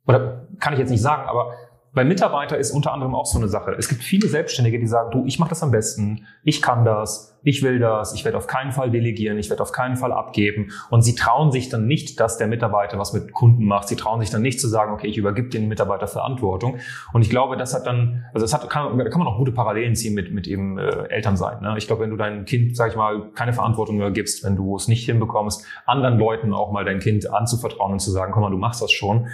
oder 0.07 0.47
kann 0.59 0.73
ich 0.73 0.79
jetzt 0.79 0.89
nicht 0.89 1.01
sagen, 1.01 1.29
aber 1.29 1.53
bei 1.97 2.05
Mitarbeiter 2.05 2.59
ist 2.59 2.69
unter 2.69 2.93
anderem 2.93 3.15
auch 3.15 3.25
so 3.25 3.39
eine 3.39 3.47
Sache. 3.47 3.75
Es 3.75 3.89
gibt 3.89 4.03
viele 4.03 4.27
Selbstständige, 4.27 4.77
die 4.77 4.85
sagen, 4.85 5.09
du, 5.09 5.25
ich 5.25 5.39
mache 5.39 5.49
das 5.49 5.63
am 5.63 5.71
besten, 5.71 6.27
ich 6.43 6.61
kann 6.61 6.85
das, 6.85 7.39
ich 7.43 7.63
will 7.63 7.79
das, 7.79 8.13
ich 8.13 8.23
werde 8.23 8.37
auf 8.37 8.45
keinen 8.45 8.71
Fall 8.71 8.91
delegieren, 8.91 9.39
ich 9.39 9.49
werde 9.49 9.63
auf 9.63 9.71
keinen 9.71 9.95
Fall 9.95 10.11
abgeben. 10.11 10.69
Und 10.91 11.01
sie 11.01 11.15
trauen 11.15 11.51
sich 11.51 11.69
dann 11.69 11.87
nicht, 11.87 12.19
dass 12.19 12.37
der 12.37 12.45
Mitarbeiter 12.45 12.99
was 12.99 13.13
mit 13.13 13.33
Kunden 13.33 13.65
macht. 13.65 13.87
Sie 13.87 13.95
trauen 13.95 14.19
sich 14.19 14.29
dann 14.29 14.43
nicht 14.43 14.61
zu 14.61 14.67
sagen, 14.67 14.93
okay, 14.93 15.07
ich 15.07 15.17
übergib 15.17 15.49
den 15.49 15.67
Mitarbeiter 15.67 16.07
Verantwortung. 16.07 16.77
Und 17.13 17.23
ich 17.23 17.31
glaube, 17.31 17.57
das 17.57 17.73
hat 17.73 17.87
dann, 17.87 18.25
also 18.31 18.43
das 18.43 18.53
hat, 18.53 18.69
kann, 18.69 18.95
da 18.95 19.09
kann 19.09 19.17
man 19.17 19.27
auch 19.27 19.39
gute 19.39 19.51
Parallelen 19.51 19.95
ziehen 19.95 20.13
mit, 20.13 20.31
mit 20.31 20.45
eben 20.45 20.77
äh, 20.77 21.07
Elternsein. 21.07 21.63
Ne? 21.63 21.73
Ich 21.79 21.87
glaube, 21.87 22.03
wenn 22.03 22.11
du 22.11 22.15
deinem 22.15 22.45
Kind, 22.45 22.77
sag 22.77 22.91
ich 22.91 22.95
mal, 22.95 23.31
keine 23.33 23.53
Verantwortung 23.53 23.97
mehr 23.97 24.11
gibst, 24.11 24.43
wenn 24.43 24.55
du 24.55 24.75
es 24.75 24.87
nicht 24.87 25.05
hinbekommst, 25.05 25.65
anderen 25.87 26.19
Leuten 26.19 26.53
auch 26.53 26.71
mal 26.71 26.85
dein 26.85 26.99
Kind 26.99 27.33
anzuvertrauen 27.33 27.93
und 27.93 27.99
zu 27.99 28.11
sagen, 28.11 28.33
komm 28.33 28.43
mal, 28.43 28.51
du 28.51 28.57
machst 28.57 28.83
das 28.83 28.91
schon, 28.91 29.29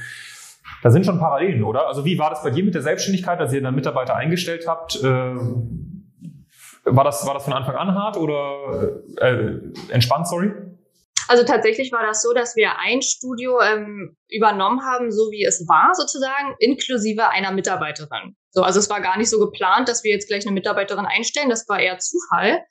da 0.82 0.90
sind 0.92 1.06
schon 1.06 1.20
Parallelen, 1.20 1.64
oder? 1.64 1.88
Also 1.88 2.06
wie 2.06 2.18
war 2.18 2.30
das 2.30 2.44
bei 2.44 2.50
dir 2.50 2.64
mit 2.64 2.76
der 2.76 2.82
Selbstständigkeit, 2.82 3.40
als 3.40 3.54
ihr 3.54 3.62
dann 3.62 3.76
Mitarbeiter 3.76 4.16
eingestellt 4.16 4.66
habt? 4.68 4.96
Äh, 5.04 5.36
war, 6.86 7.04
das, 7.04 7.26
war 7.26 7.34
das 7.34 7.46
von 7.46 7.54
Anfang 7.54 7.76
an 7.76 7.96
hart 7.96 8.18
oder 8.18 9.02
äh, 9.18 9.60
entspannt, 9.90 10.28
sorry? 10.28 10.52
Also 11.28 11.46
tatsächlich 11.46 11.92
war 11.92 12.06
das 12.06 12.22
so, 12.22 12.34
dass 12.34 12.56
wir 12.56 12.80
ein 12.80 13.02
Studio 13.02 13.60
ähm, 13.62 14.18
übernommen 14.30 14.82
haben, 14.84 15.12
so 15.12 15.32
wie 15.32 15.46
es 15.46 15.66
war 15.68 15.92
sozusagen, 15.94 16.56
inklusive 16.60 17.30
einer 17.30 17.52
Mitarbeiterin. 17.52 18.36
So, 18.52 18.62
also 18.62 18.80
es 18.80 18.90
war 18.90 19.02
gar 19.02 19.18
nicht 19.18 19.30
so 19.30 19.40
geplant, 19.40 19.88
dass 19.88 20.04
wir 20.04 20.12
jetzt 20.12 20.28
gleich 20.28 20.46
eine 20.46 20.54
Mitarbeiterin 20.54 21.06
einstellen. 21.06 21.50
Das 21.50 21.68
war 21.70 21.80
eher 21.80 21.98
Zufall. 21.98 22.62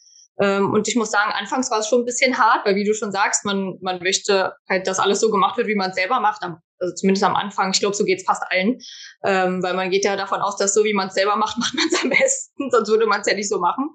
Ähm, 0.41 0.73
und 0.73 0.89
ich 0.89 0.97
muss 0.97 1.11
sagen, 1.11 1.33
anfangs 1.33 1.71
war 1.71 1.79
es 1.79 1.89
schon 1.89 2.03
ein 2.03 2.05
bisschen 2.05 2.39
hart, 2.39 2.65
weil 2.67 2.77
wie 2.77 2.85
du 2.85 2.95
schon 2.95 3.13
sagst, 3.13 3.45
man, 3.45 3.79
man 3.81 4.03
möchte 4.03 4.55
halt, 4.69 4.87
dass 4.87 4.99
alles 4.99 5.21
so 5.21 5.31
gemacht 5.31 5.57
wird, 5.57 5.67
wie 5.67 5.75
man 5.75 5.91
es 5.91 5.97
selber 5.97 6.21
macht. 6.21 6.43
Also 6.83 6.95
zumindest 6.95 7.25
am 7.25 7.37
Anfang. 7.37 7.71
Ich 7.73 7.81
glaube, 7.81 7.95
so 7.95 8.05
geht 8.05 8.19
es 8.19 8.27
fast 8.27 8.43
allen. 8.51 8.79
Ähm, 9.25 9.63
weil 9.63 9.75
man 9.75 9.91
geht 9.91 10.05
ja 10.05 10.17
davon 10.17 10.41
aus, 10.41 10.57
dass 10.57 10.75
so 10.75 10.85
wie 10.85 10.95
man 10.95 11.09
es 11.09 11.15
selber 11.15 11.37
macht, 11.37 11.57
macht 11.59 11.75
man 11.75 11.87
es 11.91 12.03
am 12.03 12.11
besten. 12.11 12.71
Sonst 12.71 12.89
würde 12.89 13.07
man 13.07 13.21
es 13.21 13.27
ja 13.27 13.35
nicht 13.35 13.49
so 13.49 13.59
machen. 13.59 13.91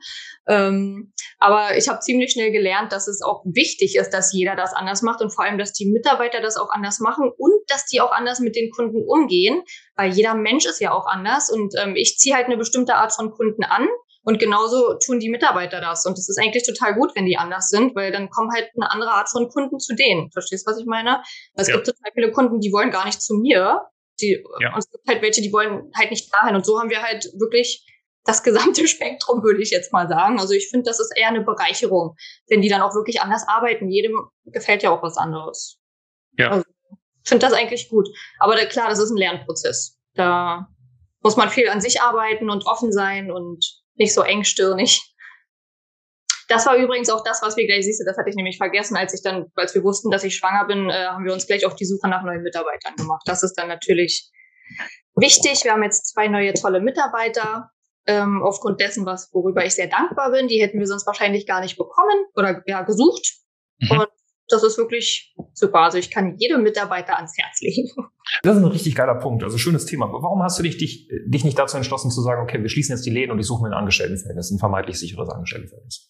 Ähm, 0.48 1.14
aber 1.40 1.78
ich 1.78 1.90
habe 1.90 2.00
ziemlich 2.00 2.32
schnell 2.32 2.52
gelernt, 2.52 2.94
dass 2.94 3.08
es 3.08 3.22
auch 3.22 3.44
wichtig 3.46 3.96
ist, 3.96 4.12
dass 4.12 4.34
jeder 4.34 4.56
das 4.56 4.74
anders 4.74 5.02
macht 5.02 5.22
und 5.22 5.34
vor 5.34 5.44
allem, 5.44 5.58
dass 5.58 5.74
die 5.74 5.86
Mitarbeiter 5.86 6.42
das 6.42 6.58
auch 6.58 6.70
anders 6.72 7.00
machen 7.00 7.30
und 7.38 7.54
dass 7.68 7.86
die 7.86 8.00
auch 8.00 8.12
anders 8.12 8.40
mit 8.40 8.56
den 8.56 8.72
Kunden 8.72 9.04
umgehen, 9.06 9.62
weil 9.96 10.12
jeder 10.12 10.34
Mensch 10.34 10.66
ist 10.66 10.80
ja 10.80 10.94
auch 10.94 11.06
anders 11.06 11.52
und 11.52 11.74
ähm, 11.78 11.96
ich 11.96 12.18
ziehe 12.18 12.36
halt 12.36 12.46
eine 12.46 12.58
bestimmte 12.58 12.96
Art 12.96 13.14
von 13.14 13.32
Kunden 13.32 13.64
an 13.64 13.88
und 14.28 14.40
genauso 14.40 14.96
tun 14.96 15.22
die 15.22 15.30
Mitarbeiter 15.30 15.80
das. 15.80 16.06
Und 16.06 16.18
das 16.18 16.28
ist 16.28 16.38
eigentlich 16.38 16.64
total 16.64 16.96
gut, 16.96 17.16
wenn 17.16 17.26
die 17.26 17.38
anders 17.38 17.70
sind, 17.70 17.96
weil 17.96 18.12
dann 18.12 18.30
kommen 18.30 18.52
halt 18.54 18.70
eine 18.76 18.92
andere 18.92 19.12
Art 19.12 19.30
von 19.30 19.48
Kunden 19.48 19.80
zu 19.80 19.96
denen. 19.96 20.30
Verstehst 20.34 20.68
du, 20.68 20.72
was 20.72 20.78
ich 20.78 20.86
meine? 20.86 21.24
Es 21.54 21.70
ja. 21.70 21.76
gibt 21.76 21.88
total 21.88 22.12
viele 22.14 22.32
Kunden, 22.34 22.60
die 22.60 22.74
wollen 22.74 22.92
gar 22.92 23.06
nicht 23.06 23.22
zu 23.22 23.36
mir. 23.36 23.84
Die, 24.20 24.44
ja. 24.60 24.74
Und 24.74 24.80
es 24.80 24.92
gibt 24.92 25.08
halt 25.08 25.22
welche, 25.22 25.42
die 25.42 25.54
wollen 25.54 25.94
halt 25.96 26.12
nicht 26.12 26.30
dahin. 26.34 26.56
Und 26.56 26.66
so 26.66 26.78
haben 26.78 26.90
wir 26.90 27.02
halt 27.02 27.24
wirklich 27.40 27.86
das 28.26 28.44
gesamte 28.44 28.86
Spektrum, 28.90 29.44
würde 29.44 29.62
ich 29.62 29.70
jetzt 29.70 29.94
mal 29.94 30.10
sagen. 30.10 30.42
Also 30.42 30.54
ich 30.54 30.68
finde, 30.70 30.84
das 30.84 31.00
ist 31.00 31.14
eher 31.16 31.30
eine 31.30 31.46
Bereicherung, 31.46 32.18
wenn 32.50 32.62
die 32.62 32.68
dann 32.68 32.82
auch 32.82 32.96
wirklich 32.96 33.22
anders 33.22 33.48
arbeiten. 33.48 33.88
Jedem 33.88 34.28
gefällt 34.44 34.84
ja 34.84 34.92
auch 34.92 35.02
was 35.02 35.16
anderes. 35.16 35.80
Ja. 36.38 36.50
Also, 36.50 36.66
ich 37.24 37.30
finde 37.30 37.46
das 37.46 37.54
eigentlich 37.54 37.88
gut. 37.88 38.10
Aber 38.40 38.58
da, 38.58 38.66
klar, 38.66 38.90
das 38.90 39.00
ist 39.00 39.10
ein 39.10 39.16
Lernprozess. 39.16 39.98
Da 40.16 40.68
muss 41.22 41.38
man 41.38 41.48
viel 41.48 41.70
an 41.70 41.80
sich 41.80 42.02
arbeiten 42.02 42.50
und 42.50 42.66
offen 42.66 42.92
sein 42.92 43.32
und 43.32 43.87
nicht 43.98 44.14
so 44.14 44.22
engstirnig. 44.22 45.14
Das 46.48 46.66
war 46.66 46.78
übrigens 46.78 47.10
auch 47.10 47.24
das, 47.24 47.42
was 47.42 47.58
wir 47.58 47.68
gleich, 47.68 47.84
siehst 47.84 48.02
das 48.06 48.18
hatte 48.18 48.30
ich 48.30 48.36
nämlich 48.36 48.58
vergessen, 48.58 48.96
als 48.96 49.14
ich 49.14 49.22
dann, 49.22 49.48
als 49.56 49.76
wir 49.76 49.84
wussten, 49.84 50.12
dass 50.12 50.24
ich 50.24 50.38
schwanger 50.38 50.66
bin, 50.66 50.90
äh, 50.90 51.08
haben 51.08 51.26
wir 51.26 51.34
uns 51.34 51.46
gleich 51.46 51.66
auf 51.66 51.76
die 51.76 51.86
Suche 51.86 52.08
nach 52.08 52.24
neuen 52.24 52.42
Mitarbeitern 52.42 52.96
gemacht. 52.96 53.24
Das 53.26 53.44
ist 53.44 53.56
dann 53.56 53.68
natürlich 53.68 54.32
wichtig. 55.16 55.64
Wir 55.66 55.74
haben 55.74 55.84
jetzt 55.84 56.14
zwei 56.14 56.30
neue 56.30 56.54
tolle 56.54 56.80
Mitarbeiter, 56.80 57.72
ähm, 58.08 58.42
aufgrund 58.44 58.80
dessen, 58.80 59.06
was, 59.06 59.30
worüber 59.34 59.66
ich 59.66 59.76
sehr 59.76 59.88
dankbar 59.88 60.32
bin. 60.32 60.48
Die 60.48 60.62
hätten 60.62 60.80
wir 60.80 60.88
sonst 60.88 61.06
wahrscheinlich 61.06 61.46
gar 61.46 61.60
nicht 61.60 61.78
bekommen 61.78 62.26
oder 62.36 62.64
ja, 62.66 62.84
gesucht. 62.84 63.34
Mhm. 63.80 64.00
Und 64.00 64.10
das 64.50 64.64
ist 64.64 64.78
wirklich 64.78 65.36
super. 65.54 65.80
Also 65.80 65.98
ich 65.98 66.10
kann 66.10 66.36
jedem 66.38 66.64
Mitarbeiter 66.64 67.18
ans 67.18 67.38
Herz 67.38 67.62
legen. 67.62 67.90
Das 68.44 68.58
ist 68.58 68.64
ein 68.64 68.70
richtig 68.70 68.96
geiler 68.96 69.16
Punkt. 69.16 69.44
Also 69.44 69.58
schönes 69.58 69.86
Thema. 69.86 70.12
Warum 70.12 70.44
hast 70.44 70.60
du 70.60 70.64
dich, 70.64 70.78
dich, 70.78 71.10
dich 71.26 71.44
nicht 71.44 71.58
dazu 71.58 71.78
entschlossen 71.78 72.12
zu 72.12 72.22
sagen, 72.22 72.42
okay, 72.42 72.62
wir 72.62 72.70
schließen 72.70 72.96
jetzt 72.96 73.06
die 73.06 73.10
Läden 73.10 73.32
und 73.32 73.40
ich 73.40 73.46
suche 73.46 73.64
mir 73.64 73.70
ein 73.70 73.78
Angestelltenverhältnis, 73.78 74.52
ein 74.52 74.60
vermeintlich 74.60 75.00
sicheres 75.00 75.30
Angestelltenverhältnis? 75.30 76.10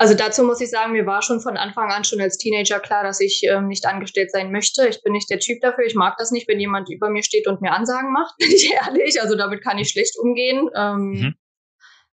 Also 0.00 0.14
dazu 0.14 0.44
muss 0.44 0.60
ich 0.60 0.70
sagen, 0.70 0.92
mir 0.92 1.06
war 1.06 1.22
schon 1.22 1.40
von 1.40 1.56
Anfang 1.56 1.90
an 1.90 2.04
schon 2.04 2.20
als 2.20 2.38
Teenager 2.38 2.78
klar, 2.78 3.02
dass 3.02 3.20
ich 3.20 3.42
ähm, 3.48 3.66
nicht 3.66 3.84
angestellt 3.84 4.30
sein 4.30 4.52
möchte. 4.52 4.86
Ich 4.86 5.02
bin 5.02 5.12
nicht 5.12 5.28
der 5.28 5.40
Typ 5.40 5.60
dafür. 5.60 5.84
Ich 5.84 5.96
mag 5.96 6.16
das 6.18 6.30
nicht, 6.30 6.46
wenn 6.46 6.60
jemand 6.60 6.88
über 6.88 7.10
mir 7.10 7.24
steht 7.24 7.48
und 7.48 7.60
mir 7.60 7.72
Ansagen 7.72 8.12
macht, 8.12 8.36
bin 8.38 8.48
ich 8.48 8.72
ehrlich. 8.72 9.20
Also 9.20 9.36
damit 9.36 9.62
kann 9.62 9.78
ich 9.78 9.88
schlecht 9.90 10.16
umgehen. 10.20 10.70
Ähm, 10.76 11.10
mhm. 11.10 11.34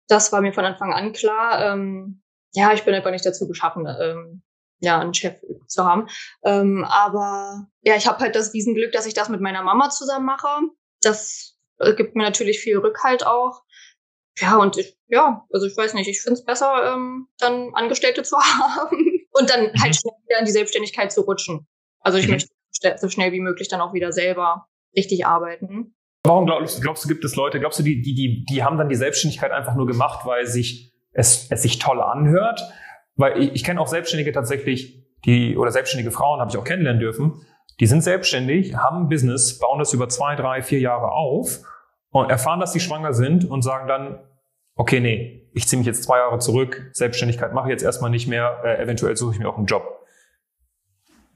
Das 0.08 0.32
war 0.32 0.42
mir 0.42 0.54
von 0.54 0.64
Anfang 0.64 0.94
an 0.94 1.12
klar. 1.12 1.74
Ähm, 1.74 2.22
ja, 2.54 2.72
ich 2.74 2.84
bin 2.84 2.94
einfach 2.94 3.12
nicht 3.12 3.26
dazu 3.26 3.48
geschaffen, 3.50 3.86
ähm, 3.86 4.44
ja, 4.84 5.00
einen 5.00 5.14
Chef 5.14 5.40
zu 5.68 5.86
haben. 5.86 6.08
Ähm, 6.44 6.84
aber 6.84 7.68
ja, 7.82 7.96
ich 7.96 8.06
habe 8.06 8.20
halt 8.20 8.36
das 8.36 8.54
Riesenglück, 8.54 8.92
dass 8.92 9.06
ich 9.06 9.14
das 9.14 9.30
mit 9.30 9.40
meiner 9.40 9.64
Mama 9.64 9.90
zusammen 9.90 10.26
mache. 10.26 10.48
Das 11.02 11.58
äh, 11.80 11.94
gibt 11.94 12.16
mir 12.16 12.24
natürlich 12.24 12.60
viel 12.60 12.78
Rückhalt 12.78 13.26
auch. 13.26 13.64
Ja, 14.40 14.58
und 14.58 14.78
ich, 14.78 14.98
ja, 15.08 15.46
also 15.54 15.68
ich 15.68 15.78
weiß 15.78 15.94
nicht, 15.94 16.10
ich 16.10 16.22
finde 16.22 16.34
es 16.34 16.44
besser, 16.44 16.94
ähm, 16.94 17.28
dann 17.38 17.74
Angestellte 17.74 18.24
zu 18.24 18.36
haben 18.38 19.22
und 19.32 19.50
dann 19.50 19.72
halt 19.80 19.92
mhm. 19.92 19.94
schnell 19.94 20.14
wieder 20.28 20.40
in 20.40 20.46
die 20.46 20.52
Selbstständigkeit 20.52 21.14
zu 21.14 21.22
rutschen. 21.22 21.66
Also 22.00 22.18
ich 22.18 22.26
mhm. 22.26 22.34
möchte 22.34 22.50
so 22.98 23.08
schnell 23.08 23.32
wie 23.32 23.40
möglich 23.40 23.70
dann 23.70 23.80
auch 23.80 23.94
wieder 23.94 24.12
selber 24.12 24.68
richtig 24.98 25.26
arbeiten. 25.26 25.96
Warum 26.26 26.46
glaubst, 26.46 26.82
glaubst 26.82 27.06
du, 27.06 27.08
gibt 27.08 27.24
es 27.24 27.38
Leute, 27.38 27.60
glaubst 27.60 27.80
du, 27.80 27.84
die, 27.84 28.02
die, 28.02 28.16
die, 28.16 28.46
die 28.50 28.64
haben 28.64 28.78
dann 28.78 28.90
die 28.90 28.96
Selbstständigkeit 28.96 29.52
einfach 29.52 29.76
nur 29.76 29.88
gemacht, 29.88 30.26
weil 30.26 30.46
sich 30.46 30.94
es, 31.14 31.48
es 31.50 31.62
sich 31.62 31.80
toll 31.80 32.02
anhört? 32.02 32.62
Weil 33.16 33.42
ich, 33.42 33.54
ich 33.54 33.64
kenne 33.64 33.80
auch 33.80 33.88
Selbstständige 33.88 34.32
tatsächlich, 34.32 35.04
die, 35.26 35.58
oder 35.58 35.72
selbstständige 35.72 36.12
Frauen 36.12 36.40
habe 36.40 36.52
ich 36.52 36.58
auch 36.58 36.64
kennenlernen 36.64 37.00
dürfen, 37.00 37.46
die 37.80 37.88
sind 37.88 38.02
selbstständig, 38.02 38.76
haben 38.76 39.04
ein 39.04 39.10
Business, 39.10 39.60
bauen 39.60 39.80
das 39.80 39.94
über 39.94 40.10
zwei, 40.10 40.36
drei, 40.36 40.62
vier 40.62 40.80
Jahre 40.80 41.12
auf 41.12 41.60
und 42.12 42.30
erfahren, 42.30 42.60
dass 42.60 42.74
sie 42.74 42.80
schwanger 42.80 43.14
sind 43.14 43.50
und 43.50 43.62
sagen 43.62 43.88
dann, 43.88 44.20
okay, 44.76 45.00
nee, 45.00 45.50
ich 45.54 45.68
ziehe 45.68 45.78
mich 45.78 45.88
jetzt 45.88 46.04
zwei 46.04 46.18
Jahre 46.18 46.40
zurück, 46.40 46.90
Selbstständigkeit 46.94 47.54
mache 47.54 47.68
ich 47.68 47.72
jetzt 47.72 47.84
erstmal 47.84 48.12
nicht 48.12 48.28
mehr, 48.28 48.62
äh, 48.64 48.82
eventuell 48.82 49.16
suche 49.16 49.34
ich 49.34 49.40
mir 49.40 49.50
auch 49.50 49.58
einen 49.58 49.66
Job. 49.66 50.03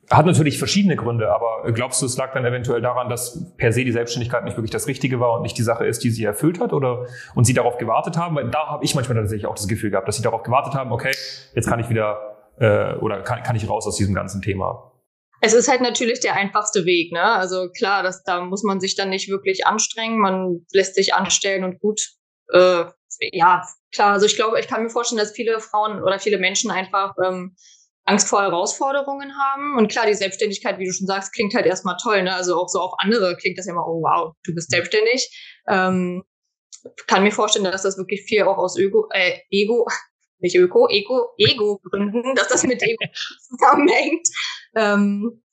Hat 0.10 0.26
natürlich 0.26 0.58
verschiedene 0.58 0.96
Gründe, 0.96 1.30
aber 1.34 1.70
glaubst 1.74 2.02
du, 2.02 2.06
es 2.06 2.16
lag 2.16 2.34
dann 2.34 2.46
eventuell 2.46 2.82
daran, 2.82 3.10
dass 3.10 3.54
per 3.58 3.74
se 3.74 3.84
die 3.84 3.92
Selbstständigkeit 3.92 4.46
nicht 4.46 4.56
wirklich 4.56 4.72
das 4.72 4.88
Richtige 4.88 5.20
war 5.20 5.34
und 5.34 5.42
nicht 5.42 5.58
die 5.58 5.64
Sache 5.64 5.86
ist, 5.86 6.02
die 6.04 6.12
sie 6.12 6.24
erfüllt 6.24 6.62
hat 6.62 6.72
oder 6.72 7.08
und 7.36 7.44
sie 7.44 7.54
darauf 7.54 7.78
gewartet 7.78 8.16
haben? 8.16 8.36
Weil 8.38 8.50
da 8.50 8.68
habe 8.68 8.86
ich 8.86 8.96
manchmal 8.96 9.18
tatsächlich 9.18 9.48
auch 9.48 9.56
das 9.56 9.68
Gefühl 9.68 9.92
gehabt, 9.92 10.08
dass 10.08 10.16
sie 10.16 10.24
darauf 10.24 10.44
gewartet 10.44 10.76
haben, 10.76 10.94
okay, 10.94 11.12
jetzt 11.54 11.68
kann 11.68 11.80
ich 11.82 11.90
wieder 11.90 12.38
äh, 12.58 12.96
oder 12.96 13.22
kann, 13.22 13.44
kann 13.44 13.58
ich 13.58 13.68
raus 13.70 13.86
aus 13.86 13.98
diesem 13.98 14.16
ganzen 14.16 14.42
Thema. 14.42 14.94
Es 15.42 15.54
ist 15.54 15.68
halt 15.68 15.82
natürlich 15.82 16.22
der 16.22 16.36
einfachste 16.36 16.86
Weg, 16.86 17.12
ne? 17.12 17.22
Also 17.22 17.70
klar, 17.70 18.02
das, 18.02 18.24
da 18.24 18.42
muss 18.42 18.64
man 18.64 18.80
sich 18.80 18.96
dann 18.96 19.10
nicht 19.10 19.30
wirklich 19.30 19.68
anstrengen, 19.68 20.20
man 20.20 20.66
lässt 20.72 20.96
sich 20.96 21.14
anstellen 21.14 21.64
und 21.64 21.80
gut. 21.80 22.14
Äh, 22.52 22.86
ja, 23.34 23.64
klar. 23.94 24.14
Also 24.14 24.26
ich 24.26 24.36
glaube, 24.36 24.60
ich 24.60 24.68
kann 24.68 24.84
mir 24.84 24.90
vorstellen, 24.90 25.20
dass 25.20 25.32
viele 25.32 25.60
Frauen 25.60 26.02
oder 26.02 26.18
viele 26.18 26.38
Menschen 26.38 26.72
einfach 26.72 27.14
ähm, 27.24 27.56
Angst 28.08 28.30
vor 28.30 28.42
Herausforderungen 28.42 29.38
haben. 29.38 29.78
Und 29.78 29.92
klar, 29.92 30.06
die 30.06 30.14
Selbstständigkeit, 30.14 30.80
wie 30.80 30.86
du 30.86 30.94
schon 30.94 31.08
sagst, 31.08 31.34
klingt 31.34 31.54
halt 31.54 31.66
erstmal 31.66 31.98
toll. 32.02 32.24
Ne? 32.24 32.34
Also 32.34 32.56
auch 32.56 32.70
so 32.70 32.80
auf 32.80 32.94
andere 33.00 33.36
klingt 33.36 33.58
das 33.58 33.66
ja 33.66 33.74
immer, 33.74 33.86
oh 33.86 34.02
wow, 34.02 34.34
du 34.44 34.56
bist 34.56 34.72
selbstständig. 34.72 35.30
Ähm, 35.68 36.24
kann 37.08 37.24
mir 37.24 37.32
vorstellen, 37.32 37.66
dass 37.66 37.84
das 37.84 37.98
wirklich 37.98 38.22
viel 38.24 38.44
auch 38.44 38.58
aus 38.58 38.78
Ego, 38.78 39.10
äh, 39.12 39.40
Ego, 39.50 39.86
nicht 40.40 40.56
Öko, 40.56 40.88
Ego, 40.90 41.34
Ego-Gründen, 41.38 42.34
dass 42.36 42.48
das 42.48 42.64
mit 42.64 42.82
Ego 42.82 43.04
zusammenhängt. 43.50 44.28
Ähm, 44.76 45.44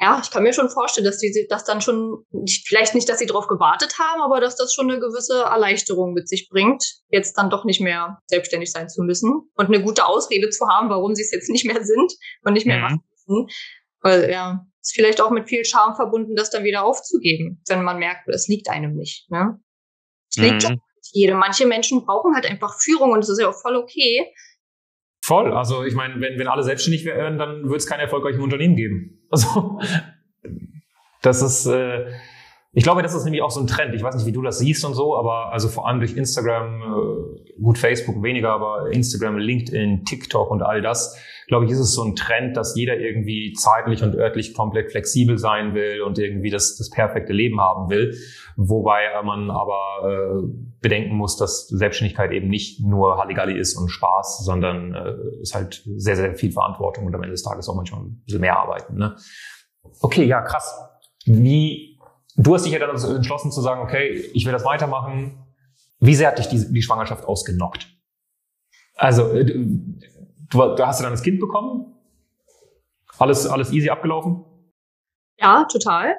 ja, 0.00 0.20
ich 0.22 0.30
kann 0.30 0.44
mir 0.44 0.52
schon 0.52 0.70
vorstellen, 0.70 1.04
dass 1.04 1.18
die 1.18 1.46
das 1.48 1.64
dann 1.64 1.80
schon, 1.80 2.24
vielleicht 2.66 2.94
nicht, 2.94 3.08
dass 3.08 3.18
sie 3.18 3.26
darauf 3.26 3.48
gewartet 3.48 3.98
haben, 3.98 4.22
aber 4.22 4.40
dass 4.40 4.54
das 4.54 4.72
schon 4.72 4.90
eine 4.90 5.00
gewisse 5.00 5.42
Erleichterung 5.42 6.12
mit 6.12 6.28
sich 6.28 6.48
bringt, 6.48 6.84
jetzt 7.08 7.36
dann 7.36 7.50
doch 7.50 7.64
nicht 7.64 7.80
mehr 7.80 8.18
selbstständig 8.26 8.70
sein 8.70 8.88
zu 8.88 9.02
müssen 9.02 9.50
und 9.54 9.66
eine 9.66 9.82
gute 9.82 10.06
Ausrede 10.06 10.50
zu 10.50 10.68
haben, 10.68 10.88
warum 10.88 11.16
sie 11.16 11.22
es 11.22 11.32
jetzt 11.32 11.50
nicht 11.50 11.64
mehr 11.64 11.84
sind 11.84 12.12
und 12.44 12.52
nicht 12.52 12.66
mehr 12.66 12.76
mhm. 12.76 12.82
machen 12.82 13.00
müssen. 13.10 13.48
Weil 14.00 14.30
ja, 14.30 14.64
ist 14.80 14.94
vielleicht 14.94 15.20
auch 15.20 15.30
mit 15.30 15.48
viel 15.48 15.64
Charme 15.64 15.96
verbunden, 15.96 16.36
das 16.36 16.50
dann 16.50 16.62
wieder 16.62 16.84
aufzugeben, 16.84 17.60
wenn 17.68 17.82
man 17.82 17.98
merkt, 17.98 18.28
es 18.28 18.46
liegt 18.46 18.70
einem 18.70 18.94
nicht. 18.94 19.28
Ne? 19.30 19.58
Es 20.30 20.36
liegt 20.36 20.68
mhm. 20.68 20.80
jedem. 21.12 21.38
Manche 21.38 21.66
Menschen 21.66 22.04
brauchen 22.04 22.36
halt 22.36 22.48
einfach 22.48 22.78
Führung 22.80 23.10
und 23.10 23.20
das 23.20 23.30
ist 23.30 23.40
ja 23.40 23.48
auch 23.48 23.60
voll 23.60 23.74
okay. 23.74 24.32
Voll. 25.24 25.52
Also 25.52 25.82
ich 25.82 25.94
meine, 25.94 26.20
wenn, 26.20 26.38
wenn 26.38 26.46
alle 26.46 26.62
selbstständig 26.62 27.04
wären, 27.04 27.36
dann 27.36 27.64
würde 27.64 27.76
es 27.76 27.86
kein 27.86 27.98
erfolgreiches 27.98 28.40
Unternehmen 28.40 28.76
geben. 28.76 29.17
Also 29.30 29.80
das 31.22 31.42
ist, 31.42 31.66
äh, 31.66 32.12
ich 32.72 32.84
glaube, 32.84 33.02
das 33.02 33.14
ist 33.14 33.24
nämlich 33.24 33.42
auch 33.42 33.50
so 33.50 33.60
ein 33.60 33.66
Trend. 33.66 33.94
Ich 33.94 34.02
weiß 34.02 34.14
nicht, 34.14 34.26
wie 34.26 34.32
du 34.32 34.42
das 34.42 34.58
siehst 34.58 34.84
und 34.84 34.94
so, 34.94 35.16
aber 35.16 35.52
also 35.52 35.68
vor 35.68 35.88
allem 35.88 36.00
durch 36.00 36.16
Instagram, 36.16 36.82
äh, 36.82 37.60
gut 37.62 37.78
Facebook 37.78 38.22
weniger, 38.22 38.50
aber 38.50 38.90
Instagram, 38.92 39.38
LinkedIn, 39.38 40.04
TikTok 40.04 40.50
und 40.50 40.62
all 40.62 40.82
das, 40.82 41.18
glaube 41.48 41.64
ich, 41.64 41.70
ist 41.70 41.78
es 41.78 41.94
so 41.94 42.04
ein 42.04 42.14
Trend, 42.14 42.58
dass 42.58 42.76
jeder 42.76 42.98
irgendwie 42.98 43.54
zeitlich 43.54 44.02
und 44.02 44.14
örtlich 44.14 44.52
komplett 44.52 44.90
flexibel 44.90 45.38
sein 45.38 45.74
will 45.74 46.02
und 46.02 46.18
irgendwie 46.18 46.50
das, 46.50 46.76
das 46.76 46.90
perfekte 46.90 47.32
Leben 47.32 47.58
haben 47.58 47.88
will. 47.88 48.14
Wobei 48.56 49.00
man 49.24 49.50
aber 49.50 50.02
äh, 50.04 50.42
bedenken 50.82 51.16
muss, 51.16 51.36
dass 51.36 51.68
Selbstständigkeit 51.68 52.32
eben 52.32 52.48
nicht 52.48 52.84
nur 52.84 53.16
Halligalli 53.16 53.58
ist 53.58 53.76
und 53.76 53.88
Spaß, 53.88 54.44
sondern 54.44 54.94
äh, 54.94 55.40
ist 55.40 55.54
halt 55.54 55.82
sehr, 55.96 56.16
sehr 56.16 56.34
viel 56.34 56.52
Verantwortung 56.52 57.06
und 57.06 57.14
am 57.14 57.22
Ende 57.22 57.32
des 57.32 57.42
Tages 57.42 57.66
auch 57.68 57.76
manchmal 57.76 58.02
ein 58.02 58.22
bisschen 58.26 58.42
mehr 58.42 58.58
arbeiten. 58.58 58.96
Ne? 58.96 59.16
Okay, 60.00 60.24
ja, 60.24 60.42
krass. 60.42 60.84
Wie, 61.24 61.87
du 62.38 62.54
hast 62.54 62.64
dich 62.64 62.72
ja 62.72 62.78
dann 62.78 62.90
entschlossen 62.90 63.52
zu 63.52 63.60
sagen, 63.60 63.82
okay, 63.82 64.08
ich 64.32 64.46
will 64.46 64.52
das 64.52 64.64
weitermachen. 64.64 65.44
Wie 66.00 66.14
sehr 66.14 66.28
hat 66.28 66.38
dich 66.38 66.48
die, 66.48 66.72
die 66.72 66.82
Schwangerschaft 66.82 67.24
ausgenockt? 67.24 67.88
Also, 68.94 69.32
äh, 69.32 69.44
du, 69.44 69.76
du 70.48 70.86
hast 70.86 71.00
du 71.00 71.02
dann 71.02 71.12
das 71.12 71.22
Kind 71.22 71.40
bekommen? 71.40 71.94
Alles, 73.18 73.46
alles 73.46 73.72
easy 73.72 73.90
abgelaufen? 73.90 74.44
Ja, 75.38 75.66
total. 75.70 76.16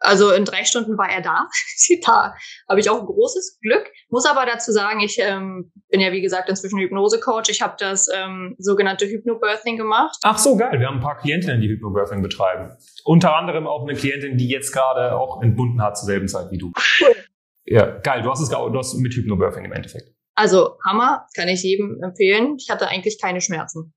Also 0.00 0.30
in 0.30 0.44
drei 0.44 0.64
Stunden 0.64 0.96
war 0.96 1.10
er 1.10 1.20
da. 1.22 1.48
da 2.06 2.34
habe 2.68 2.80
ich 2.80 2.88
auch 2.88 3.04
großes 3.04 3.58
Glück. 3.60 3.90
Muss 4.08 4.26
aber 4.26 4.46
dazu 4.46 4.72
sagen, 4.72 5.00
ich 5.00 5.18
ähm, 5.18 5.72
bin 5.90 6.00
ja 6.00 6.12
wie 6.12 6.20
gesagt 6.20 6.48
inzwischen 6.48 6.78
Hypnose-Coach. 6.78 7.50
Ich 7.50 7.62
habe 7.62 7.74
das 7.78 8.08
ähm, 8.14 8.54
sogenannte 8.58 9.06
Hypnobirthing 9.06 9.76
gemacht. 9.76 10.18
Ach 10.22 10.38
so, 10.38 10.56
geil. 10.56 10.78
Wir 10.78 10.86
haben 10.86 10.98
ein 10.98 11.02
paar 11.02 11.18
Klientinnen, 11.18 11.60
die 11.60 11.68
Hypnobirthing 11.68 12.22
betreiben. 12.22 12.76
Unter 13.04 13.36
anderem 13.36 13.66
auch 13.66 13.82
eine 13.82 13.94
Klientin, 13.98 14.38
die 14.38 14.48
jetzt 14.48 14.72
gerade 14.72 15.16
auch 15.16 15.42
entbunden 15.42 15.82
hat 15.82 15.98
zur 15.98 16.06
selben 16.06 16.28
Zeit 16.28 16.50
wie 16.50 16.58
du. 16.58 16.72
Cool. 17.00 17.16
Ja, 17.64 17.86
geil. 17.98 18.22
Du 18.22 18.30
hast 18.30 18.40
es 18.40 18.48
du 18.48 18.78
hast 18.78 18.94
mit 18.94 19.12
Hypnobirthing 19.14 19.64
im 19.64 19.72
Endeffekt. 19.72 20.10
Also 20.34 20.78
Hammer, 20.86 21.26
kann 21.34 21.48
ich 21.48 21.62
jedem 21.64 22.00
empfehlen. 22.02 22.56
Ich 22.58 22.70
hatte 22.70 22.86
eigentlich 22.88 23.20
keine 23.20 23.40
Schmerzen. 23.40 23.92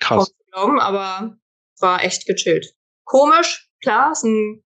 Krass. 0.00 0.32
Glauben, 0.52 0.80
aber 0.80 1.36
war 1.80 2.04
echt 2.04 2.26
gechillt. 2.26 2.74
Komisch, 3.04 3.68
klar, 3.82 4.12
ist 4.12 4.24
ein 4.24 4.62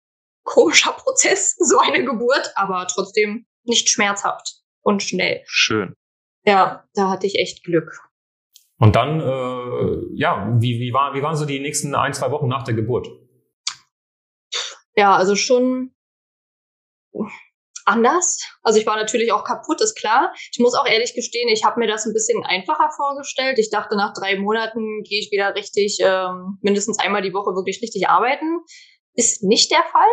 komischer 0.44 0.94
Prozess, 0.94 1.56
so 1.60 1.80
eine 1.80 2.04
Geburt, 2.04 2.52
aber 2.56 2.88
trotzdem 2.88 3.46
nicht 3.64 3.90
schmerzhaft 3.90 4.62
und 4.82 5.04
schnell. 5.04 5.44
Schön. 5.46 5.94
Ja, 6.46 6.86
da 6.94 7.10
hatte 7.10 7.28
ich 7.28 7.36
echt 7.36 7.64
Glück. 7.64 8.00
Und 8.78 8.96
dann, 8.96 9.20
äh, 9.20 10.16
ja, 10.16 10.56
wie, 10.60 10.80
wie, 10.80 10.94
war, 10.94 11.14
wie 11.14 11.22
waren 11.22 11.36
so 11.36 11.46
die 11.46 11.60
nächsten 11.60 11.94
ein, 11.96 12.14
zwei 12.14 12.32
Wochen 12.32 12.48
nach 12.48 12.64
der 12.64 12.76
Geburt? 12.76 13.08
Ja, 14.96 15.16
also 15.16 15.36
schon 15.36 15.94
anders. 17.86 18.40
Also 18.62 18.80
ich 18.80 18.86
war 18.86 18.96
natürlich 18.96 19.32
auch 19.34 19.44
kaputt, 19.44 19.82
ist 19.82 19.96
klar. 19.96 20.34
Ich 20.52 20.60
muss 20.60 20.76
auch 20.76 20.86
ehrlich 20.86 21.14
gestehen, 21.14 21.50
ich 21.50 21.66
habe 21.66 21.80
mir 21.80 21.88
das 21.88 22.06
ein 22.06 22.14
bisschen 22.14 22.44
einfacher 22.46 22.90
vorgestellt. 22.96 23.60
Ich 23.60 23.70
dachte, 23.70 23.98
nach 23.98 24.14
drei 24.14 24.40
Monaten 24.40 25.04
gehe 25.04 25.20
ich 25.20 25.32
wieder 25.32 25.56
richtig, 25.56 25.98
ähm, 26.02 26.58
mindestens 26.62 27.00
einmal 27.00 27.22
die 27.22 27.34
Woche 27.34 27.56
wirklich 27.56 27.82
richtig 27.82 28.08
arbeiten 28.08 28.60
ist 29.20 29.44
nicht 29.44 29.72
der 29.72 29.84
Fall. 29.84 30.10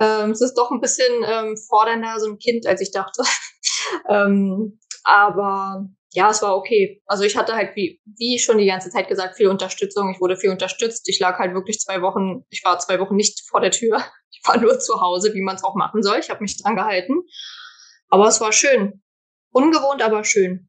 Ähm, 0.00 0.30
es 0.30 0.40
ist 0.40 0.54
doch 0.54 0.70
ein 0.70 0.80
bisschen 0.80 1.24
ähm, 1.26 1.56
fordernder, 1.68 2.20
so 2.20 2.30
ein 2.30 2.38
Kind, 2.38 2.66
als 2.66 2.80
ich 2.80 2.92
dachte. 2.92 3.22
ähm, 4.08 4.78
aber 5.04 5.86
ja, 6.12 6.30
es 6.30 6.42
war 6.42 6.56
okay. 6.56 7.02
Also 7.06 7.24
ich 7.24 7.36
hatte 7.36 7.54
halt, 7.54 7.74
wie, 7.74 8.00
wie 8.04 8.38
schon 8.38 8.58
die 8.58 8.66
ganze 8.66 8.90
Zeit 8.90 9.08
gesagt, 9.08 9.36
viel 9.36 9.48
Unterstützung. 9.48 10.12
Ich 10.12 10.20
wurde 10.20 10.36
viel 10.36 10.50
unterstützt. 10.50 11.08
Ich 11.08 11.18
lag 11.20 11.38
halt 11.38 11.54
wirklich 11.54 11.80
zwei 11.80 12.02
Wochen, 12.02 12.44
ich 12.50 12.62
war 12.64 12.78
zwei 12.78 13.00
Wochen 13.00 13.16
nicht 13.16 13.42
vor 13.48 13.60
der 13.60 13.70
Tür. 13.70 14.02
Ich 14.34 14.48
war 14.48 14.56
nur 14.56 14.76
zu 14.80 15.00
Hause, 15.00 15.34
wie 15.34 15.42
man 15.42 15.54
es 15.54 15.62
auch 15.62 15.76
machen 15.76 16.02
soll. 16.02 16.18
Ich 16.18 16.28
habe 16.28 16.40
mich 16.40 16.60
dran 16.60 16.74
gehalten. 16.74 17.20
Aber 18.08 18.26
es 18.26 18.40
war 18.40 18.50
schön. 18.50 19.02
Ungewohnt, 19.52 20.02
aber 20.02 20.24
schön. 20.24 20.68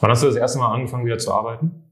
Wann 0.00 0.10
hast 0.10 0.22
du 0.22 0.28
das 0.28 0.36
erste 0.36 0.60
Mal 0.60 0.72
angefangen, 0.72 1.04
wieder 1.04 1.18
zu 1.18 1.34
arbeiten? 1.34 1.85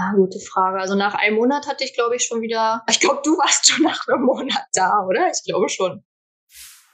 Ah, 0.00 0.14
gute 0.14 0.38
Frage. 0.38 0.78
Also 0.78 0.94
nach 0.94 1.14
einem 1.14 1.36
Monat 1.36 1.68
hatte 1.68 1.84
ich, 1.84 1.94
glaube 1.94 2.16
ich, 2.16 2.24
schon 2.24 2.40
wieder. 2.40 2.82
Ich 2.88 3.00
glaube, 3.00 3.20
du 3.22 3.36
warst 3.36 3.70
schon 3.70 3.84
nach 3.84 4.08
einem 4.08 4.22
Monat 4.22 4.64
da, 4.72 5.04
oder? 5.06 5.28
Ich 5.30 5.42
glaube 5.44 5.68
schon. 5.68 6.02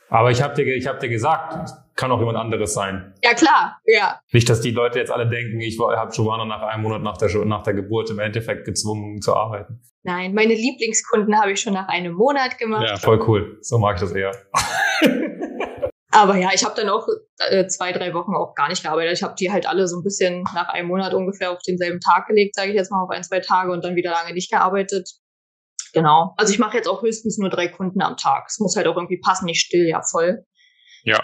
Aber 0.09 0.31
ich 0.31 0.43
habe 0.43 0.55
dir, 0.55 0.75
ich 0.75 0.87
hab 0.87 1.01
dir 1.01 1.09
gesagt, 1.09 1.71
kann 1.97 2.13
auch 2.13 2.19
jemand 2.19 2.39
anderes 2.39 2.75
sein. 2.75 3.15
Ja, 3.23 3.35
klar, 3.35 3.81
ja. 3.87 4.21
Nicht, 4.33 4.49
dass 4.49 4.61
die 4.61 4.71
Leute 4.71 4.99
jetzt 4.99 5.11
alle 5.11 5.29
denken, 5.29 5.61
ich 5.61 5.79
habe 5.79 6.13
Giovanna 6.13 6.45
nach 6.45 6.63
einem 6.63 6.83
Monat 6.83 7.03
nach 7.03 7.17
der, 7.17 7.45
nach 7.45 7.63
der 7.63 7.75
Geburt 7.75 8.11
im 8.11 8.19
Endeffekt 8.19 8.65
gezwungen 8.65 9.21
zu 9.21 9.35
arbeiten. 9.35 9.83
Nein, 10.03 10.35
meine 10.35 10.55
Lieblingskunden 10.55 11.41
habe 11.41 11.53
ich 11.53 11.61
schon 11.61 11.75
nach 11.75 11.89
einem 11.89 12.15
Monat 12.15 12.59
gemacht. 12.59 12.89
Ja, 12.89 12.97
voll 12.97 13.21
cool. 13.27 13.59
So 13.63 13.79
mag 13.79 13.97
ich 13.97 14.01
das 14.01 14.13
eher. 14.13 14.33
Aber 16.17 16.37
ja, 16.37 16.49
ich 16.55 16.65
habe 16.65 16.75
dann 16.75 16.89
auch 16.89 17.07
äh, 17.51 17.67
zwei, 17.67 17.93
drei 17.93 18.15
Wochen 18.15 18.35
auch 18.35 18.55
gar 18.55 18.71
nicht 18.71 18.83
gearbeitet. 18.83 19.19
Ich 19.19 19.23
habe 19.23 19.35
die 19.39 19.53
halt 19.53 19.67
alle 19.67 19.87
so 19.87 19.99
ein 19.99 20.03
bisschen 20.03 20.45
nach 20.55 20.71
einem 20.71 20.89
Monat 20.89 21.13
ungefähr 21.13 21.51
auf 21.51 21.59
denselben 21.59 22.01
Tag 22.01 22.27
gelegt, 22.27 22.55
sage 22.55 22.71
ich 22.71 22.75
jetzt 22.75 22.91
mal 22.91 23.03
auf 23.03 23.11
ein, 23.11 23.23
zwei 23.23 23.41
Tage 23.41 23.71
und 23.71 23.85
dann 23.85 23.97
wieder 23.97 24.13
lange 24.13 24.33
nicht 24.33 24.51
gearbeitet. 24.51 25.11
Genau. 25.93 26.33
Also 26.39 26.55
ich 26.55 26.59
mache 26.59 26.75
jetzt 26.79 26.89
auch 26.89 27.03
höchstens 27.03 27.37
nur 27.37 27.51
drei 27.51 27.69
Kunden 27.69 28.01
am 28.01 28.17
Tag. 28.17 28.47
Es 28.49 28.59
muss 28.61 28.77
halt 28.77 28.87
auch 28.87 28.97
irgendwie 28.97 29.21
passen, 29.21 29.45
nicht 29.45 29.61
still, 29.61 29.87
ja 29.87 30.01
voll. 30.01 30.47
Ja. 31.05 31.23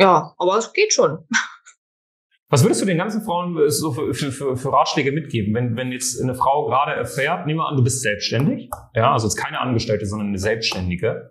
Ja, 0.00 0.34
aber 0.36 0.58
es 0.58 0.72
geht 0.72 0.92
schon. 0.92 1.24
Was 2.48 2.64
würdest 2.64 2.82
du 2.82 2.86
den 2.86 2.98
ganzen 2.98 3.22
Frauen 3.22 3.56
äh, 3.56 3.70
so 3.70 3.92
für, 3.92 4.12
für, 4.12 4.56
für 4.56 4.72
Ratschläge 4.72 5.12
mitgeben, 5.12 5.54
wenn, 5.54 5.76
wenn 5.76 5.92
jetzt 5.92 6.20
eine 6.20 6.34
Frau 6.34 6.66
gerade 6.66 6.92
erfährt, 6.92 7.46
nehmen 7.46 7.60
wir 7.60 7.68
an, 7.68 7.76
du 7.76 7.84
bist 7.84 8.02
selbstständig, 8.02 8.68
ja, 8.94 9.12
also 9.12 9.28
jetzt 9.28 9.36
keine 9.36 9.60
Angestellte, 9.60 10.06
sondern 10.06 10.28
eine 10.28 10.38
Selbstständige, 10.38 11.30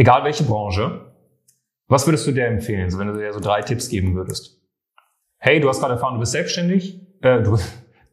egal 0.00 0.24
welche 0.24 0.44
Branche, 0.44 1.12
was 1.86 2.06
würdest 2.06 2.26
du 2.26 2.32
dir 2.32 2.46
empfehlen, 2.46 2.96
wenn 2.98 3.08
du 3.08 3.18
dir 3.18 3.32
so 3.34 3.40
drei 3.40 3.60
Tipps 3.60 3.88
geben 3.90 4.14
würdest? 4.14 4.58
Hey, 5.36 5.60
du 5.60 5.68
hast 5.68 5.80
gerade 5.80 5.94
erfahren, 5.94 6.14
du 6.14 6.20
bist 6.20 6.32
selbstständig, 6.32 7.00
äh, 7.20 7.42
du, 7.42 7.58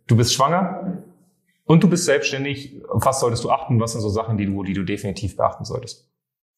du 0.07 0.17
bist 0.17 0.33
schwanger 0.33 1.03
und 1.63 1.83
du 1.83 1.89
bist 1.89 2.03
selbstständig. 2.05 2.81
Auf 2.89 3.05
was 3.05 3.21
solltest 3.21 3.43
du 3.45 3.51
achten? 3.51 3.79
Was 3.79 3.93
sind 3.93 4.01
so 4.01 4.09
Sachen, 4.09 4.37
die 4.37 4.45
du, 4.45 4.63
die 4.63 4.73
du 4.73 4.83
definitiv 4.83 5.37
beachten 5.37 5.63
solltest? 5.63 6.09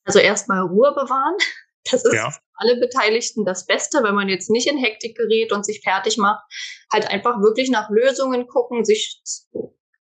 Also 0.06 0.18
erstmal 0.20 0.62
Ruhe 0.62 0.94
bewahren. 0.94 1.36
Das 1.92 2.04
ist 2.06 2.14
Ja. 2.14 2.30
für 2.30 2.40
alle 2.56 2.80
Beteiligten 2.80 3.46
das 3.46 3.66
Beste, 3.66 4.04
wenn 4.04 4.14
man 4.14 4.30
jetzt 4.30 4.50
nicht 4.50 4.68
in 4.70 4.78
Hektik 4.78 5.16
gerät 5.16 5.52
und 5.52 5.66
sich 5.66 5.82
fertig 5.82 6.18
macht. 6.18 6.44
Halt 6.92 7.08
einfach 7.08 7.40
wirklich 7.42 7.70
nach 7.70 7.90
Lösungen 7.90 8.48
gucken, 8.48 8.84
sich 8.84 9.22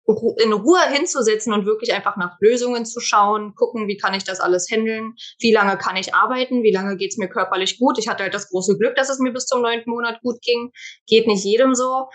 in 0.05 0.51
Ruhe 0.51 0.81
hinzusetzen 0.91 1.53
und 1.53 1.65
wirklich 1.65 1.93
einfach 1.93 2.17
nach 2.17 2.35
Lösungen 2.41 2.85
zu 2.85 2.99
schauen, 2.99 3.55
gucken, 3.55 3.87
wie 3.87 3.97
kann 3.97 4.13
ich 4.13 4.23
das 4.23 4.41
alles 4.41 4.69
handeln, 4.69 5.13
wie 5.39 5.53
lange 5.53 5.77
kann 5.77 5.95
ich 5.95 6.13
arbeiten, 6.13 6.63
wie 6.63 6.73
lange 6.73 6.97
geht's 6.97 7.17
mir 7.17 7.29
körperlich 7.29 7.79
gut. 7.79 7.97
Ich 7.97 8.07
hatte 8.07 8.23
halt 8.23 8.33
das 8.33 8.49
große 8.49 8.77
Glück, 8.77 8.95
dass 8.95 9.09
es 9.09 9.19
mir 9.19 9.31
bis 9.31 9.45
zum 9.45 9.61
neunten 9.61 9.89
Monat 9.89 10.19
gut 10.21 10.41
ging. 10.41 10.71
Geht 11.07 11.27
nicht 11.27 11.45
jedem 11.45 11.73
so. 11.73 12.07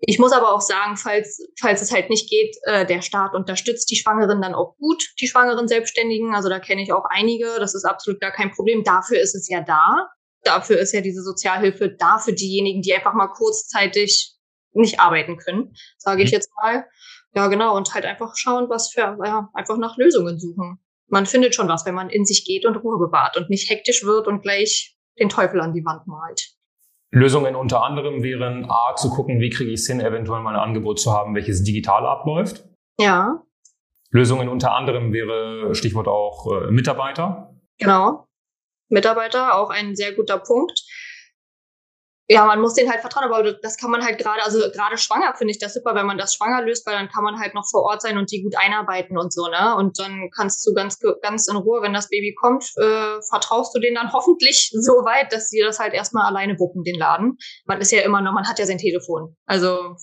Ich 0.00 0.20
muss 0.20 0.32
aber 0.32 0.54
auch 0.54 0.60
sagen, 0.60 0.96
falls, 0.96 1.44
falls 1.60 1.82
es 1.82 1.90
halt 1.90 2.08
nicht 2.08 2.30
geht, 2.30 2.56
äh, 2.62 2.86
der 2.86 3.02
Staat 3.02 3.34
unterstützt 3.34 3.90
die 3.90 3.96
Schwangeren 3.96 4.40
dann 4.40 4.54
auch 4.54 4.76
gut, 4.76 5.02
die 5.20 5.26
schwangeren 5.26 5.66
Selbstständigen. 5.66 6.36
Also 6.36 6.48
da 6.48 6.60
kenne 6.60 6.82
ich 6.82 6.92
auch 6.92 7.04
einige. 7.10 7.56
Das 7.58 7.74
ist 7.74 7.84
absolut 7.84 8.20
gar 8.20 8.30
kein 8.30 8.52
Problem. 8.52 8.84
Dafür 8.84 9.18
ist 9.18 9.34
es 9.34 9.48
ja 9.48 9.60
da. 9.60 10.08
Dafür 10.44 10.78
ist 10.78 10.92
ja 10.92 11.00
diese 11.00 11.22
Sozialhilfe 11.22 11.96
da 11.98 12.18
für 12.18 12.32
diejenigen, 12.32 12.80
die 12.80 12.94
einfach 12.94 13.12
mal 13.12 13.26
kurzzeitig 13.26 14.37
nicht 14.72 15.00
arbeiten 15.00 15.36
können, 15.36 15.74
sage 15.96 16.22
ich 16.22 16.30
Mhm. 16.30 16.34
jetzt 16.34 16.50
mal. 16.62 16.86
Ja, 17.34 17.48
genau. 17.48 17.76
Und 17.76 17.92
halt 17.94 18.04
einfach 18.04 18.36
schauen, 18.36 18.68
was 18.68 18.90
für, 18.92 19.18
ja, 19.24 19.48
einfach 19.54 19.76
nach 19.76 19.96
Lösungen 19.96 20.38
suchen. 20.38 20.78
Man 21.08 21.26
findet 21.26 21.54
schon 21.54 21.68
was, 21.68 21.86
wenn 21.86 21.94
man 21.94 22.10
in 22.10 22.24
sich 22.24 22.44
geht 22.44 22.66
und 22.66 22.76
Ruhe 22.76 22.98
bewahrt 22.98 23.36
und 23.36 23.48
nicht 23.50 23.70
hektisch 23.70 24.04
wird 24.04 24.26
und 24.26 24.42
gleich 24.42 24.96
den 25.18 25.28
Teufel 25.28 25.60
an 25.60 25.72
die 25.72 25.84
Wand 25.84 26.06
malt. 26.06 26.50
Lösungen 27.10 27.54
unter 27.56 27.82
anderem 27.82 28.22
wären 28.22 28.66
A, 28.70 28.94
zu 28.94 29.08
gucken, 29.08 29.40
wie 29.40 29.48
kriege 29.48 29.70
ich 29.70 29.80
es 29.80 29.86
hin, 29.86 30.00
eventuell 30.00 30.42
mal 30.42 30.54
ein 30.54 30.60
Angebot 30.60 31.00
zu 31.00 31.12
haben, 31.12 31.34
welches 31.34 31.64
digital 31.64 32.04
abläuft. 32.06 32.64
Ja, 33.00 33.42
Lösungen 34.10 34.48
unter 34.48 34.74
anderem 34.74 35.12
wäre 35.12 35.74
Stichwort 35.74 36.08
auch 36.08 36.46
äh, 36.50 36.70
Mitarbeiter. 36.70 37.54
Genau. 37.78 38.26
Mitarbeiter, 38.88 39.54
auch 39.56 39.70
ein 39.70 39.96
sehr 39.96 40.14
guter 40.14 40.38
Punkt. 40.38 40.82
Ja, 42.30 42.44
man 42.44 42.60
muss 42.60 42.74
denen 42.74 42.90
halt 42.90 43.00
vertrauen, 43.00 43.24
aber 43.24 43.54
das 43.54 43.78
kann 43.78 43.90
man 43.90 44.04
halt 44.04 44.18
gerade, 44.18 44.42
also 44.42 44.58
gerade 44.70 44.98
schwanger 44.98 45.34
finde 45.34 45.52
ich 45.52 45.58
das 45.58 45.72
super, 45.72 45.94
wenn 45.94 46.04
man 46.04 46.18
das 46.18 46.34
schwanger 46.34 46.60
löst, 46.62 46.86
weil 46.86 46.94
dann 46.94 47.08
kann 47.08 47.24
man 47.24 47.40
halt 47.40 47.54
noch 47.54 47.66
vor 47.70 47.84
Ort 47.84 48.02
sein 48.02 48.18
und 48.18 48.30
die 48.30 48.42
gut 48.42 48.54
einarbeiten 48.54 49.16
und 49.16 49.32
so, 49.32 49.48
ne? 49.48 49.74
Und 49.76 49.98
dann 49.98 50.28
kannst 50.36 50.66
du 50.66 50.74
ganz, 50.74 50.98
ganz 51.22 51.48
in 51.48 51.56
Ruhe, 51.56 51.80
wenn 51.80 51.94
das 51.94 52.10
Baby 52.10 52.34
kommt, 52.38 52.64
äh, 52.76 53.22
vertraust 53.30 53.74
du 53.74 53.80
denen 53.80 53.94
dann 53.94 54.12
hoffentlich 54.12 54.70
so 54.78 54.92
weit, 55.04 55.32
dass 55.32 55.48
sie 55.48 55.60
das 55.60 55.78
halt 55.78 55.94
erstmal 55.94 56.26
alleine 56.26 56.58
wuppen, 56.58 56.84
den 56.84 56.98
Laden. 56.98 57.38
Man 57.64 57.80
ist 57.80 57.92
ja 57.92 58.02
immer 58.02 58.20
noch, 58.20 58.32
man 58.32 58.46
hat 58.46 58.58
ja 58.58 58.66
sein 58.66 58.78
Telefon. 58.78 59.34
Also 59.46 59.96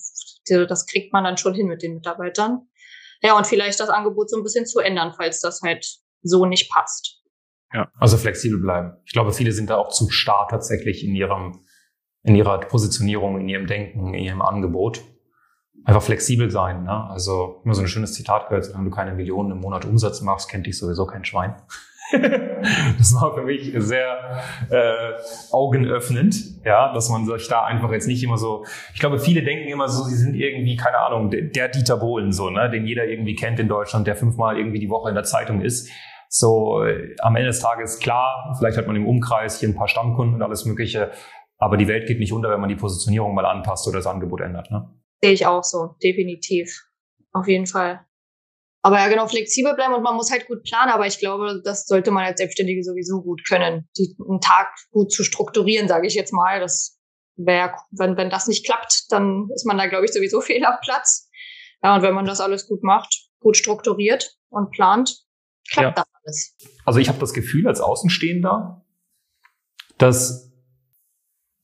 das 0.48 0.86
kriegt 0.86 1.12
man 1.12 1.24
dann 1.24 1.36
schon 1.36 1.54
hin 1.54 1.66
mit 1.66 1.82
den 1.82 1.94
Mitarbeitern. 1.94 2.68
Ja, 3.22 3.36
und 3.36 3.46
vielleicht 3.46 3.80
das 3.80 3.88
Angebot 3.88 4.30
so 4.30 4.36
ein 4.36 4.42
bisschen 4.42 4.66
zu 4.66 4.80
ändern, 4.80 5.14
falls 5.16 5.40
das 5.40 5.60
halt 5.62 5.86
so 6.22 6.44
nicht 6.44 6.70
passt. 6.72 7.22
Ja. 7.72 7.90
Also 7.98 8.16
flexibel 8.16 8.60
bleiben. 8.60 8.96
Ich 9.04 9.12
glaube, 9.12 9.32
viele 9.32 9.52
sind 9.52 9.70
da 9.70 9.76
auch 9.76 9.90
zu 9.90 10.08
starr 10.08 10.46
tatsächlich 10.48 11.04
in 11.04 11.14
ihrem, 11.14 11.65
in 12.26 12.34
ihrer 12.34 12.58
Positionierung, 12.58 13.40
in 13.40 13.48
ihrem 13.48 13.66
Denken, 13.66 14.12
in 14.12 14.24
ihrem 14.24 14.42
Angebot. 14.42 15.02
Einfach 15.84 16.02
flexibel 16.02 16.50
sein. 16.50 16.82
Ne? 16.82 17.08
Also 17.08 17.60
immer 17.64 17.74
so 17.74 17.82
ein 17.82 17.88
schönes 17.88 18.12
Zitat 18.14 18.48
gehört, 18.48 18.64
solange 18.64 18.90
du 18.90 18.90
keine 18.90 19.14
Millionen 19.14 19.52
im 19.52 19.60
Monat 19.60 19.84
Umsatz 19.84 20.20
machst, 20.20 20.48
kennt 20.50 20.66
dich 20.66 20.76
sowieso 20.76 21.06
kein 21.06 21.24
Schwein. 21.24 21.54
das 22.98 23.14
war 23.14 23.34
für 23.34 23.42
mich 23.42 23.72
sehr 23.76 24.42
äh, 24.70 25.12
augenöffnend, 25.52 26.64
ja, 26.64 26.92
dass 26.92 27.08
man 27.08 27.26
sich 27.26 27.48
da 27.48 27.64
einfach 27.64 27.92
jetzt 27.92 28.08
nicht 28.08 28.22
immer 28.24 28.38
so. 28.38 28.64
Ich 28.94 29.00
glaube, 29.00 29.18
viele 29.18 29.42
denken 29.42 29.68
immer 29.68 29.88
so, 29.88 30.02
sie 30.04 30.16
sind 30.16 30.34
irgendwie 30.34 30.76
keine 30.76 30.98
Ahnung, 30.98 31.30
der, 31.30 31.42
der 31.42 31.68
Dieter 31.68 31.96
Bohlen 31.96 32.32
so, 32.32 32.50
ne, 32.50 32.70
den 32.70 32.86
jeder 32.86 33.06
irgendwie 33.06 33.36
kennt 33.36 33.60
in 33.60 33.68
Deutschland, 33.68 34.06
der 34.06 34.16
fünfmal 34.16 34.58
irgendwie 34.58 34.80
die 34.80 34.90
Woche 34.90 35.08
in 35.08 35.14
der 35.14 35.24
Zeitung 35.24 35.60
ist. 35.60 35.90
So 36.28 36.82
äh, 36.84 37.14
am 37.20 37.36
Ende 37.36 37.48
des 37.48 37.60
Tages 37.60 38.00
klar, 38.00 38.54
vielleicht 38.58 38.76
hat 38.76 38.88
man 38.88 38.96
im 38.96 39.06
Umkreis 39.06 39.60
hier 39.60 39.68
ein 39.68 39.76
paar 39.76 39.88
Stammkunden 39.88 40.34
und 40.34 40.42
alles 40.42 40.64
Mögliche, 40.64 41.10
aber 41.58 41.76
die 41.76 41.88
Welt 41.88 42.06
geht 42.06 42.18
nicht 42.18 42.32
unter, 42.32 42.50
wenn 42.50 42.60
man 42.60 42.68
die 42.68 42.76
Positionierung 42.76 43.34
mal 43.34 43.46
anpasst 43.46 43.86
oder 43.88 43.98
das 43.98 44.06
Angebot 44.06 44.40
ändert. 44.40 44.70
Ne? 44.70 44.88
Sehe 45.22 45.32
ich 45.32 45.46
auch 45.46 45.64
so, 45.64 45.94
definitiv. 46.02 46.84
Auf 47.32 47.48
jeden 47.48 47.66
Fall. 47.66 48.04
Aber 48.82 48.98
ja, 48.98 49.08
genau, 49.08 49.26
flexibel 49.26 49.74
bleiben 49.74 49.94
und 49.94 50.02
man 50.02 50.14
muss 50.14 50.30
halt 50.30 50.46
gut 50.46 50.62
planen, 50.62 50.92
aber 50.92 51.06
ich 51.06 51.18
glaube, 51.18 51.60
das 51.64 51.86
sollte 51.86 52.12
man 52.12 52.24
als 52.24 52.38
Selbstständige 52.38 52.84
sowieso 52.84 53.20
gut 53.20 53.42
können, 53.44 53.88
die, 53.98 54.16
einen 54.28 54.40
Tag 54.40 54.68
gut 54.90 55.10
zu 55.10 55.24
strukturieren, 55.24 55.88
sage 55.88 56.06
ich 56.06 56.14
jetzt 56.14 56.32
mal. 56.32 56.60
Das 56.60 56.98
wäre, 57.34 57.72
wenn, 57.90 58.16
wenn 58.16 58.30
das 58.30 58.46
nicht 58.46 58.64
klappt, 58.64 59.10
dann 59.10 59.48
ist 59.54 59.66
man 59.66 59.76
da, 59.76 59.86
glaube 59.86 60.04
ich, 60.04 60.12
sowieso 60.12 60.40
fehl 60.42 60.64
am 60.64 60.76
Platz. 60.82 61.28
Ja, 61.82 61.96
und 61.96 62.02
wenn 62.02 62.14
man 62.14 62.26
das 62.26 62.40
alles 62.40 62.68
gut 62.68 62.82
macht, 62.82 63.28
gut 63.40 63.56
strukturiert 63.56 64.36
und 64.50 64.70
plant, 64.70 65.24
klappt 65.68 65.98
Ja. 65.98 66.04
das 66.04 66.06
alles. 66.22 66.56
Also 66.84 66.98
ich 67.00 67.08
habe 67.08 67.18
das 67.18 67.34
Gefühl 67.34 67.66
als 67.66 67.80
Außenstehender, 67.80 68.84
dass 69.98 70.52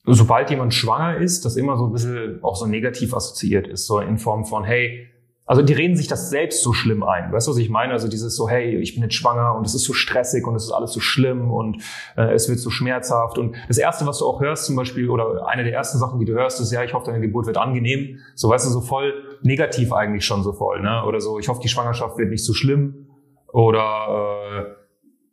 sobald 0.05 0.51
jemand 0.51 0.75
schwanger 0.75 1.19
ist, 1.19 1.45
das 1.45 1.57
immer 1.57 1.77
so 1.77 1.87
ein 1.87 1.93
bisschen 1.93 2.43
auch 2.43 2.57
so 2.57 2.67
negativ 2.67 3.15
assoziiert 3.15 3.69
ist, 3.69 3.87
so 3.87 4.01
in 4.01 4.19
Form 4.19 4.45
von, 4.45 4.65
hey, 4.65 5.09
also 5.45 5.63
die 5.63 5.73
reden 5.73 5.97
sich 5.97 6.07
das 6.07 6.31
selbst 6.31 6.63
so 6.63 6.73
schlimm 6.73 7.03
ein. 7.03 7.33
Weißt 7.33 7.47
du, 7.47 7.51
was 7.51 7.59
ich 7.59 7.69
meine? 7.69 7.93
Also 7.93 8.09
dieses 8.09 8.37
so, 8.37 8.49
hey, 8.49 8.77
ich 8.77 8.95
bin 8.95 9.03
jetzt 9.03 9.15
schwanger 9.15 9.57
und 9.57 9.67
es 9.67 9.75
ist 9.75 9.85
so 9.85 9.93
stressig 9.93 10.47
und 10.47 10.55
es 10.55 10.65
ist 10.65 10.71
alles 10.71 10.93
so 10.93 11.01
schlimm 11.01 11.51
und 11.51 11.83
äh, 12.17 12.33
es 12.33 12.49
wird 12.49 12.61
so 12.61 12.71
schmerzhaft. 12.71 13.39
Und 13.39 13.57
das 13.67 13.77
Erste, 13.77 14.07
was 14.07 14.21
du 14.21 14.27
auch 14.27 14.41
hörst 14.41 14.67
zum 14.67 14.77
Beispiel, 14.77 15.11
oder 15.11 15.47
eine 15.49 15.65
der 15.65 15.73
ersten 15.73 15.99
Sachen, 15.99 16.21
die 16.21 16.27
du 16.27 16.33
hörst, 16.33 16.61
ist, 16.61 16.71
ja, 16.73 16.85
ich 16.85 16.95
hoffe, 16.95 17.07
deine 17.07 17.21
Geburt 17.21 17.47
wird 17.47 17.59
angenehm. 17.59 18.21
So, 18.37 18.49
weißt 18.49 18.67
du, 18.67 18.71
so 18.71 18.81
voll 18.81 19.13
negativ 19.43 19.93
eigentlich 19.93 20.25
schon 20.25 20.45
so 20.45 20.53
voll. 20.53 20.81
Ne? 20.81 21.05
Oder 21.05 21.21
so, 21.21 21.39
ich 21.39 21.49
hoffe, 21.49 21.61
die 21.61 21.69
Schwangerschaft 21.69 22.17
wird 22.19 22.31
nicht 22.31 22.45
so 22.45 22.55
schlimm. 22.55 23.09
Oder 23.53 24.69
äh, 24.79 24.82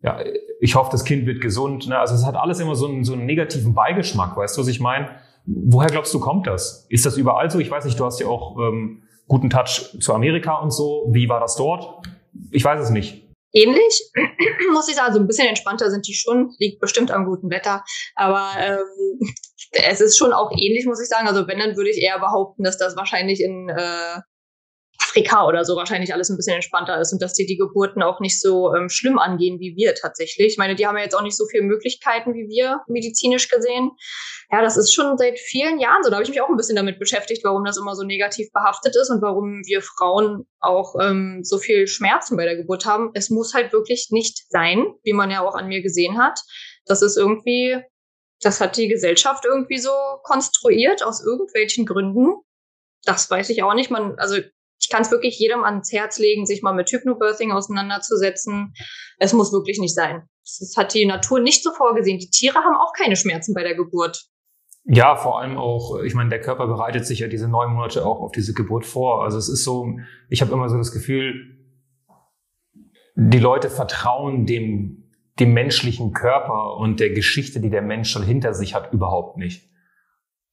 ja, 0.02 0.20
ich 0.60 0.76
hoffe, 0.76 0.90
das 0.92 1.04
Kind 1.04 1.26
wird 1.26 1.42
gesund. 1.42 1.88
Ne? 1.88 1.98
Also 1.98 2.16
es 2.16 2.26
hat 2.26 2.36
alles 2.36 2.60
immer 2.60 2.76
so 2.76 2.88
einen, 2.88 3.04
so 3.04 3.14
einen 3.14 3.26
negativen 3.26 3.74
Beigeschmack, 3.74 4.38
weißt 4.38 4.58
du, 4.58 4.62
was 4.62 4.68
ich 4.68 4.80
meine? 4.80 5.10
Woher 5.46 5.90
glaubst 5.90 6.14
du, 6.14 6.20
kommt 6.20 6.48
das? 6.48 6.86
Ist 6.90 7.06
das 7.06 7.18
überall 7.18 7.50
so? 7.50 7.60
Ich 7.60 7.72
weiß 7.72 7.86
nicht, 7.86 8.00
du 8.00 8.06
hast 8.06 8.20
ja 8.20 8.28
auch 8.28 8.58
ähm, 8.60 9.04
guten 9.28 9.50
Touch 9.50 9.98
zu 10.00 10.14
Amerika 10.14 10.56
und 10.56 10.72
so. 10.72 11.08
Wie 11.12 11.28
war 11.28 11.40
das 11.40 11.56
dort? 11.56 12.06
Ich 12.52 12.64
weiß 12.64 12.82
es 12.82 12.90
nicht. 12.92 13.26
ähnlich, 13.52 14.12
muss 14.74 14.90
ich 14.90 14.96
sagen. 14.96 15.08
Also 15.08 15.20
ein 15.20 15.28
bisschen 15.28 15.48
entspannter 15.48 15.90
sind 15.90 16.08
die 16.08 16.14
schon, 16.14 16.52
liegt 16.60 16.80
bestimmt 16.80 17.12
am 17.12 17.26
guten 17.26 17.50
Wetter. 17.50 17.84
Aber 18.16 18.52
ähm, 18.60 19.20
es 19.72 20.02
ist 20.02 20.18
schon 20.18 20.34
auch 20.34 20.52
ähnlich, 20.52 20.86
muss 20.86 21.02
ich 21.02 21.10
sagen. 21.10 21.28
Also 21.28 21.48
wenn, 21.48 21.60
dann 21.60 21.76
würde 21.76 21.90
ich 21.90 22.02
eher 22.02 22.20
behaupten, 22.20 22.64
dass 22.64 22.78
das 22.78 22.96
wahrscheinlich 22.96 23.42
in 23.42 23.70
äh, 23.70 24.22
Afrika 25.02 25.48
oder 25.48 25.66
so 25.66 25.76
wahrscheinlich 25.76 26.14
alles 26.14 26.30
ein 26.30 26.38
bisschen 26.38 26.56
entspannter 26.56 27.00
ist 27.00 27.14
und 27.14 27.22
dass 27.22 27.34
die 27.34 27.46
die 27.46 27.58
Geburten 27.58 28.04
auch 28.04 28.20
nicht 28.20 28.40
so 28.40 28.74
ähm, 28.76 28.90
schlimm 28.90 29.18
angehen 29.18 29.60
wie 29.60 29.76
wir 29.76 29.96
tatsächlich. 29.96 30.48
Ich 30.48 30.58
meine, 30.58 30.76
die 30.76 30.88
haben 30.88 30.98
ja 30.98 31.04
jetzt 31.04 31.16
auch 31.16 31.22
nicht 31.22 31.38
so 31.38 31.46
viele 31.48 31.64
Möglichkeiten 31.64 32.34
wie 32.34 32.48
wir, 32.48 32.82
medizinisch 32.88 33.50
gesehen. 33.50 33.92
Ja, 34.52 34.62
das 34.62 34.78
ist 34.78 34.94
schon 34.94 35.18
seit 35.18 35.40
vielen 35.40 35.80
Jahren 35.80 36.04
so. 36.04 36.10
Da 36.10 36.16
habe 36.16 36.24
ich 36.24 36.30
mich 36.30 36.42
auch 36.42 36.50
ein 36.50 36.58
bisschen 36.58 36.76
damit 36.76 37.00
beschäftigt, 37.00 37.44
warum 37.44 37.64
das 37.64 37.78
immer 37.78 37.96
so 37.96 38.04
negativ 38.04 38.52
behaftet 38.52 38.96
ist 38.96 39.10
und 39.10 39.22
warum 39.22 39.62
wir 39.66 39.82
Frauen 39.82 40.46
auch 40.60 40.96
ähm, 41.00 41.42
so 41.44 41.58
viel 41.58 41.88
Schmerzen 41.88 42.36
bei 42.36 42.46
der 42.46 42.56
Geburt 42.56 42.86
haben. 42.86 43.12
Es 43.14 43.30
muss 43.30 43.54
halt 43.54 43.72
wirklich 43.74 44.08
nicht 44.12 44.50
sein, 44.50 44.86
wie 45.04 45.14
man 45.14 45.32
ja 45.32 45.42
auch 45.42 45.56
an 45.56 45.68
mir 45.68 45.82
gesehen 45.82 46.18
hat. 46.18 46.40
Das 46.86 47.02
ist 47.02 47.18
irgendwie, 47.18 47.78
das 48.42 48.60
hat 48.60 48.78
die 48.78 48.88
Gesellschaft 48.88 49.46
irgendwie 49.46 49.78
so 49.78 49.92
konstruiert 50.24 51.04
aus 51.04 51.24
irgendwelchen 51.24 51.86
Gründen. 51.86 52.34
Das 53.06 53.30
weiß 53.30 53.50
ich 53.50 53.64
auch 53.64 53.76
nicht. 53.76 53.92
Man, 53.92 54.18
also 54.18 54.38
ich 54.80 54.90
kann 54.90 55.02
es 55.02 55.12
wirklich 55.12 55.38
jedem 55.38 55.64
ans 55.64 55.92
Herz 55.92 56.20
legen, 56.20 56.46
sich 56.46 56.62
mal 56.62 56.74
mit 56.74 56.90
Hypnobirthing 56.90 57.52
auseinanderzusetzen. 57.52 58.74
Es 59.18 59.34
muss 59.34 59.52
wirklich 59.52 59.80
nicht 59.80 59.94
sein. 59.94 60.24
Das 60.42 60.74
hat 60.78 60.94
die 60.94 61.06
Natur 61.06 61.40
nicht 61.40 61.64
so 61.64 61.72
vorgesehen. 61.72 62.18
Die 62.18 62.30
Tiere 62.30 62.60
haben 62.60 62.76
auch 62.76 62.94
keine 62.98 63.16
Schmerzen 63.16 63.54
bei 63.54 63.64
der 63.64 63.76
Geburt. 63.76 64.26
Ja, 64.86 65.16
vor 65.18 65.40
allem 65.40 65.58
auch, 65.58 66.00
ich 66.02 66.16
meine, 66.16 66.30
der 66.30 66.42
Körper 66.42 66.66
bereitet 66.68 67.06
sich 67.06 67.20
ja 67.20 67.28
diese 67.28 67.48
neun 67.48 67.74
Monate 67.74 68.06
auch 68.06 68.22
auf 68.22 68.32
diese 68.32 68.54
Geburt 68.54 68.86
vor. 68.86 69.24
Also 69.24 69.38
es 69.38 69.50
ist 69.50 69.64
so, 69.64 69.98
ich 70.30 70.42
habe 70.42 70.52
immer 70.54 70.70
so 70.70 70.78
das 70.78 70.92
Gefühl, 70.92 71.58
die 73.16 73.40
Leute 73.40 73.70
vertrauen 73.70 74.46
dem, 74.46 75.12
dem 75.40 75.54
menschlichen 75.54 76.14
Körper 76.14 76.78
und 76.78 77.00
der 77.02 77.10
Geschichte, 77.10 77.60
die 77.60 77.70
der 77.70 77.82
Mensch 77.82 78.10
schon 78.10 78.24
hinter 78.24 78.54
sich 78.54 78.74
hat, 78.74 78.94
überhaupt 78.94 79.38
nicht. 79.38 79.70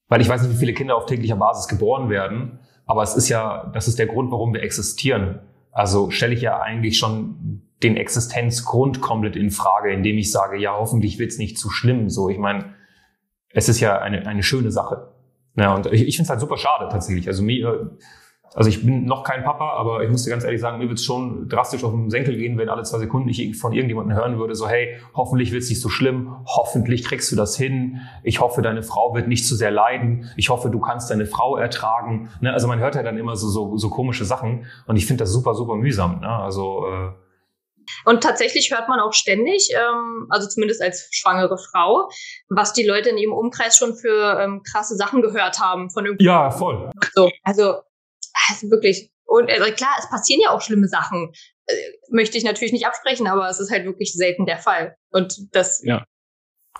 Weil 0.09 0.21
ich 0.21 0.29
weiß 0.29 0.43
nicht, 0.43 0.53
wie 0.53 0.59
viele 0.59 0.75
Kinder 0.75 0.97
auf 0.97 1.07
täglicher 1.07 1.37
Basis 1.37 1.69
geboren 1.69 2.11
werden, 2.11 2.61
aber 2.87 3.03
es 3.03 3.17
ist 3.17 3.29
ja, 3.29 3.71
das 3.75 3.89
ist 3.89 3.99
der 3.99 4.07
Grund, 4.07 4.31
warum 4.31 4.55
wir 4.55 4.63
existieren. 4.63 5.41
Also 5.73 6.11
stelle 6.11 6.35
ich 6.35 6.41
ja 6.41 6.61
eigentlich 6.61 6.99
schon 6.99 7.63
den 7.83 7.97
Existenzgrund 7.97 9.03
komplett 9.03 9.37
in 9.37 9.51
Frage, 9.51 9.93
indem 9.93 10.17
ich 10.17 10.31
sage, 10.31 10.57
ja, 10.57 10.75
hoffentlich 10.75 11.19
wird's 11.19 11.37
nicht 11.37 11.59
zu 11.59 11.69
schlimm. 11.69 12.09
So, 12.09 12.31
ich 12.31 12.39
meine, 12.39 12.75
es 13.51 13.69
ist 13.69 13.81
ja 13.81 13.99
eine, 13.99 14.27
eine 14.27 14.43
schöne 14.43 14.71
Sache. 14.71 15.13
Ja, 15.57 15.75
und 15.75 15.87
ich, 15.87 16.07
ich 16.07 16.17
finde 16.17 16.27
es 16.27 16.31
halt 16.31 16.41
super 16.41 16.57
schade 16.57 16.89
tatsächlich. 16.91 17.29
Also 17.29 17.43
mir, 17.43 17.97
also 18.57 18.71
ich 18.71 18.87
bin 18.87 19.05
noch 19.05 19.23
kein 19.23 19.45
Papa, 19.45 19.75
aber 19.75 20.03
ich 20.03 20.09
muss 20.09 20.25
dir 20.25 20.31
ganz 20.31 20.43
ehrlich 20.43 20.63
sagen, 20.63 20.79
mir 20.79 20.89
wird 20.89 20.99
es 20.99 21.05
schon 21.05 21.47
drastisch 21.47 21.85
auf 21.85 21.93
den 21.93 22.09
Senkel 22.09 22.39
gehen, 22.39 22.57
wenn 22.57 22.71
alle 22.71 22.85
zwei 22.85 22.99
Sekunden 22.99 23.29
ich 23.29 23.55
von 23.59 23.75
irgendjemandem 23.75 24.17
hören 24.17 24.39
würde, 24.39 24.55
so 24.55 24.67
hey, 24.67 24.97
hoffentlich 25.15 25.53
wird 25.53 25.63
es 25.63 25.69
nicht 25.69 25.83
so 25.83 25.91
schlimm, 25.91 26.35
hoffentlich 26.47 27.05
kriegst 27.05 27.31
du 27.31 27.37
das 27.37 27.55
hin, 27.55 28.01
ich 28.23 28.41
hoffe, 28.41 28.63
deine 28.63 28.83
Frau 28.83 29.15
wird 29.15 29.29
nicht 29.29 29.47
zu 29.47 29.55
sehr 29.55 29.71
leiden, 29.71 30.31
ich 30.39 30.49
hoffe, 30.49 30.71
du 30.71 30.81
kannst 30.81 31.11
deine 31.11 31.27
Frau 31.27 31.59
ertragen. 31.59 32.31
Ne? 32.41 32.51
Also 32.51 32.67
man 32.67 32.79
hört 32.79 32.95
ja 32.95 33.03
dann 33.03 33.19
immer 33.19 33.37
so, 33.37 33.49
so, 33.49 33.77
so 33.77 33.91
komische 33.91 34.25
Sachen 34.25 34.65
und 34.87 34.97
ich 34.97 35.05
finde 35.05 35.25
das 35.25 35.33
super, 35.33 35.55
super 35.55 35.75
mühsam. 35.75 36.21
Ne? 36.21 36.29
Also 36.29 36.87
äh, 36.87 37.11
und 38.07 38.23
tatsächlich 38.23 38.73
hört 38.73 38.89
man 38.89 39.01
auch 39.01 39.13
ständig, 39.13 39.69
ähm, 39.75 40.29
also 40.31 40.49
zumindest 40.49 40.81
als 40.81 41.09
schwangere 41.11 41.59
Frau, 41.59 42.09
was 42.49 42.73
die 42.73 42.87
Leute 42.87 43.11
in 43.11 43.19
ihrem 43.19 43.35
Umkreis 43.35 43.77
schon 43.77 43.95
für 43.95 44.41
ähm, 44.41 44.63
krasse 44.63 44.97
Sachen 44.97 45.21
gehört 45.21 45.61
haben 45.61 45.91
von 45.91 46.07
irgendwie. 46.07 46.25
Ja, 46.25 46.51
voll. 46.51 46.91
So, 47.15 47.31
also, 47.43 47.75
also 48.49 48.71
wirklich. 48.71 49.11
Und 49.25 49.51
also 49.51 49.65
klar, 49.73 49.91
es 49.99 50.09
passieren 50.09 50.41
ja 50.43 50.51
auch 50.51 50.61
schlimme 50.61 50.89
Sachen. 50.89 51.33
Äh, 51.67 51.75
möchte 52.11 52.39
ich 52.39 52.45
natürlich 52.45 52.73
nicht 52.73 52.87
absprechen, 52.87 53.27
aber 53.27 53.49
es 53.49 53.59
ist 53.59 53.71
halt 53.71 53.85
wirklich 53.85 54.15
selten 54.15 54.47
der 54.47 54.59
Fall. 54.59 54.97
Und 55.11 55.55
das. 55.55 55.83
Ja. 55.85 56.05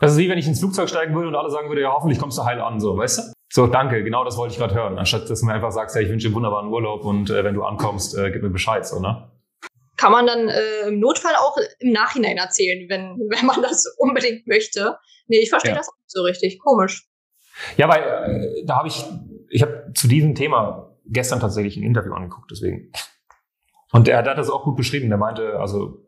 Das 0.01 0.13
ist 0.13 0.19
wie 0.19 0.29
wenn 0.29 0.39
ich 0.39 0.47
ins 0.47 0.61
Flugzeug 0.61 0.89
steigen 0.89 1.15
würde 1.15 1.29
und 1.29 1.35
alle 1.35 1.51
sagen 1.51 1.69
würde, 1.69 1.81
ja, 1.81 1.93
hoffentlich 1.93 2.19
kommst 2.19 2.37
du 2.37 2.45
heil 2.45 2.61
an, 2.61 2.81
so, 2.81 2.99
weißt 2.99 3.19
du? 3.19 3.23
So, 3.51 3.67
danke, 3.67 4.05
genau 4.05 4.25
das 4.25 4.37
wollte 4.37 4.53
ich 4.53 4.59
gerade 4.59 4.75
hören. 4.75 4.99
Anstatt 4.99 5.31
dass 5.31 5.41
du 5.41 5.47
mir 5.47 5.55
einfach 5.55 5.73
sagst, 5.73 5.97
ja, 5.97 6.03
ich 6.03 6.11
wünsche 6.11 6.29
dir 6.29 6.35
wunderbaren 6.35 6.69
Urlaub 6.69 7.05
und 7.05 7.31
äh, 7.31 7.43
wenn 7.45 7.55
du 7.55 7.63
ankommst, 7.63 8.17
äh, 8.17 8.31
gib 8.31 8.43
mir 8.43 8.51
Bescheid, 8.51 8.87
so, 8.87 9.01
ne? 9.01 9.31
kann 9.97 10.13
man 10.13 10.27
dann 10.27 10.49
äh, 10.49 10.89
im 10.89 11.01
Notfall 11.01 11.35
auch 11.37 11.57
im 11.79 11.93
Nachhinein 11.93 12.37
erzählen, 12.37 12.89
wenn, 12.89 13.19
wenn 13.31 13.47
man 13.47 13.63
das 13.63 13.87
unbedingt 13.99 14.47
möchte. 14.47 14.97
Nee, 15.27 15.39
ich 15.39 15.51
verstehe 15.51 15.73
ja. 15.73 15.79
das 15.79 15.89
auch 15.89 15.95
so 16.07 16.23
richtig. 16.23 16.59
Komisch. 16.59 17.07
Ja, 17.77 17.89
weil 17.89 18.03
äh, 18.03 18.65
da 18.65 18.77
habe 18.77 18.89
ich, 18.89 19.05
ich 19.49 19.63
habe 19.63 19.91
zu 19.95 20.09
diesem 20.09 20.35
Thema 20.35 20.86
gestern 21.09 21.41
tatsächlich 21.41 21.77
ein 21.77 21.83
Interview 21.83 22.15
angeguckt, 22.15 22.51
deswegen. 22.51 22.91
Und 23.93 24.09
er, 24.09 24.19
hat 24.19 24.27
das 24.27 24.51
auch 24.51 24.65
gut 24.65 24.77
beschrieben. 24.77 25.09
Der 25.09 25.19
meinte, 25.19 25.59
also 25.59 26.07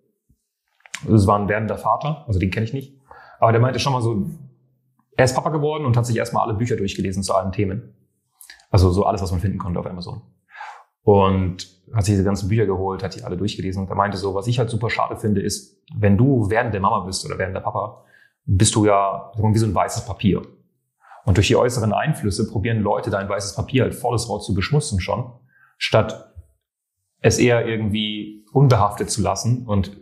es 1.08 1.26
war 1.26 1.38
ein 1.38 1.48
werdender 1.48 1.78
Vater, 1.78 2.24
also 2.26 2.38
den 2.38 2.50
kenne 2.50 2.64
ich 2.64 2.72
nicht. 2.72 3.00
Aber 3.38 3.52
der 3.52 3.60
meinte 3.60 3.78
schon 3.78 3.92
mal 3.92 4.02
so, 4.02 4.26
er 5.16 5.24
ist 5.24 5.34
Papa 5.34 5.50
geworden 5.50 5.84
und 5.84 5.96
hat 5.96 6.06
sich 6.06 6.16
erstmal 6.16 6.44
alle 6.44 6.54
Bücher 6.54 6.76
durchgelesen 6.76 7.22
zu 7.22 7.34
allen 7.34 7.52
Themen. 7.52 7.94
Also 8.70 8.90
so 8.90 9.04
alles, 9.04 9.22
was 9.22 9.30
man 9.30 9.40
finden 9.40 9.58
konnte 9.58 9.80
auf 9.80 9.86
Amazon. 9.86 10.22
Und 11.02 11.66
hat 11.94 12.04
sich 12.04 12.12
diese 12.12 12.24
ganzen 12.24 12.48
Bücher 12.48 12.66
geholt, 12.66 13.02
hat 13.02 13.14
die 13.14 13.24
alle 13.24 13.36
durchgelesen 13.36 13.82
und 13.82 13.88
er 13.88 13.96
meinte 13.96 14.18
so, 14.18 14.34
was 14.34 14.46
ich 14.46 14.58
halt 14.58 14.68
super 14.68 14.90
schade 14.90 15.16
finde, 15.16 15.40
ist, 15.40 15.82
wenn 15.94 16.18
du 16.18 16.50
während 16.50 16.74
der 16.74 16.80
Mama 16.80 17.00
bist 17.00 17.24
oder 17.24 17.38
während 17.38 17.54
der 17.54 17.60
Papa, 17.60 18.04
bist 18.44 18.74
du 18.74 18.84
ja 18.84 19.32
wie 19.36 19.58
so 19.58 19.66
ein 19.66 19.74
weißes 19.74 20.04
Papier. 20.04 20.42
Und 21.24 21.36
durch 21.36 21.48
die 21.48 21.56
äußeren 21.56 21.92
Einflüsse 21.92 22.48
probieren 22.48 22.80
Leute 22.80 23.10
dein 23.10 23.28
weißes 23.28 23.54
Papier 23.54 23.82
halt 23.82 23.94
volles 23.94 24.28
Rot 24.28 24.44
zu 24.44 24.54
beschmutzen 24.54 25.00
schon, 25.00 25.32
statt 25.76 26.32
es 27.20 27.38
eher 27.38 27.66
irgendwie 27.66 28.46
unbehaftet 28.52 29.10
zu 29.10 29.22
lassen 29.22 29.66
und 29.66 29.96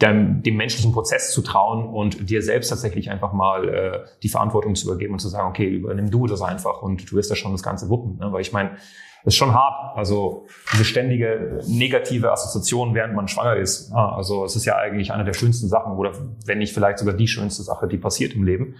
dem, 0.00 0.42
dem 0.42 0.56
menschlichen 0.56 0.92
Prozess 0.92 1.32
zu 1.32 1.42
trauen 1.42 1.86
und 1.86 2.28
dir 2.28 2.42
selbst 2.42 2.68
tatsächlich 2.68 3.10
einfach 3.10 3.32
mal 3.32 3.68
äh, 3.68 4.00
die 4.22 4.28
Verantwortung 4.28 4.74
zu 4.74 4.88
übergeben 4.88 5.12
und 5.12 5.20
zu 5.20 5.28
sagen, 5.28 5.48
okay, 5.48 5.68
übernimm 5.68 6.10
du 6.10 6.26
das 6.26 6.42
einfach 6.42 6.82
und 6.82 7.10
du 7.10 7.16
wirst 7.16 7.30
ja 7.30 7.36
schon 7.36 7.52
das 7.52 7.62
Ganze 7.62 7.88
wuppen. 7.88 8.18
Ne? 8.18 8.32
Weil 8.32 8.40
ich 8.40 8.52
meine, 8.52 8.76
ist 9.24 9.36
schon 9.36 9.54
hart. 9.54 9.96
Also 9.96 10.46
diese 10.72 10.84
ständige 10.84 11.60
negative 11.66 12.30
Assoziation, 12.30 12.94
während 12.94 13.14
man 13.14 13.28
schwanger 13.28 13.56
ist. 13.56 13.92
Also 13.92 14.44
es 14.44 14.54
ist 14.56 14.64
ja 14.64 14.76
eigentlich 14.76 15.12
eine 15.12 15.24
der 15.24 15.32
schönsten 15.32 15.68
Sachen 15.68 15.92
oder 15.94 16.12
wenn 16.44 16.58
nicht 16.58 16.74
vielleicht 16.74 16.98
sogar 16.98 17.14
die 17.14 17.28
schönste 17.28 17.62
Sache, 17.62 17.88
die 17.88 17.96
passiert 17.96 18.34
im 18.34 18.44
Leben, 18.44 18.76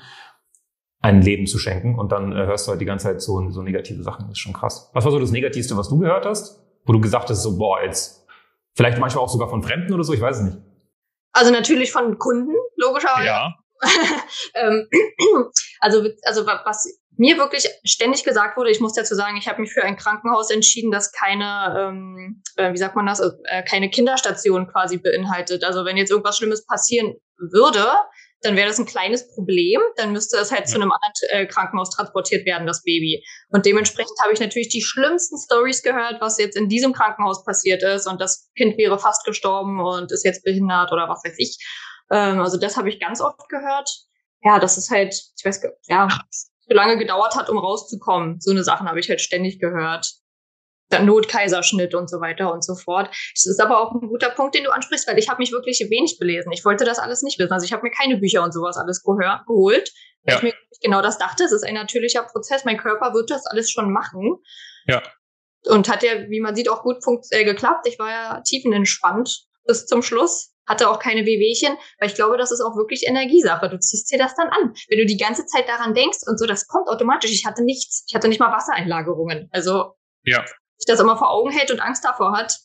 ein 1.04 1.20
Leben 1.20 1.46
zu 1.46 1.58
schenken. 1.58 1.98
Und 1.98 2.12
dann 2.12 2.32
äh, 2.32 2.46
hörst 2.46 2.66
du 2.66 2.70
halt 2.70 2.80
die 2.80 2.86
ganze 2.86 3.04
Zeit 3.04 3.20
so, 3.20 3.50
so 3.50 3.62
negative 3.62 4.02
Sachen. 4.02 4.22
Das 4.22 4.32
ist 4.32 4.38
schon 4.38 4.54
krass. 4.54 4.90
Was 4.94 5.04
war 5.04 5.12
so 5.12 5.18
das 5.18 5.32
Negativste, 5.32 5.76
was 5.76 5.90
du 5.90 5.98
gehört 5.98 6.24
hast? 6.24 6.64
Wo 6.86 6.94
du 6.94 7.00
gesagt 7.00 7.28
hast, 7.28 7.42
so, 7.42 7.58
boah, 7.58 7.82
jetzt, 7.82 8.26
vielleicht 8.74 8.98
manchmal 8.98 9.22
auch 9.22 9.28
sogar 9.28 9.50
von 9.50 9.62
Fremden 9.62 9.92
oder 9.92 10.02
so, 10.02 10.14
ich 10.14 10.20
weiß 10.22 10.38
es 10.38 10.42
nicht. 10.44 10.58
Also 11.32 11.52
natürlich 11.52 11.92
von 11.92 12.18
Kunden, 12.18 12.54
logischerweise. 12.76 13.26
Ja. 13.26 13.54
ähm, 14.54 14.88
also, 15.80 16.08
also 16.22 16.46
was 16.46 16.86
mir 17.16 17.36
wirklich 17.36 17.68
ständig 17.84 18.24
gesagt 18.24 18.56
wurde, 18.56 18.70
ich 18.70 18.80
muss 18.80 18.94
dazu 18.94 19.14
sagen, 19.14 19.36
ich 19.36 19.46
habe 19.46 19.60
mich 19.60 19.72
für 19.72 19.84
ein 19.84 19.96
Krankenhaus 19.96 20.50
entschieden, 20.50 20.90
das 20.90 21.12
keine, 21.12 21.76
ähm, 21.78 22.42
äh, 22.56 22.72
wie 22.72 22.78
sagt 22.78 22.96
man 22.96 23.04
das, 23.04 23.20
äh, 23.20 23.62
keine 23.62 23.90
Kinderstation 23.90 24.68
quasi 24.68 24.96
beinhaltet. 24.96 25.64
Also 25.64 25.84
wenn 25.84 25.98
jetzt 25.98 26.10
irgendwas 26.10 26.38
Schlimmes 26.38 26.64
passieren 26.64 27.14
würde, 27.36 27.84
dann 28.44 28.56
wäre 28.56 28.68
das 28.68 28.78
ein 28.78 28.86
kleines 28.86 29.32
Problem. 29.34 29.80
Dann 29.96 30.12
müsste 30.12 30.36
es 30.36 30.50
halt 30.50 30.62
ja. 30.62 30.66
zu 30.66 30.76
einem 30.76 30.92
anderen 30.92 31.44
äh, 31.44 31.46
Krankenhaus 31.46 31.90
transportiert 31.90 32.46
werden, 32.46 32.66
das 32.66 32.82
Baby. 32.82 33.24
Und 33.50 33.66
dementsprechend 33.66 34.16
habe 34.22 34.32
ich 34.32 34.40
natürlich 34.40 34.68
die 34.68 34.82
schlimmsten 34.82 35.38
Stories 35.38 35.82
gehört, 35.82 36.20
was 36.20 36.38
jetzt 36.38 36.56
in 36.56 36.68
diesem 36.68 36.92
Krankenhaus 36.92 37.44
passiert 37.44 37.82
ist. 37.82 38.06
Und 38.06 38.20
das 38.20 38.50
Kind 38.56 38.76
wäre 38.76 38.98
fast 38.98 39.24
gestorben 39.24 39.80
und 39.80 40.12
ist 40.12 40.24
jetzt 40.24 40.44
behindert 40.44 40.92
oder 40.92 41.08
was 41.08 41.22
weiß 41.24 41.34
ich. 41.38 41.56
Ähm, 42.10 42.40
also 42.40 42.58
das 42.58 42.76
habe 42.76 42.88
ich 42.88 43.00
ganz 43.00 43.20
oft 43.20 43.48
gehört. 43.48 43.90
Ja, 44.42 44.58
das 44.58 44.76
ist 44.76 44.90
halt, 44.90 45.14
ich 45.14 45.44
weiß, 45.44 45.62
ja, 45.86 46.08
so 46.30 46.74
lange 46.74 46.98
gedauert 46.98 47.34
hat, 47.34 47.48
um 47.48 47.58
rauszukommen. 47.58 48.40
So 48.40 48.50
eine 48.50 48.64
Sachen 48.64 48.88
habe 48.88 49.00
ich 49.00 49.08
halt 49.08 49.20
ständig 49.20 49.58
gehört. 49.58 50.12
Dann 50.98 51.06
Notkaiserschnitt 51.06 51.94
und 51.94 52.08
so 52.08 52.20
weiter 52.20 52.52
und 52.52 52.64
so 52.64 52.74
fort. 52.74 53.08
Das 53.34 53.46
ist 53.46 53.60
aber 53.60 53.80
auch 53.80 53.92
ein 53.92 54.08
guter 54.08 54.30
Punkt, 54.30 54.54
den 54.54 54.64
du 54.64 54.70
ansprichst, 54.70 55.08
weil 55.08 55.18
ich 55.18 55.28
habe 55.28 55.38
mich 55.38 55.52
wirklich 55.52 55.80
wenig 55.90 56.18
belesen. 56.18 56.52
Ich 56.52 56.64
wollte 56.64 56.84
das 56.84 56.98
alles 56.98 57.22
nicht 57.22 57.38
wissen. 57.38 57.52
Also 57.52 57.64
ich 57.64 57.72
habe 57.72 57.82
mir 57.82 57.90
keine 57.90 58.16
Bücher 58.18 58.42
und 58.42 58.52
sowas 58.52 58.76
alles 58.76 59.02
geholt, 59.02 59.92
weil 60.24 60.32
ja. 60.32 60.36
ich 60.36 60.42
mir 60.42 60.54
genau 60.82 61.02
das 61.02 61.18
dachte. 61.18 61.44
Es 61.44 61.52
ist 61.52 61.64
ein 61.64 61.74
natürlicher 61.74 62.22
Prozess. 62.22 62.64
Mein 62.64 62.78
Körper 62.78 63.14
wird 63.14 63.30
das 63.30 63.46
alles 63.46 63.70
schon 63.70 63.92
machen. 63.92 64.36
Ja. 64.86 65.02
Und 65.66 65.88
hat 65.88 66.02
ja, 66.02 66.28
wie 66.28 66.40
man 66.40 66.54
sieht, 66.54 66.68
auch 66.68 66.82
gut 66.82 66.98
äh, 67.30 67.44
geklappt. 67.44 67.86
Ich 67.88 67.98
war 67.98 68.10
ja 68.10 68.40
tiefenentspannt 68.42 69.46
bis 69.66 69.86
zum 69.86 70.02
Schluss 70.02 70.54
hatte 70.66 70.88
auch 70.88 70.98
keine 70.98 71.26
Wehwehchen, 71.26 71.76
weil 71.98 72.08
ich 72.08 72.14
glaube, 72.14 72.36
das 72.36 72.50
ist 72.50 72.60
auch 72.60 72.76
wirklich 72.76 73.06
Energiesache. 73.06 73.68
Du 73.68 73.78
ziehst 73.78 74.10
dir 74.10 74.18
das 74.18 74.34
dann 74.34 74.48
an. 74.48 74.74
Wenn 74.88 74.98
du 74.98 75.06
die 75.06 75.16
ganze 75.16 75.44
Zeit 75.46 75.68
daran 75.68 75.94
denkst 75.94 76.18
und 76.26 76.38
so, 76.38 76.46
das 76.46 76.66
kommt 76.66 76.88
automatisch. 76.88 77.32
Ich 77.32 77.44
hatte 77.44 77.62
nichts. 77.62 78.04
Ich 78.08 78.14
hatte 78.14 78.28
nicht 78.28 78.40
mal 78.40 78.52
Wassereinlagerungen. 78.52 79.48
Also, 79.52 79.94
ja. 80.22 80.44
Sich 80.78 80.86
das 80.86 81.00
immer 81.00 81.16
vor 81.16 81.30
Augen 81.30 81.50
hält 81.50 81.70
und 81.70 81.80
Angst 81.80 82.04
davor 82.04 82.36
hat, 82.36 82.56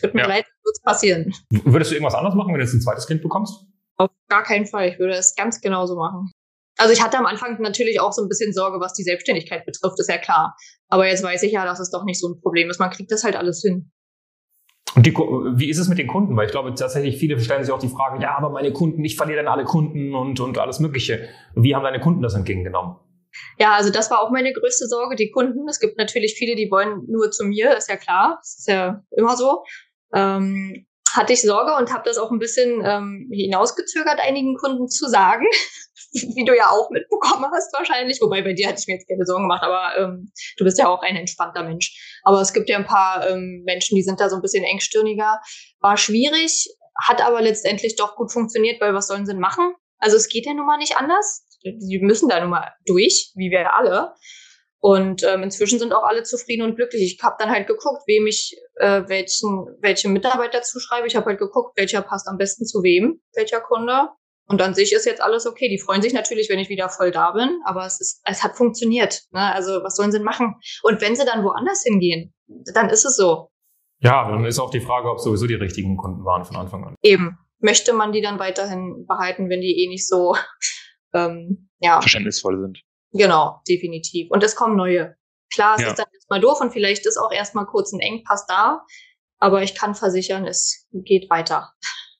tut 0.00 0.14
mir 0.14 0.22
ja. 0.22 0.28
leid, 0.28 0.46
wird 0.64 0.82
passieren. 0.82 1.32
Würdest 1.50 1.90
du 1.90 1.94
irgendwas 1.94 2.14
anderes 2.14 2.34
machen, 2.34 2.48
wenn 2.48 2.58
du 2.58 2.64
jetzt 2.64 2.74
ein 2.74 2.80
zweites 2.80 3.06
Kind 3.06 3.22
bekommst? 3.22 3.64
Auf 3.96 4.10
gar 4.28 4.42
keinen 4.42 4.66
Fall. 4.66 4.88
Ich 4.88 4.98
würde 4.98 5.14
es 5.14 5.34
ganz 5.34 5.60
genauso 5.60 5.96
machen. 5.96 6.30
Also 6.78 6.92
ich 6.92 7.02
hatte 7.02 7.18
am 7.18 7.26
Anfang 7.26 7.60
natürlich 7.60 8.00
auch 8.00 8.12
so 8.12 8.22
ein 8.22 8.28
bisschen 8.28 8.52
Sorge, 8.52 8.78
was 8.78 8.92
die 8.92 9.02
Selbstständigkeit 9.02 9.66
betrifft, 9.66 9.98
ist 9.98 10.08
ja 10.08 10.18
klar. 10.18 10.56
Aber 10.88 11.08
jetzt 11.08 11.24
weiß 11.24 11.42
ich 11.42 11.52
ja, 11.52 11.64
dass 11.64 11.80
es 11.80 11.90
doch 11.90 12.04
nicht 12.04 12.20
so 12.20 12.28
ein 12.28 12.40
Problem 12.40 12.70
ist. 12.70 12.78
Man 12.78 12.90
kriegt 12.90 13.10
das 13.10 13.24
halt 13.24 13.34
alles 13.34 13.60
hin. 13.60 13.90
Und 14.94 15.04
die, 15.04 15.12
wie 15.12 15.68
ist 15.68 15.78
es 15.78 15.88
mit 15.88 15.98
den 15.98 16.06
Kunden? 16.06 16.36
Weil 16.36 16.46
ich 16.46 16.52
glaube 16.52 16.72
tatsächlich, 16.74 17.18
viele 17.18 17.38
stellen 17.40 17.64
sich 17.64 17.72
auch 17.72 17.80
die 17.80 17.88
Frage, 17.88 18.22
ja, 18.22 18.36
aber 18.36 18.50
meine 18.50 18.72
Kunden, 18.72 19.04
ich 19.04 19.16
verliere 19.16 19.42
dann 19.42 19.52
alle 19.52 19.64
Kunden 19.64 20.14
und, 20.14 20.38
und 20.40 20.58
alles 20.58 20.78
Mögliche. 20.78 21.28
Wie 21.54 21.74
haben 21.74 21.82
deine 21.82 22.00
Kunden 22.00 22.22
das 22.22 22.34
entgegengenommen? 22.34 22.96
Ja, 23.58 23.72
also 23.72 23.90
das 23.90 24.10
war 24.10 24.20
auch 24.20 24.30
meine 24.30 24.52
größte 24.52 24.86
Sorge, 24.86 25.16
die 25.16 25.30
Kunden. 25.30 25.68
Es 25.68 25.80
gibt 25.80 25.98
natürlich 25.98 26.34
viele, 26.34 26.54
die 26.54 26.70
wollen 26.70 27.04
nur 27.08 27.30
zu 27.30 27.44
mir, 27.44 27.76
ist 27.76 27.88
ja 27.88 27.96
klar, 27.96 28.38
ist 28.42 28.68
ja 28.68 29.02
immer 29.16 29.36
so. 29.36 29.64
Ähm, 30.14 30.86
hatte 31.12 31.32
ich 31.32 31.42
Sorge 31.42 31.74
und 31.74 31.92
habe 31.92 32.04
das 32.04 32.18
auch 32.18 32.30
ein 32.30 32.38
bisschen 32.38 32.82
ähm, 32.84 33.28
hinausgezögert, 33.32 34.20
einigen 34.20 34.56
Kunden 34.56 34.88
zu 34.88 35.08
sagen, 35.08 35.46
wie 36.12 36.44
du 36.44 36.56
ja 36.56 36.70
auch 36.70 36.90
mitbekommen 36.90 37.46
hast 37.52 37.72
wahrscheinlich. 37.72 38.20
Wobei 38.20 38.42
bei 38.42 38.52
dir 38.52 38.68
hatte 38.68 38.78
ich 38.80 38.86
mir 38.86 38.94
jetzt 38.94 39.08
keine 39.08 39.24
Sorgen 39.24 39.44
gemacht, 39.44 39.62
aber 39.62 39.96
ähm, 39.98 40.32
du 40.56 40.64
bist 40.64 40.78
ja 40.78 40.88
auch 40.88 41.02
ein 41.02 41.16
entspannter 41.16 41.64
Mensch. 41.64 42.20
Aber 42.22 42.40
es 42.40 42.52
gibt 42.52 42.68
ja 42.68 42.76
ein 42.76 42.86
paar 42.86 43.28
ähm, 43.28 43.62
Menschen, 43.64 43.96
die 43.96 44.02
sind 44.02 44.20
da 44.20 44.28
so 44.28 44.36
ein 44.36 44.42
bisschen 44.42 44.64
engstirniger. 44.64 45.40
War 45.80 45.96
schwierig, 45.96 46.68
hat 47.06 47.24
aber 47.24 47.42
letztendlich 47.42 47.96
doch 47.96 48.16
gut 48.16 48.32
funktioniert, 48.32 48.80
weil 48.80 48.94
was 48.94 49.06
sollen 49.06 49.26
sie 49.26 49.32
denn 49.32 49.40
machen? 49.40 49.72
Also 49.98 50.16
es 50.16 50.28
geht 50.28 50.46
ja 50.46 50.54
nun 50.54 50.66
mal 50.66 50.78
nicht 50.78 50.96
anders. 50.96 51.44
Die 51.76 51.98
müssen 52.00 52.28
da 52.28 52.40
nun 52.40 52.50
mal 52.50 52.72
durch, 52.86 53.32
wie 53.34 53.50
wir 53.50 53.74
alle. 53.74 54.12
Und 54.80 55.24
ähm, 55.24 55.42
inzwischen 55.42 55.78
sind 55.78 55.92
auch 55.92 56.04
alle 56.04 56.22
zufrieden 56.22 56.62
und 56.62 56.76
glücklich. 56.76 57.02
Ich 57.02 57.22
habe 57.22 57.36
dann 57.38 57.50
halt 57.50 57.66
geguckt, 57.66 58.02
wem 58.06 58.26
ich 58.26 58.56
äh, 58.76 59.02
welchen, 59.08 59.66
welche 59.80 60.08
Mitarbeiter 60.08 60.62
zuschreibe. 60.62 61.06
Ich 61.06 61.16
habe 61.16 61.26
halt 61.26 61.38
geguckt, 61.38 61.76
welcher 61.76 62.02
passt 62.02 62.28
am 62.28 62.36
besten 62.36 62.64
zu 62.64 62.82
wem, 62.82 63.20
welcher 63.34 63.60
Kunde. 63.60 64.08
Und 64.46 64.62
an 64.62 64.74
sich 64.74 64.92
ist 64.92 65.04
jetzt 65.04 65.20
alles 65.20 65.46
okay. 65.46 65.68
Die 65.68 65.78
freuen 65.78 66.00
sich 66.00 66.14
natürlich, 66.14 66.48
wenn 66.48 66.58
ich 66.58 66.70
wieder 66.70 66.88
voll 66.88 67.10
da 67.10 67.32
bin, 67.32 67.60
aber 67.66 67.84
es 67.84 68.00
ist, 68.00 68.22
es 68.24 68.42
hat 68.42 68.56
funktioniert. 68.56 69.24
Ne? 69.30 69.52
Also 69.52 69.82
was 69.82 69.94
sollen 69.94 70.10
sie 70.10 70.18
denn 70.18 70.24
machen? 70.24 70.54
Und 70.82 71.02
wenn 71.02 71.16
sie 71.16 71.26
dann 71.26 71.44
woanders 71.44 71.82
hingehen, 71.82 72.32
dann 72.72 72.88
ist 72.88 73.04
es 73.04 73.16
so. 73.16 73.50
Ja, 74.00 74.30
dann 74.30 74.44
ist 74.44 74.58
auch 74.58 74.70
die 74.70 74.80
Frage, 74.80 75.10
ob 75.10 75.20
sowieso 75.20 75.46
die 75.46 75.54
richtigen 75.54 75.96
Kunden 75.96 76.24
waren 76.24 76.44
von 76.44 76.56
Anfang 76.56 76.84
an. 76.84 76.94
Eben. 77.02 77.38
Möchte 77.60 77.92
man 77.92 78.12
die 78.12 78.22
dann 78.22 78.38
weiterhin 78.38 79.04
behalten, 79.06 79.50
wenn 79.50 79.60
die 79.60 79.82
eh 79.82 79.88
nicht 79.88 80.06
so 80.06 80.36
ähm, 81.14 81.68
ja. 81.80 82.00
verständnisvoll 82.00 82.60
sind? 82.60 82.82
Genau, 83.12 83.60
definitiv. 83.68 84.30
Und 84.30 84.42
es 84.42 84.54
kommen 84.54 84.76
neue. 84.76 85.16
Klar, 85.52 85.76
es 85.76 85.82
ja. 85.82 85.88
ist 85.88 85.98
dann 85.98 86.06
erstmal 86.12 86.40
doof 86.40 86.60
und 86.60 86.72
vielleicht 86.72 87.06
ist 87.06 87.16
auch 87.16 87.32
erstmal 87.32 87.66
kurz 87.66 87.92
ein 87.92 88.00
Engpass 88.00 88.46
da. 88.46 88.84
Aber 89.38 89.62
ich 89.62 89.74
kann 89.74 89.94
versichern, 89.94 90.46
es 90.46 90.86
geht 90.92 91.30
weiter. 91.30 91.72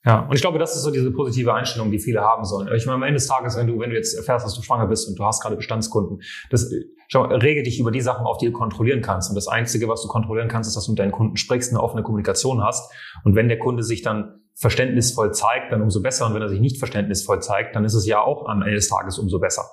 Ja, 0.09 0.21
und 0.21 0.35
ich 0.35 0.41
glaube, 0.41 0.59
das 0.59 0.75
ist 0.75 0.85
so 0.85 0.91
diese 0.91 1.11
positive 1.11 1.53
Einstellung, 1.53 1.91
die 1.91 1.99
viele 1.99 2.23
haben 2.23 2.43
sollen. 2.43 2.75
Ich 2.75 2.87
meine, 2.87 2.95
am 2.95 3.03
Ende 3.03 3.17
des 3.17 3.27
Tages, 3.27 3.59
wenn 3.59 3.67
du, 3.67 3.79
wenn 3.79 3.91
du 3.91 3.97
jetzt 3.97 4.15
erfährst, 4.15 4.47
dass 4.47 4.55
du 4.55 4.63
schwanger 4.63 4.87
bist 4.87 5.07
und 5.07 5.19
du 5.19 5.23
hast 5.23 5.43
gerade 5.43 5.55
Bestandskunden, 5.55 6.23
das, 6.49 6.73
schau, 7.09 7.25
rege 7.25 7.63
dich 7.63 7.79
über 7.79 7.91
die 7.91 8.01
Sachen 8.01 8.25
auf, 8.25 8.39
die 8.39 8.47
du 8.47 8.53
kontrollieren 8.53 9.03
kannst. 9.03 9.29
Und 9.29 9.35
das 9.35 9.49
Einzige, 9.49 9.87
was 9.87 10.01
du 10.01 10.09
kontrollieren 10.09 10.49
kannst, 10.49 10.67
ist, 10.67 10.77
dass 10.77 10.87
du 10.87 10.93
mit 10.93 10.99
deinen 10.99 11.13
Kunden 11.13 11.37
sprichst, 11.37 11.73
eine 11.73 11.83
offene 11.83 12.03
Kommunikation 12.03 12.65
hast. 12.65 12.91
Und 13.23 13.35
wenn 13.35 13.49
der 13.49 13.59
Kunde 13.59 13.83
sich 13.83 14.01
dann 14.01 14.41
verständnisvoll 14.55 15.35
zeigt, 15.35 15.73
dann 15.73 15.83
umso 15.83 16.01
besser. 16.01 16.27
Und 16.27 16.33
wenn 16.33 16.41
er 16.41 16.49
sich 16.49 16.61
nicht 16.61 16.79
verständnisvoll 16.79 17.43
zeigt, 17.43 17.77
dann 17.77 17.85
ist 17.85 17.93
es 17.93 18.07
ja 18.07 18.23
auch 18.23 18.49
am 18.49 18.63
Ende 18.63 18.77
des 18.77 18.89
Tages 18.89 19.19
umso 19.19 19.39
besser. 19.39 19.65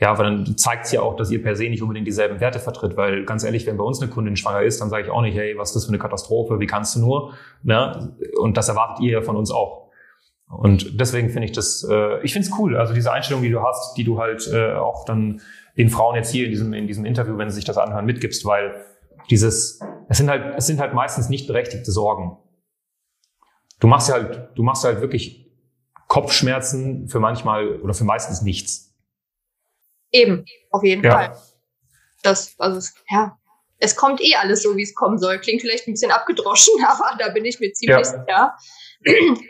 Ja, 0.00 0.16
weil 0.16 0.26
dann 0.26 0.56
zeigt 0.56 0.86
es 0.86 0.92
ja 0.92 1.02
auch, 1.02 1.16
dass 1.16 1.30
ihr 1.30 1.42
per 1.42 1.56
se 1.56 1.68
nicht 1.68 1.82
unbedingt 1.82 2.06
dieselben 2.06 2.38
Werte 2.38 2.60
vertritt, 2.60 2.96
weil 2.96 3.24
ganz 3.24 3.42
ehrlich, 3.42 3.66
wenn 3.66 3.76
bei 3.76 3.82
uns 3.82 4.00
eine 4.00 4.10
Kundin 4.10 4.36
schwanger 4.36 4.62
ist, 4.62 4.80
dann 4.80 4.90
sage 4.90 5.04
ich 5.04 5.10
auch 5.10 5.22
nicht, 5.22 5.36
hey, 5.36 5.58
was 5.58 5.70
ist 5.70 5.74
das 5.74 5.84
für 5.86 5.90
eine 5.90 5.98
Katastrophe, 5.98 6.60
wie 6.60 6.66
kannst 6.66 6.94
du 6.94 7.00
nur? 7.00 7.34
Ne? 7.64 8.16
Und 8.40 8.56
das 8.56 8.68
erwartet 8.68 9.04
ihr 9.04 9.12
ja 9.12 9.22
von 9.22 9.36
uns 9.36 9.50
auch. 9.50 9.88
Und 10.48 11.00
deswegen 11.00 11.30
finde 11.30 11.46
ich 11.46 11.52
das, 11.52 11.86
äh, 11.90 12.22
ich 12.22 12.32
finde 12.32 12.48
es 12.48 12.58
cool, 12.58 12.76
also 12.76 12.94
diese 12.94 13.12
Einstellung, 13.12 13.42
die 13.42 13.50
du 13.50 13.60
hast, 13.60 13.96
die 13.96 14.04
du 14.04 14.18
halt 14.18 14.48
äh, 14.52 14.74
auch 14.74 15.04
dann 15.04 15.40
den 15.76 15.90
Frauen 15.90 16.14
jetzt 16.14 16.30
hier 16.30 16.44
in 16.44 16.50
diesem, 16.50 16.72
in 16.72 16.86
diesem 16.86 17.04
Interview, 17.04 17.36
wenn 17.36 17.50
sie 17.50 17.56
sich 17.56 17.64
das 17.64 17.76
anhören, 17.76 18.06
mitgibst, 18.06 18.44
weil 18.44 18.74
dieses, 19.30 19.80
es 20.08 20.16
sind 20.16 20.30
halt, 20.30 20.54
es 20.56 20.66
sind 20.66 20.80
halt 20.80 20.94
meistens 20.94 21.28
nicht 21.28 21.48
berechtigte 21.48 21.90
Sorgen. 21.90 22.38
Du 23.80 23.88
machst 23.88 24.08
ja 24.08 24.14
halt, 24.14 24.50
du 24.54 24.62
machst 24.62 24.84
halt 24.84 25.00
wirklich 25.00 25.52
Kopfschmerzen 26.06 27.08
für 27.08 27.20
manchmal 27.20 27.80
oder 27.80 27.94
für 27.94 28.04
meistens 28.04 28.42
nichts. 28.42 28.87
Eben, 30.12 30.44
auf 30.70 30.82
jeden 30.82 31.04
ja. 31.04 31.10
Fall. 31.10 31.36
Das, 32.22 32.54
also, 32.58 32.80
ja. 33.10 33.38
Es 33.80 33.94
kommt 33.94 34.20
eh 34.20 34.34
alles 34.34 34.62
so, 34.62 34.76
wie 34.76 34.82
es 34.82 34.94
kommen 34.94 35.18
soll. 35.18 35.38
Klingt 35.38 35.60
vielleicht 35.60 35.86
ein 35.86 35.92
bisschen 35.92 36.10
abgedroschen, 36.10 36.74
aber 36.86 37.16
da 37.18 37.28
bin 37.28 37.44
ich 37.44 37.60
mir 37.60 37.72
ziemlich 37.72 37.98
ja. 37.98 38.04
sicher. 38.04 38.56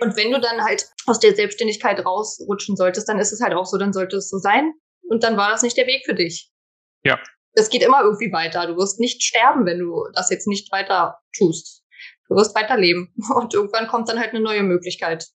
Und 0.01 0.17
wenn 0.17 0.31
du 0.31 0.41
dann 0.41 0.63
halt 0.63 0.87
aus 1.07 1.19
der 1.21 1.35
Selbstständigkeit 1.35 2.05
rausrutschen 2.05 2.77
solltest, 2.77 3.09
dann 3.09 3.19
ist 3.19 3.33
es 3.33 3.41
halt 3.41 3.55
auch 3.55 3.65
so, 3.65 3.79
dann 3.79 3.95
sollte 3.95 4.17
es 4.19 4.29
so 4.29 4.39
sein. 4.39 4.73
Und 5.09 5.25
dann 5.25 5.39
war 5.39 5.51
das 5.51 5.63
nicht 5.63 5.77
der 5.77 5.87
Weg 5.87 6.05
für 6.05 6.15
dich. 6.15 6.53
Ja. 7.05 7.19
Das 7.55 7.71
geht 7.71 7.83
immer 7.83 8.03
irgendwie 8.03 8.31
weiter. 8.31 8.67
Du 8.67 8.77
wirst 8.77 9.01
nicht 9.01 9.23
sterben, 9.23 9.65
wenn 9.65 9.79
du 9.79 10.05
das 10.13 10.31
jetzt 10.31 10.47
nicht 10.47 10.71
weiter 10.71 11.19
tust. 11.37 11.83
Du 12.29 12.37
wirst 12.37 12.55
weiterleben. 12.55 13.15
Und 13.35 13.55
irgendwann 13.55 13.89
kommt 13.89 14.09
dann 14.09 14.21
halt 14.21 14.31
eine 14.31 14.41
neue 14.41 14.63
Möglichkeit. 14.63 15.27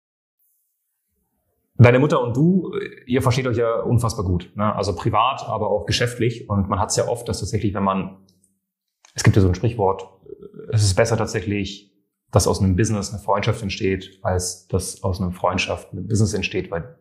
Deine 1.84 2.00
Mutter 2.00 2.22
und 2.22 2.38
du, 2.38 2.72
ihr 3.06 3.22
versteht 3.22 3.46
euch 3.46 3.58
ja 3.58 3.82
unfassbar 3.82 4.26
gut. 4.26 4.52
Ne? 4.56 4.74
Also 4.74 4.96
privat, 4.96 5.46
aber 5.48 5.70
auch 5.70 5.86
geschäftlich. 5.86 6.50
Und 6.50 6.70
man 6.70 6.80
hat 6.80 6.92
es 6.92 6.96
ja 6.96 7.10
oft, 7.10 7.28
dass 7.28 7.42
tatsächlich, 7.42 7.74
wenn 7.74 7.84
man, 7.84 8.26
es 9.14 9.24
gibt 9.24 9.36
ja 9.36 9.42
so 9.42 9.50
ein 9.50 9.56
Sprichwort, 9.56 10.08
es 10.72 10.84
ist 10.84 10.96
besser 10.96 11.18
tatsächlich, 11.18 11.94
dass 12.32 12.48
aus 12.48 12.62
einem 12.62 12.78
Business 12.78 13.12
eine 13.12 13.22
Freundschaft 13.22 13.62
entsteht, 13.62 14.20
als 14.24 14.68
dass 14.68 15.04
aus 15.04 15.20
einer 15.20 15.34
Freundschaft 15.34 15.92
ein 15.94 16.08
Business 16.08 16.34
entsteht, 16.34 16.72
weil 16.72 16.98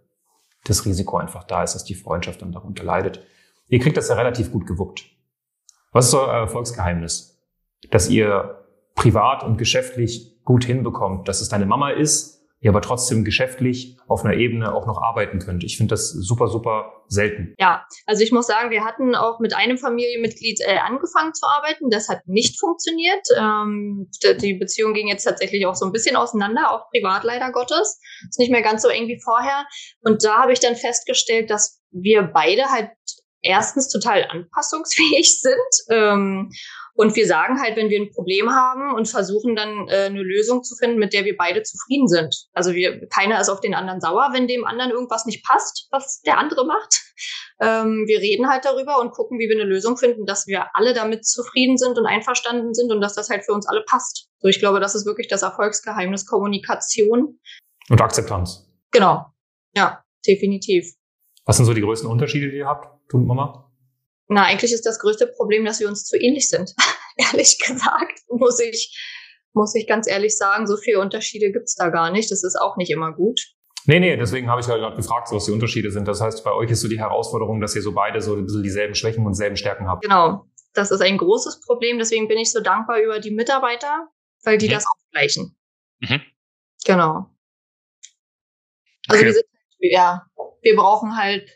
das 0.65 0.85
Risiko 0.85 1.17
einfach 1.17 1.45
da 1.45 1.63
ist, 1.63 1.75
dass 1.75 1.85
die 1.85 1.95
Freundschaft 1.95 2.43
dann 2.43 2.51
darunter 2.51 2.83
leidet. 2.83 3.25
Ihr 3.69 3.79
kriegt 3.79 3.97
das 3.97 4.09
ja 4.09 4.17
relativ 4.17 4.51
gut 4.51 4.67
gewuppt. 4.67 5.05
Was 5.93 6.09
ist 6.09 6.15
euer 6.15 6.33
Erfolgsgeheimnis? 6.33 7.41
Dass 7.91 8.11
ihr 8.11 8.67
privat 8.97 9.45
und 9.45 9.59
geschäftlich 9.59 10.41
gut 10.45 10.65
hinbekommt, 10.65 11.29
dass 11.29 11.41
es 11.41 11.49
deine 11.49 11.67
Mama 11.67 11.91
ist, 11.91 12.42
ihr 12.63 12.71
aber 12.71 12.81
trotzdem 12.81 13.25
geschäftlich 13.25 13.97
auf 14.07 14.25
einer 14.25 14.35
Ebene 14.35 14.73
auch 14.73 14.87
noch 14.87 15.03
arbeiten 15.03 15.41
könnt. 15.41 15.65
Ich 15.65 15.77
finde 15.77 15.93
das 15.93 16.11
super, 16.11 16.47
super 16.47 17.05
selten. 17.09 17.55
Ja, 17.59 17.85
also 18.07 18.23
ich 18.23 18.31
muss 18.31 18.47
sagen, 18.47 18.71
wir 18.71 18.85
hatten 18.85 19.17
auch 19.17 19.41
mit 19.41 19.55
einem 19.55 19.79
Familienmitglied 19.79 20.61
äh, 20.61 20.79
angefangen 20.79 21.35
zu 21.35 21.45
arbeiten. 21.47 21.91
Das 21.91 22.09
hat 22.09 22.21
nicht 22.27 22.61
funktioniert. 22.61 23.27
Ähm, 23.37 24.09
die 24.41 24.55
Beziehung 24.55 24.95
ging 24.95 25.09
jetzt 25.09 25.25
tatsächlich 25.25 25.67
auch 25.67 25.75
so 25.75 25.85
ein 25.85 25.93
bisschen 25.93 26.15
auseinander, 26.15 26.71
auch 26.71 26.89
privat 26.91 27.25
leider 27.25 27.51
Gottes. 27.51 28.01
Ist 28.29 28.39
nicht 28.39 28.53
mehr 28.53 28.63
ganz 28.63 28.83
so 28.83 28.89
eng 28.89 29.09
wie 29.09 29.21
vorher. 29.21 29.67
Und 30.03 30.25
da 30.25 30.43
habe 30.43 30.53
ich 30.53 30.61
dann 30.61 30.77
festgestellt, 30.77 31.51
dass 31.51 31.83
wir 31.91 32.23
beide 32.23 32.67
halt 32.67 32.91
erstens 33.43 33.89
total 33.89 34.25
anpassungsfähig 34.31 35.41
sind 35.41 35.91
ähm, 35.91 36.53
und 36.95 37.17
wir 37.17 37.27
sagen 37.27 37.61
halt, 37.61 37.77
wenn 37.77 37.89
wir 37.89 38.01
ein 38.01 38.11
Problem 38.11 38.51
haben 38.51 38.95
und 38.95 39.09
versuchen 39.09 39.57
dann 39.57 39.89
äh, 39.89 40.07
eine 40.07 40.23
Lösung 40.23 40.63
zu 40.63 40.77
finden, 40.77 40.99
mit 40.99 41.13
der 41.15 41.25
wir 41.25 41.37
beide 41.37 41.63
zufrieden 41.63 42.07
sind. 42.07 42.47
Also 42.53 42.75
wir, 42.75 43.07
keiner 43.09 43.41
ist 43.41 43.49
auf 43.49 43.61
den 43.61 43.75
anderen 43.75 44.01
sauer, 44.01 44.31
wenn 44.33 44.47
dem 44.47 44.67
anderen 44.67 44.91
irgendwas 44.91 45.25
nicht 45.25 45.45
passt, 45.45 45.89
was 45.91 46.21
der 46.21 46.39
andere 46.39 46.67
macht. 46.67 47.01
Ähm, 47.61 48.05
wir 48.07 48.19
reden 48.19 48.49
halt 48.49 48.65
darüber 48.65 49.01
und 49.01 49.13
gucken, 49.13 49.39
wie 49.39 49.49
wir 49.49 49.57
eine 49.57 49.69
Lösung 49.69 49.97
finden, 49.97 50.27
dass 50.27 50.47
wir 50.47 50.67
alle 50.75 50.93
damit 50.93 51.25
zufrieden 51.25 51.79
sind 51.79 51.99
und 51.99 52.07
einverstanden 52.07 52.75
sind 52.75 52.93
und 52.93 53.01
dass 53.01 53.15
das 53.15 53.31
halt 53.31 53.45
für 53.45 53.53
uns 53.53 53.67
alle 53.69 53.85
passt. 53.87 54.29
So, 54.41 54.49
ich 54.49 54.59
glaube, 54.59 54.81
das 54.81 54.95
ist 54.95 55.07
wirklich 55.07 55.29
das 55.29 55.43
Erfolgsgeheimnis 55.43 56.27
Kommunikation. 56.27 57.39
Und 57.89 58.01
Akzeptanz. 58.01 58.69
Genau. 58.91 59.27
Ja, 59.75 60.05
definitiv. 60.27 60.93
Was 61.45 61.57
sind 61.57 61.67
so 61.67 61.75
die 61.75 61.81
größten 61.81 62.09
Unterschiede, 62.09 62.51
die 62.51 62.59
ihr 62.59 62.67
habt, 62.67 62.89
du 63.09 63.17
und 63.17 63.27
Mama? 63.27 63.72
Na, 64.33 64.45
eigentlich 64.45 64.73
ist 64.73 64.87
das 64.87 64.99
größte 64.99 65.27
Problem, 65.27 65.65
dass 65.65 65.81
wir 65.81 65.89
uns 65.89 66.05
zu 66.05 66.17
ähnlich 66.17 66.49
sind. 66.49 66.75
ehrlich 67.17 67.59
gesagt, 67.59 68.21
muss 68.29 68.59
ich, 68.61 68.99
muss 69.53 69.75
ich 69.75 69.87
ganz 69.87 70.09
ehrlich 70.09 70.37
sagen, 70.37 70.67
so 70.67 70.77
viele 70.77 71.01
Unterschiede 71.01 71.53
gibt's 71.53 71.75
da 71.75 71.91
gar 71.91 72.11
nicht. 72.11 72.31
Das 72.31 72.43
ist 72.43 72.57
auch 72.57 72.77
nicht 72.77 72.91
immer 72.91 73.13
gut. 73.13 73.41
Nee, 73.85 73.99
nee, 73.99 74.17
deswegen 74.17 74.49
habe 74.49 74.61
ich 74.61 74.67
ja 74.69 74.77
gerade 74.77 74.97
gefragt, 74.97 75.29
was 75.33 75.47
die 75.47 75.51
Unterschiede 75.51 75.91
sind. 75.91 76.07
Das 76.07 76.21
heißt, 76.21 76.45
bei 76.45 76.53
euch 76.53 76.71
ist 76.71 76.83
so 76.83 76.89
die 76.89 77.01
Herausforderung, 77.01 77.61
dass 77.61 77.75
ihr 77.75 77.83
so 77.83 77.93
beide 77.93 78.21
so 78.21 78.37
ein 78.37 78.45
bisschen 78.45 78.63
dieselben 78.63 78.95
Schwächen 78.95 79.27
und 79.27 79.35
selben 79.35 79.57
Stärken 79.57 79.89
habt. 79.89 80.03
Genau. 80.03 80.47
Das 80.73 80.91
ist 80.91 81.03
ein 81.03 81.19
großes 81.19 81.61
Problem. 81.61 81.99
Deswegen 81.99 82.29
bin 82.29 82.39
ich 82.39 82.53
so 82.53 82.61
dankbar 82.61 83.01
über 83.01 83.19
die 83.19 83.33
Mitarbeiter, 83.33 84.09
weil 84.45 84.57
die 84.57 84.69
mhm. 84.69 84.73
das 84.73 84.87
aufgleichen. 84.87 85.57
Mhm. 86.01 86.21
Genau. 86.85 87.27
Also 89.09 89.21
okay. 89.21 89.25
wir 89.27 89.33
sind, 89.35 89.47
ja, 89.81 90.27
wir 90.63 90.77
brauchen 90.77 91.17
halt 91.17 91.51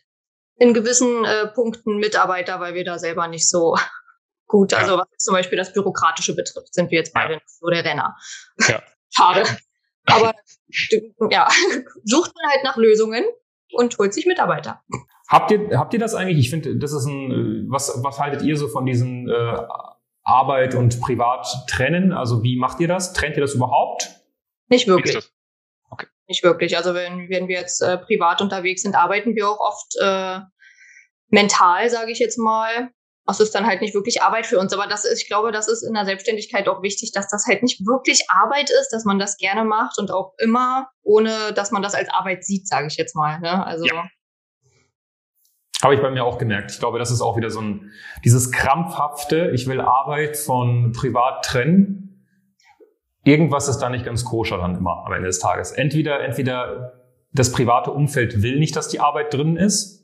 in 0.58 0.74
gewissen 0.74 1.24
äh, 1.24 1.48
Punkten 1.48 1.98
Mitarbeiter, 1.98 2.60
weil 2.60 2.74
wir 2.74 2.84
da 2.84 2.98
selber 2.98 3.28
nicht 3.28 3.48
so 3.48 3.76
gut, 4.46 4.72
ja. 4.72 4.78
also 4.78 4.98
was 4.98 5.06
zum 5.18 5.34
Beispiel 5.34 5.58
das 5.58 5.72
Bürokratische 5.72 6.34
betrifft, 6.34 6.74
sind 6.74 6.90
wir 6.90 6.98
jetzt 6.98 7.12
beide 7.12 7.34
ja. 7.34 7.36
nicht 7.38 7.50
so 7.50 7.66
der 7.68 7.84
Renner. 7.84 8.16
Ja. 8.68 8.82
Schade. 9.10 9.44
Aber 10.06 10.34
ja, 11.30 11.48
sucht 12.04 12.32
man 12.34 12.50
halt 12.50 12.64
nach 12.64 12.76
Lösungen 12.76 13.24
und 13.72 13.96
holt 13.98 14.14
sich 14.14 14.26
Mitarbeiter. 14.26 14.82
Habt 15.28 15.50
ihr, 15.50 15.76
habt 15.76 15.92
ihr 15.92 15.98
das 15.98 16.14
eigentlich? 16.14 16.38
Ich 16.38 16.50
finde, 16.50 16.76
das 16.76 16.92
ist 16.92 17.06
ein, 17.06 17.66
was, 17.68 18.00
was 18.02 18.20
haltet 18.20 18.42
ihr 18.42 18.56
so 18.56 18.68
von 18.68 18.86
diesen 18.86 19.28
äh, 19.28 19.58
Arbeit 20.22 20.74
und 20.74 21.00
Privat 21.00 21.46
trennen? 21.68 22.12
Also 22.12 22.44
wie 22.44 22.56
macht 22.56 22.78
ihr 22.80 22.88
das? 22.88 23.12
Trennt 23.12 23.36
ihr 23.36 23.40
das 23.40 23.54
überhaupt? 23.54 24.10
Nicht 24.68 24.86
wirklich. 24.86 25.28
Nicht 26.28 26.42
wirklich. 26.42 26.76
Also 26.76 26.94
wenn, 26.94 27.28
wenn 27.30 27.48
wir 27.48 27.60
jetzt 27.60 27.80
äh, 27.82 27.98
privat 27.98 28.40
unterwegs 28.40 28.82
sind, 28.82 28.96
arbeiten 28.96 29.34
wir 29.34 29.48
auch 29.48 29.60
oft 29.60 29.92
äh, 30.00 30.40
mental, 31.28 31.88
sage 31.88 32.10
ich 32.10 32.18
jetzt 32.18 32.38
mal. 32.38 32.90
Das 33.26 33.40
ist 33.40 33.54
dann 33.54 33.66
halt 33.66 33.80
nicht 33.80 33.94
wirklich 33.94 34.22
Arbeit 34.22 34.46
für 34.46 34.58
uns. 34.58 34.72
Aber 34.72 34.86
das 34.86 35.04
ist, 35.04 35.22
ich 35.22 35.28
glaube, 35.28 35.50
das 35.50 35.68
ist 35.68 35.82
in 35.82 35.94
der 35.94 36.04
Selbstständigkeit 36.04 36.68
auch 36.68 36.82
wichtig, 36.82 37.12
dass 37.12 37.28
das 37.28 37.46
halt 37.46 37.62
nicht 37.62 37.80
wirklich 37.80 38.24
Arbeit 38.28 38.70
ist, 38.70 38.90
dass 38.90 39.04
man 39.04 39.18
das 39.18 39.36
gerne 39.36 39.64
macht 39.64 39.98
und 39.98 40.10
auch 40.10 40.34
immer, 40.38 40.88
ohne 41.02 41.52
dass 41.52 41.72
man 41.72 41.82
das 41.82 41.94
als 41.94 42.08
Arbeit 42.08 42.44
sieht, 42.44 42.68
sage 42.68 42.86
ich 42.88 42.96
jetzt 42.96 43.16
mal. 43.16 43.40
Ne? 43.40 43.64
Also 43.64 43.84
ja. 43.86 44.08
Habe 45.82 45.94
ich 45.94 46.00
bei 46.00 46.10
mir 46.10 46.24
auch 46.24 46.38
gemerkt. 46.38 46.70
Ich 46.70 46.78
glaube, 46.78 46.98
das 46.98 47.10
ist 47.10 47.20
auch 47.20 47.36
wieder 47.36 47.50
so 47.50 47.60
ein, 47.60 47.92
dieses 48.24 48.50
krampfhafte, 48.50 49.50
ich 49.54 49.66
will 49.66 49.80
Arbeit 49.80 50.36
von 50.36 50.92
privat 50.92 51.44
trennen 51.44 52.15
irgendwas 53.26 53.68
ist 53.68 53.78
da 53.78 53.90
nicht 53.90 54.04
ganz 54.04 54.24
koscher 54.24 54.58
dann 54.58 54.76
immer 54.76 55.04
am 55.04 55.12
Ende 55.12 55.26
des 55.26 55.40
Tages. 55.40 55.72
Entweder, 55.72 56.20
entweder 56.20 56.92
das 57.32 57.52
private 57.52 57.90
Umfeld 57.90 58.42
will 58.42 58.58
nicht, 58.58 58.76
dass 58.76 58.88
die 58.88 59.00
Arbeit 59.00 59.34
drin 59.34 59.56
ist, 59.56 59.96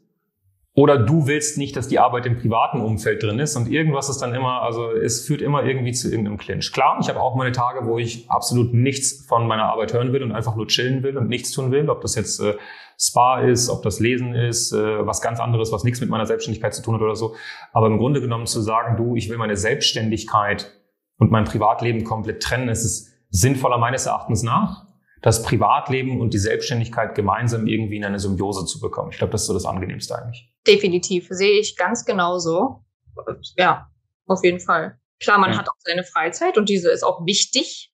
oder 0.75 0.97
du 0.97 1.27
willst 1.27 1.59
nicht, 1.59 1.77
dass 1.77 1.87
die 1.87 1.99
Arbeit 1.99 2.25
im 2.25 2.39
privaten 2.39 2.81
Umfeld 2.81 3.23
drin 3.23 3.39
ist 3.39 3.57
und 3.57 3.71
irgendwas 3.71 4.09
ist 4.09 4.21
dann 4.21 4.35
immer, 4.35 4.63
also 4.63 4.91
es 4.91 5.27
führt 5.27 5.43
immer 5.43 5.65
irgendwie 5.65 5.93
zu 5.93 6.11
irgendeinem 6.11 6.39
Clinch. 6.39 6.73
Klar, 6.73 6.97
ich 6.99 7.11
habe 7.11 7.21
auch 7.21 7.37
meine 7.37 7.53
Tage, 7.53 7.87
wo 7.87 7.99
ich 7.99 8.31
absolut 8.31 8.73
nichts 8.73 9.27
von 9.27 9.47
meiner 9.47 9.65
Arbeit 9.65 9.93
hören 9.93 10.15
will 10.15 10.23
und 10.23 10.33
einfach 10.33 10.57
nur 10.57 10.67
chillen 10.69 11.03
will 11.03 11.19
und 11.19 11.29
nichts 11.29 11.51
tun 11.51 11.73
will, 11.73 11.91
ob 11.91 12.01
das 12.01 12.15
jetzt 12.15 12.41
äh, 12.41 12.55
Spa 12.99 13.41
ist, 13.41 13.69
ob 13.69 13.83
das 13.83 14.01
Lesen 14.01 14.35
ist, 14.35 14.73
äh, 14.73 15.07
was 15.07 15.21
ganz 15.21 15.41
anderes, 15.41 15.73
was 15.73 15.85
nichts 15.85 16.01
mit 16.01 16.09
meiner 16.09 16.25
Selbstständigkeit 16.25 16.73
zu 16.73 16.81
tun 16.81 16.95
hat 16.95 17.03
oder 17.03 17.17
so. 17.17 17.35
Aber 17.75 17.89
im 17.89 17.99
Grunde 17.99 18.23
genommen 18.23 18.47
zu 18.47 18.63
sagen, 18.63 18.97
du, 18.97 19.15
ich 19.15 19.29
will 19.29 19.37
meine 19.37 19.59
Selbstständigkeit 19.59 20.73
und 21.19 21.31
mein 21.31 21.45
Privatleben 21.45 22.03
komplett 22.05 22.43
trennen, 22.43 22.71
ist 22.71 22.85
es 22.85 23.12
sinnvoller 23.33 23.79
meines 23.79 24.07
Erachtens 24.07 24.45
nach, 24.45 24.87
das 25.23 25.43
Privatleben 25.43 26.21
und 26.21 26.35
die 26.35 26.39
Selbstständigkeit 26.39 27.15
gemeinsam 27.15 27.67
irgendwie 27.67 27.97
in 27.97 28.05
eine 28.05 28.21
Symbiose 28.21 28.67
zu 28.67 28.79
bekommen. 28.79 29.11
Ich 29.11 29.19
glaube, 29.19 29.33
das 29.33 29.43
ist 29.43 29.47
so 29.49 29.55
das 29.55 29.65
Angenehmste 29.65 30.17
eigentlich. 30.17 30.53
Definitiv, 30.67 31.27
sehe 31.31 31.59
ich 31.59 31.77
ganz 31.77 32.05
genauso. 32.05 32.85
Ja, 33.57 33.89
auf 34.27 34.45
jeden 34.45 34.61
Fall. 34.61 34.99
Klar, 35.21 35.39
man 35.39 35.53
ja. 35.53 35.59
hat 35.59 35.69
auch 35.69 35.77
seine 35.79 36.05
Freizeit 36.05 36.59
und 36.59 36.69
diese 36.69 36.91
ist 36.91 37.05
auch 37.05 37.25
wichtig, 37.25 37.93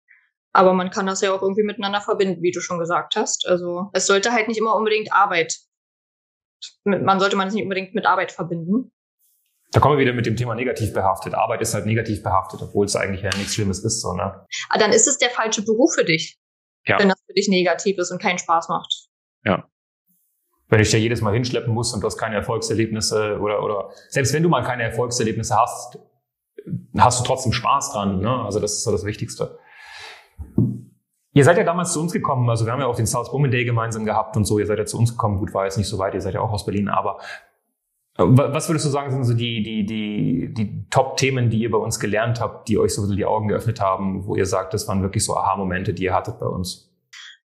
aber 0.52 0.72
man 0.72 0.90
kann 0.90 1.06
das 1.06 1.20
ja 1.20 1.32
auch 1.32 1.42
irgendwie 1.42 1.62
miteinander 1.62 2.00
verbinden, 2.00 2.42
wie 2.42 2.50
du 2.50 2.60
schon 2.60 2.78
gesagt 2.78 3.16
hast. 3.16 3.46
Also 3.46 3.90
es 3.92 4.06
sollte 4.06 4.32
halt 4.32 4.48
nicht 4.48 4.58
immer 4.58 4.74
unbedingt 4.74 5.12
Arbeit, 5.12 5.56
man 6.84 7.20
sollte 7.20 7.36
man 7.36 7.48
es 7.48 7.54
nicht 7.54 7.62
unbedingt 7.62 7.94
mit 7.94 8.06
Arbeit 8.06 8.32
verbinden. 8.32 8.92
Da 9.72 9.80
kommen 9.80 9.96
wir 9.96 10.02
wieder 10.02 10.14
mit 10.14 10.24
dem 10.24 10.36
Thema 10.36 10.54
negativ 10.54 10.94
behaftet. 10.94 11.34
Arbeit 11.34 11.60
ist 11.60 11.74
halt 11.74 11.84
negativ 11.84 12.22
behaftet, 12.22 12.62
obwohl 12.62 12.86
es 12.86 12.96
eigentlich 12.96 13.22
ja 13.22 13.30
nichts 13.36 13.54
Schlimmes 13.54 13.84
ist, 13.84 14.00
so, 14.00 14.14
ne? 14.14 14.46
Ah, 14.70 14.78
dann 14.78 14.92
ist 14.92 15.06
es 15.06 15.18
der 15.18 15.28
falsche 15.30 15.62
Beruf 15.62 15.94
für 15.94 16.04
dich. 16.04 16.38
Ja. 16.86 16.98
Wenn 16.98 17.08
das 17.08 17.20
für 17.26 17.34
dich 17.34 17.48
negativ 17.48 17.98
ist 17.98 18.10
und 18.10 18.20
keinen 18.20 18.38
Spaß 18.38 18.70
macht. 18.70 19.08
Ja. 19.44 19.68
Wenn 20.68 20.80
ich 20.80 20.90
dir 20.90 20.98
jedes 20.98 21.20
Mal 21.20 21.34
hinschleppen 21.34 21.72
muss 21.72 21.92
und 21.92 22.00
du 22.00 22.06
hast 22.06 22.16
keine 22.16 22.36
Erfolgserlebnisse 22.36 23.38
oder, 23.40 23.62
oder 23.62 23.90
selbst 24.08 24.32
wenn 24.32 24.42
du 24.42 24.48
mal 24.48 24.62
keine 24.62 24.84
Erfolgserlebnisse 24.84 25.54
hast, 25.54 25.98
hast 26.96 27.20
du 27.20 27.24
trotzdem 27.24 27.52
Spaß 27.52 27.92
dran. 27.92 28.20
Ne? 28.20 28.44
Also 28.44 28.60
das 28.60 28.72
ist 28.72 28.84
so 28.84 28.92
das 28.92 29.04
Wichtigste. 29.04 29.58
Ihr 31.34 31.44
seid 31.44 31.56
ja 31.58 31.64
damals 31.64 31.92
zu 31.92 32.00
uns 32.00 32.12
gekommen, 32.12 32.48
also 32.50 32.64
wir 32.64 32.72
haben 32.72 32.80
ja 32.80 32.86
auch 32.86 32.96
den 32.96 33.06
South 33.06 33.32
Women 33.32 33.50
Day 33.50 33.64
gemeinsam 33.64 34.04
gehabt 34.04 34.36
und 34.36 34.44
so, 34.44 34.58
ihr 34.58 34.66
seid 34.66 34.78
ja 34.78 34.86
zu 34.86 34.98
uns 34.98 35.12
gekommen, 35.12 35.38
gut, 35.38 35.54
war 35.54 35.64
jetzt 35.64 35.78
nicht 35.78 35.86
so 35.86 35.98
weit, 35.98 36.14
ihr 36.14 36.20
seid 36.20 36.34
ja 36.34 36.40
auch 36.40 36.50
aus 36.50 36.64
Berlin, 36.64 36.88
aber 36.88 37.20
was 38.18 38.68
würdest 38.68 38.84
du 38.84 38.90
sagen, 38.90 39.12
sind 39.12 39.24
so 39.24 39.34
die, 39.34 39.62
die, 39.62 39.86
die, 39.86 40.52
die 40.52 40.84
Top-Themen, 40.90 41.50
die 41.50 41.60
ihr 41.60 41.70
bei 41.70 41.78
uns 41.78 42.00
gelernt 42.00 42.40
habt, 42.40 42.68
die 42.68 42.76
euch 42.76 42.92
so 42.92 43.00
ein 43.00 43.04
bisschen 43.04 43.16
die 43.16 43.24
Augen 43.24 43.46
geöffnet 43.46 43.80
haben, 43.80 44.26
wo 44.26 44.34
ihr 44.34 44.46
sagt, 44.46 44.74
das 44.74 44.88
waren 44.88 45.02
wirklich 45.02 45.24
so 45.24 45.36
Aha-Momente, 45.36 45.94
die 45.94 46.04
ihr 46.04 46.14
hattet 46.14 46.40
bei 46.40 46.46
uns? 46.46 46.88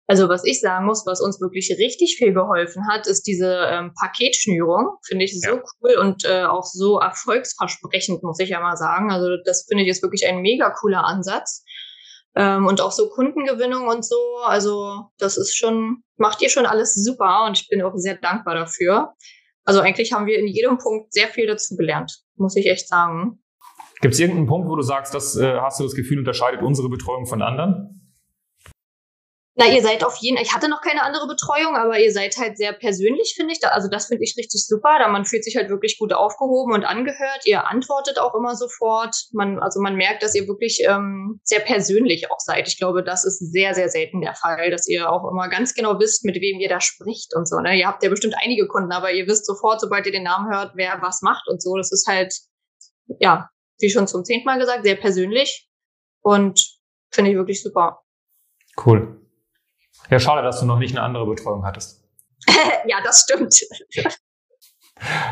Also 0.07 0.29
was 0.29 0.45
ich 0.45 0.59
sagen 0.61 0.85
muss, 0.85 1.05
was 1.05 1.21
uns 1.21 1.41
wirklich 1.41 1.69
richtig 1.77 2.15
viel 2.17 2.33
geholfen 2.33 2.87
hat, 2.89 3.07
ist 3.07 3.27
diese 3.27 3.67
ähm, 3.69 3.93
Paketschnürung. 3.99 4.97
Finde 5.05 5.25
ich 5.25 5.39
so 5.39 5.55
ja. 5.55 5.61
cool 5.83 5.97
und 5.99 6.23
äh, 6.25 6.43
auch 6.43 6.63
so 6.63 6.99
erfolgsversprechend, 6.99 8.23
muss 8.23 8.39
ich 8.39 8.49
ja 8.49 8.61
mal 8.61 8.77
sagen. 8.77 9.11
Also 9.11 9.35
das 9.45 9.65
finde 9.67 9.83
ich 9.83 9.89
ist 9.89 10.03
wirklich 10.03 10.25
ein 10.27 10.41
mega 10.41 10.69
cooler 10.69 11.05
Ansatz. 11.05 11.63
Ähm, 12.35 12.67
und 12.67 12.79
auch 12.79 12.91
so 12.91 13.09
Kundengewinnung 13.09 13.87
und 13.87 14.05
so. 14.05 14.15
Also 14.45 15.09
das 15.17 15.37
ist 15.37 15.57
schon, 15.57 16.03
macht 16.15 16.41
ihr 16.41 16.49
schon 16.49 16.65
alles 16.65 16.93
super 16.93 17.45
und 17.45 17.59
ich 17.59 17.67
bin 17.67 17.81
auch 17.81 17.93
sehr 17.95 18.15
dankbar 18.15 18.55
dafür. 18.55 19.13
Also 19.67 19.81
eigentlich 19.81 20.13
haben 20.13 20.27
wir 20.27 20.39
in 20.39 20.47
jedem 20.47 20.77
Punkt 20.77 21.11
sehr 21.11 21.27
viel 21.27 21.45
dazu 21.45 21.75
gelernt, 21.75 22.23
muss 22.37 22.55
ich 22.55 22.67
echt 22.67 22.87
sagen. 22.87 23.43
Gibt 23.99 24.13
es 24.13 24.19
irgendeinen 24.19 24.47
Punkt, 24.47 24.69
wo 24.69 24.77
du 24.77 24.81
sagst, 24.81 25.13
das 25.13 25.35
äh, 25.35 25.57
hast 25.59 25.77
du 25.81 25.83
das 25.83 25.93
Gefühl, 25.93 26.19
unterscheidet 26.19 26.61
unsere 26.61 26.87
Betreuung 26.87 27.25
von 27.25 27.41
anderen? 27.41 27.96
Na, 29.59 29.65
ihr 29.65 29.81
seid 29.81 30.03
auf 30.03 30.15
jeden, 30.17 30.37
ich 30.37 30.53
hatte 30.53 30.69
noch 30.69 30.81
keine 30.81 31.01
andere 31.01 31.25
Betreuung, 31.25 31.75
aber 31.75 31.97
ihr 31.99 32.11
seid 32.11 32.37
halt 32.37 32.59
sehr 32.59 32.73
persönlich, 32.73 33.33
finde 33.35 33.53
ich. 33.53 33.65
Also 33.65 33.87
das 33.89 34.05
finde 34.05 34.23
ich 34.23 34.37
richtig 34.37 34.63
super, 34.63 34.99
da 34.99 35.07
man 35.07 35.25
fühlt 35.25 35.43
sich 35.43 35.55
halt 35.55 35.69
wirklich 35.69 35.97
gut 35.97 36.13
aufgehoben 36.13 36.73
und 36.75 36.85
angehört. 36.85 37.41
Ihr 37.45 37.65
antwortet 37.65 38.19
auch 38.19 38.35
immer 38.35 38.55
sofort. 38.55 39.15
Man, 39.31 39.57
also 39.57 39.81
man 39.81 39.95
merkt, 39.95 40.21
dass 40.21 40.35
ihr 40.35 40.47
wirklich 40.47 40.83
ähm, 40.87 41.41
sehr 41.43 41.61
persönlich 41.61 42.29
auch 42.29 42.39
seid. 42.39 42.67
Ich 42.67 42.77
glaube, 42.77 43.03
das 43.03 43.25
ist 43.25 43.39
sehr, 43.51 43.73
sehr 43.73 43.89
selten 43.89 44.21
der 44.21 44.35
Fall, 44.35 44.69
dass 44.69 44.87
ihr 44.87 45.11
auch 45.11 45.27
immer 45.27 45.49
ganz 45.49 45.73
genau 45.73 45.99
wisst, 45.99 46.23
mit 46.23 46.35
wem 46.35 46.59
ihr 46.59 46.69
da 46.69 46.79
spricht 46.79 47.33
und 47.35 47.49
so. 47.49 47.59
Ne? 47.59 47.79
Ihr 47.79 47.87
habt 47.87 48.03
ja 48.03 48.11
bestimmt 48.11 48.35
einige 48.39 48.67
Kunden, 48.67 48.91
aber 48.91 49.11
ihr 49.11 49.25
wisst 49.25 49.47
sofort, 49.47 49.81
sobald 49.81 50.05
ihr 50.05 50.11
den 50.11 50.21
Namen 50.21 50.53
hört, 50.53 50.73
wer 50.75 50.99
was 51.01 51.23
macht 51.23 51.47
und 51.47 51.63
so. 51.63 51.75
Das 51.77 51.91
ist 51.91 52.05
halt, 52.05 52.31
ja, 53.19 53.49
wie 53.79 53.89
schon 53.89 54.07
zum 54.07 54.23
zehnten 54.23 54.45
Mal 54.45 54.59
gesagt, 54.59 54.83
sehr 54.83 54.97
persönlich 54.97 55.67
und 56.21 56.77
finde 57.11 57.31
ich 57.31 57.37
wirklich 57.37 57.63
super. 57.63 58.03
Cool. 58.85 59.26
Ja, 60.09 60.19
schade, 60.19 60.41
dass 60.41 60.59
du 60.59 60.65
noch 60.65 60.79
nicht 60.79 60.95
eine 60.95 61.05
andere 61.05 61.25
Betreuung 61.25 61.65
hattest. 61.65 62.03
ja, 62.87 62.97
das 63.03 63.23
stimmt. 63.23 63.61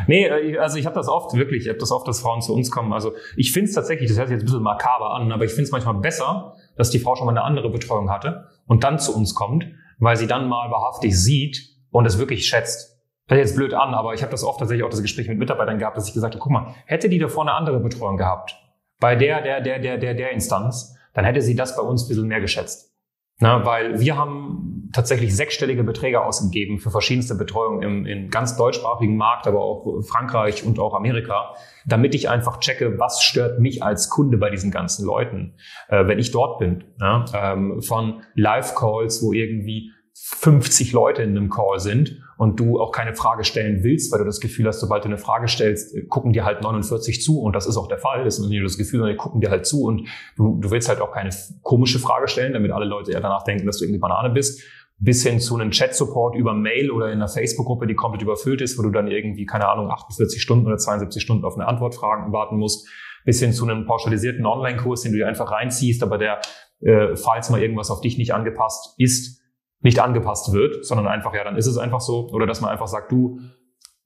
Nee, 0.08 0.26
äh, 0.28 0.58
also 0.60 0.78
ich 0.78 0.86
habe 0.86 0.96
das 0.96 1.08
oft, 1.08 1.36
wirklich, 1.36 1.64
ich 1.64 1.70
habe 1.70 1.80
das 1.80 1.92
oft, 1.92 2.08
dass 2.08 2.22
Frauen 2.22 2.42
zu 2.42 2.54
uns 2.54 2.70
kommen. 2.70 2.94
Also 2.94 3.14
ich 3.36 3.52
finde 3.52 3.70
es 3.70 3.76
tatsächlich, 3.76 4.10
das 4.10 4.18
hört 4.18 4.28
sich 4.28 4.36
jetzt 4.36 4.44
ein 4.44 4.46
bisschen 4.46 4.62
makaber 4.62 5.16
an, 5.16 5.32
aber 5.32 5.46
ich 5.46 5.52
finde 5.52 5.64
es 5.64 5.72
manchmal 5.72 5.96
besser, 5.96 6.56
dass 6.78 6.92
die 6.92 7.00
Frau 7.00 7.16
schon 7.16 7.26
mal 7.26 7.32
eine 7.32 7.44
andere 7.44 7.70
Betreuung 7.70 8.12
hatte 8.12 8.48
und 8.68 8.84
dann 8.84 9.00
zu 9.00 9.16
uns 9.16 9.34
kommt, 9.34 9.66
weil 9.98 10.18
sie 10.18 10.28
dann 10.28 10.48
mal 10.48 10.70
wahrhaftig 10.72 11.20
sieht 11.20 11.70
und 11.90 12.06
es 12.06 12.20
wirklich 12.20 12.48
schätzt. 12.48 13.00
Das 13.28 13.40
ist 13.40 13.50
jetzt 13.50 13.56
blöd 13.56 13.74
an, 13.74 13.96
aber 13.96 14.14
ich 14.14 14.22
habe 14.22 14.32
das 14.32 14.44
oft 14.44 14.60
tatsächlich 14.60 14.86
auch 14.86 14.92
das 14.92 15.02
Gespräch 15.02 15.28
mit 15.28 15.40
Mitarbeitern 15.40 15.80
gehabt, 15.80 15.98
dass 15.98 16.08
ich 16.08 16.14
gesagt 16.14 16.36
habe, 16.36 16.42
guck 16.42 16.52
mal, 16.52 16.76
hätte 16.86 17.10
die 17.10 17.18
davor 17.18 17.44
eine 17.44 17.54
andere 17.54 17.80
Betreuung 17.80 18.18
gehabt, 18.18 18.56
bei 19.00 19.16
der, 19.16 19.42
der, 19.42 19.62
der, 19.62 19.80
der, 19.80 19.98
der, 19.98 20.14
der 20.14 20.32
Instanz, 20.32 20.96
dann 21.14 21.26
hätte 21.26 21.42
sie 21.42 21.56
das 21.56 21.76
bei 21.76 21.82
uns 21.82 22.06
ein 22.06 22.08
bisschen 22.10 22.28
mehr 22.28 22.42
geschätzt. 22.42 22.94
Na, 23.40 23.66
weil 23.66 24.00
wir 24.00 24.18
haben 24.18 24.65
tatsächlich 24.94 25.36
sechsstellige 25.36 25.84
Beträge 25.84 26.24
ausgegeben 26.24 26.80
für 26.80 26.92
verschiedenste 26.92 27.36
Betreuung 27.36 27.82
im, 27.82 28.06
im 28.06 28.30
ganz 28.30 28.56
deutschsprachigen 28.58 29.18
Markt, 29.18 29.48
aber 29.48 29.62
auch 29.62 30.02
Frankreich 30.04 30.64
und 30.64 30.80
auch 30.80 30.94
Amerika, 30.94 31.56
damit 31.86 32.16
ich 32.16 32.30
einfach 32.30 32.60
checke, 32.60 33.00
was 33.00 33.24
stört 33.24 33.60
mich 33.60 33.84
als 33.84 34.10
Kunde 34.10 34.38
bei 34.38 34.50
diesen 34.50 34.72
ganzen 34.72 35.06
Leuten, 35.06 35.56
äh, 35.88 36.08
wenn 36.08 36.20
ich 36.20 36.32
dort 36.32 36.60
bin. 36.60 36.84
Ja? 37.00 37.26
Ähm, 37.34 37.82
von 37.82 38.22
Live-Calls, 38.36 39.24
wo 39.24 39.34
irgendwie 39.34 39.92
50 40.18 40.94
Leute 40.94 41.24
in 41.24 41.32
einem 41.32 41.50
Call 41.50 41.80
sind 41.80 42.22
und 42.38 42.58
du 42.58 42.80
auch 42.80 42.94
keine 42.94 43.14
Frage 43.14 43.44
stellen 43.44 43.84
willst, 43.84 44.14
weil 44.14 44.20
du 44.20 44.26
das 44.26 44.40
Gefühl 44.40 44.66
hast, 44.66 44.80
sobald 44.80 45.04
du 45.04 45.10
eine 45.10 45.18
Frage 45.18 45.50
stellst, 45.50 45.94
äh, 45.94 46.04
gucken 46.04 46.32
dir 46.32 46.46
halt 46.46 46.62
49 46.62 47.22
zu 47.22 47.42
und 47.42 47.54
das 47.54 47.68
ist 47.68 47.76
auch 47.76 47.90
der 47.90 47.98
Fall. 47.98 48.24
Das 48.24 48.40
ist 48.40 48.48
nicht 48.48 48.58
nur 48.58 48.68
das 48.68 48.78
Gefühl, 48.78 49.00
sondern 49.00 49.16
die 49.16 49.22
gucken 49.22 49.42
dir 49.42 49.50
halt 49.50 49.66
zu 49.66 49.84
und 49.84 50.08
du, 50.38 50.58
du 50.62 50.72
willst 50.72 50.88
halt 50.88 51.02
auch 51.02 51.12
keine 51.12 51.32
komische 51.64 52.00
Frage 52.00 52.30
stellen, 52.30 52.54
damit 52.54 52.72
alle 52.72 52.86
Leute 52.86 53.12
ja 53.12 53.20
danach 53.20 53.44
denken, 53.44 53.66
dass 53.66 53.78
du 53.78 53.84
irgendwie 53.84 54.00
Banane 54.00 54.30
bist. 54.30 54.64
Bis 54.98 55.24
hin 55.24 55.42
zu 55.42 55.56
einem 55.56 55.72
Chat-Support 55.72 56.38
über 56.38 56.54
Mail 56.54 56.92
oder 56.92 57.08
in 57.08 57.16
einer 57.16 57.28
Facebook-Gruppe, 57.28 57.86
die 57.86 57.96
komplett 57.96 58.22
überfüllt 58.22 58.62
ist, 58.62 58.78
wo 58.80 58.84
du 58.84 58.92
dann 58.92 59.10
irgendwie, 59.10 59.46
keine 59.46 59.68
Ahnung, 59.68 59.92
48 59.92 60.42
Stunden 60.42 60.66
oder 60.66 60.78
72 60.78 61.22
Stunden 61.22 61.44
auf 61.44 61.56
eine 61.56 61.68
Antwort 61.68 61.96
fragen 61.96 62.32
warten 62.32 62.56
musst. 62.56 62.88
Bis 63.26 63.42
hin 63.42 63.52
zu 63.52 63.68
einem 63.68 63.86
pauschalisierten 63.86 64.46
Online-Kurs, 64.46 65.02
den 65.02 65.12
du 65.12 65.18
dir 65.18 65.28
einfach 65.28 65.52
reinziehst, 65.52 66.02
aber 66.02 66.18
der, 66.18 66.40
äh, 66.80 67.18
falls 67.18 67.50
mal 67.50 67.62
irgendwas 67.62 67.92
auf 67.92 68.00
dich 68.00 68.18
nicht 68.18 68.34
angepasst 68.34 68.96
ist, 68.98 69.42
nicht 69.82 70.00
angepasst 70.00 70.52
wird, 70.54 70.86
sondern 70.86 71.08
einfach, 71.08 71.34
ja, 71.34 71.44
dann 71.44 71.58
ist 71.58 71.68
es 71.68 71.78
einfach 71.78 72.02
so. 72.02 72.30
Oder 72.30 72.48
dass 72.48 72.62
man 72.62 72.72
einfach 72.72 72.88
sagt, 72.88 73.12
du, 73.12 73.40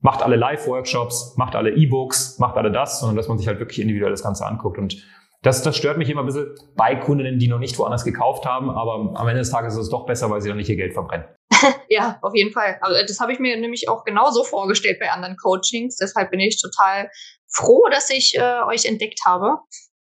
macht 0.01 0.23
alle 0.23 0.35
Live-Workshops, 0.35 1.35
macht 1.37 1.55
alle 1.55 1.71
E-Books, 1.71 2.39
macht 2.39 2.57
alle 2.57 2.71
das, 2.71 2.99
sondern 2.99 3.15
dass 3.17 3.27
man 3.27 3.37
sich 3.37 3.47
halt 3.47 3.59
wirklich 3.59 3.79
individuell 3.79 4.11
das 4.11 4.23
Ganze 4.23 4.45
anguckt. 4.45 4.77
Und 4.77 5.05
das, 5.41 5.61
das 5.61 5.77
stört 5.77 5.97
mich 5.97 6.09
immer 6.09 6.21
ein 6.21 6.25
bisschen 6.25 6.55
bei 6.75 6.95
Kundinnen, 6.95 7.39
die 7.39 7.47
noch 7.47 7.59
nicht 7.59 7.77
woanders 7.79 8.03
gekauft 8.03 8.45
haben, 8.45 8.69
aber 8.69 9.13
am 9.15 9.27
Ende 9.27 9.39
des 9.39 9.51
Tages 9.51 9.73
ist 9.73 9.83
es 9.83 9.89
doch 9.89 10.05
besser, 10.05 10.29
weil 10.29 10.41
sie 10.41 10.49
dann 10.49 10.57
nicht 10.57 10.69
ihr 10.69 10.75
Geld 10.75 10.93
verbrennen. 10.93 11.27
ja, 11.89 12.19
auf 12.21 12.35
jeden 12.35 12.51
Fall. 12.51 12.77
Also 12.81 12.99
das 13.07 13.19
habe 13.19 13.31
ich 13.31 13.39
mir 13.39 13.57
nämlich 13.57 13.89
auch 13.89 14.03
genauso 14.03 14.43
vorgestellt 14.43 14.99
bei 14.99 15.11
anderen 15.11 15.37
Coachings. 15.37 15.97
Deshalb 15.97 16.31
bin 16.31 16.39
ich 16.39 16.61
total 16.61 17.09
froh, 17.47 17.83
dass 17.91 18.09
ich 18.09 18.35
äh, 18.37 18.61
euch 18.67 18.85
entdeckt 18.85 19.21
habe. 19.25 19.57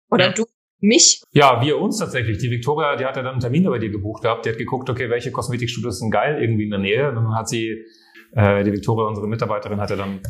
Oder 0.10 0.28
ja. 0.28 0.32
du 0.34 0.46
mich? 0.84 1.24
Ja, 1.32 1.62
wir 1.62 1.80
uns 1.80 1.98
tatsächlich. 1.98 2.38
Die 2.38 2.52
Victoria, 2.52 2.96
die 2.96 3.06
hat 3.06 3.16
ja 3.16 3.24
dann 3.24 3.34
einen 3.34 3.42
Termin 3.42 3.64
bei 3.64 3.80
dir 3.80 3.90
gebucht 3.90 4.24
gehabt. 4.24 4.46
Die 4.46 4.50
hat 4.50 4.58
geguckt, 4.58 4.90
okay, 4.90 5.10
welche 5.10 5.32
Kosmetikstudios 5.32 6.00
sind 6.00 6.12
geil 6.12 6.42
irgendwie 6.42 6.66
in 6.66 6.70
der 6.70 6.80
Nähe. 6.80 7.10
Und 7.10 7.16
dann 7.16 7.36
hat 7.36 7.50
sie, 7.50 7.84
äh, 8.34 8.64
die 8.64 8.72
Victoria, 8.72 9.08
unsere 9.08 9.28
Mitarbeiterin, 9.28 9.80
hat 9.80 9.90
ja 9.90 9.96
dann 9.96 10.22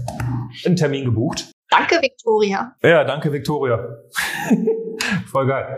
einen 0.65 0.75
Termin 0.75 1.05
gebucht. 1.05 1.51
Danke, 1.69 1.95
Victoria. 2.01 2.75
Ja, 2.83 3.03
danke, 3.03 3.33
Victoria. 3.33 3.97
Voll 5.25 5.47
geil. 5.47 5.77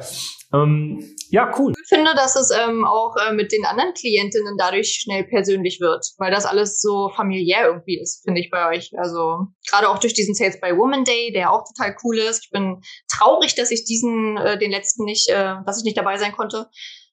Ähm, 0.63 1.15
ja, 1.29 1.51
cool. 1.57 1.73
Ich 1.81 1.89
finde, 1.89 2.13
dass 2.15 2.35
es 2.35 2.51
ähm, 2.51 2.85
auch 2.85 3.15
äh, 3.17 3.33
mit 3.33 3.51
den 3.51 3.65
anderen 3.65 3.93
Klientinnen 3.93 4.55
dadurch 4.57 4.99
schnell 5.01 5.23
persönlich 5.23 5.79
wird, 5.81 6.05
weil 6.17 6.31
das 6.31 6.45
alles 6.45 6.79
so 6.79 7.09
familiär 7.15 7.67
irgendwie 7.67 7.99
ist, 7.99 8.23
finde 8.23 8.41
ich 8.41 8.49
bei 8.49 8.69
euch. 8.69 8.91
Also 8.97 9.47
gerade 9.69 9.89
auch 9.89 9.97
durch 9.97 10.13
diesen 10.13 10.35
Sales 10.35 10.59
by 10.59 10.77
Woman 10.77 11.03
Day, 11.03 11.31
der 11.33 11.51
auch 11.51 11.63
total 11.65 11.95
cool 12.03 12.17
ist. 12.17 12.45
Ich 12.45 12.51
bin 12.51 12.81
traurig, 13.11 13.55
dass 13.55 13.71
ich 13.71 13.85
diesen, 13.85 14.37
äh, 14.37 14.57
den 14.57 14.71
letzten 14.71 15.03
nicht, 15.03 15.29
äh, 15.29 15.55
dass 15.65 15.79
ich 15.79 15.83
nicht 15.83 15.97
dabei 15.97 16.17
sein 16.17 16.31
konnte. 16.31 16.69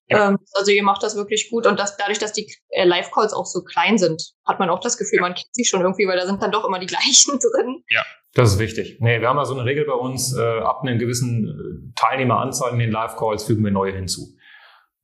Ja. 0.09 0.29
Ähm, 0.29 0.39
also 0.55 0.71
ihr 0.71 0.83
macht 0.83 1.03
das 1.03 1.17
wirklich 1.17 1.51
gut 1.51 1.67
und 1.67 1.79
das, 1.79 1.97
dadurch, 1.97 2.19
dass 2.19 2.33
die 2.33 2.53
äh, 2.71 2.85
Live-Calls 2.85 3.33
auch 3.33 3.47
so 3.47 3.63
klein 3.63 3.99
sind, 3.99 4.33
hat 4.45 4.59
man 4.59 4.69
auch 4.71 4.81
das 4.81 4.99
Gefühl, 4.99 5.21
man 5.21 5.35
kennt 5.35 5.55
sich 5.55 5.69
schon 5.69 5.81
irgendwie, 5.81 6.07
weil 6.07 6.19
da 6.19 6.27
sind 6.27 6.43
dann 6.43 6.53
doch 6.53 6.65
immer 6.65 6.79
die 6.79 6.87
gleichen 6.95 7.39
drin. 7.39 7.83
Ja. 7.89 8.03
Das 8.35 8.53
ist 8.53 8.59
wichtig. 8.59 8.97
Nee, 9.01 9.21
wir 9.21 9.29
haben 9.29 9.37
ja 9.37 9.45
so 9.45 9.55
eine 9.55 9.67
Regel 9.67 9.85
bei 9.85 9.93
uns, 9.93 10.35
äh, 10.37 10.61
ab 10.61 10.81
einer 10.83 10.97
gewissen 10.97 11.49
äh, 11.49 11.93
Teilnehmeranzahl 11.95 12.73
in 12.73 12.79
den 12.79 12.91
Live-Calls 12.91 13.45
fügen 13.45 13.63
wir 13.63 13.71
neue 13.71 13.93
hinzu. 13.93 14.37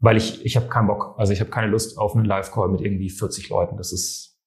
Weil 0.00 0.16
ich, 0.16 0.44
ich 0.46 0.56
habe 0.56 0.68
keinen 0.68 0.86
Bock, 0.86 1.14
also 1.18 1.32
ich 1.32 1.40
habe 1.40 1.50
keine 1.50 1.66
Lust 1.66 1.98
auf 1.98 2.14
einen 2.14 2.24
Live-Call 2.24 2.68
mit 2.68 2.80
irgendwie 2.80 3.10
40 3.10 3.48
Leuten. 3.50 3.76
Das 3.76 3.92
ist 3.92 4.38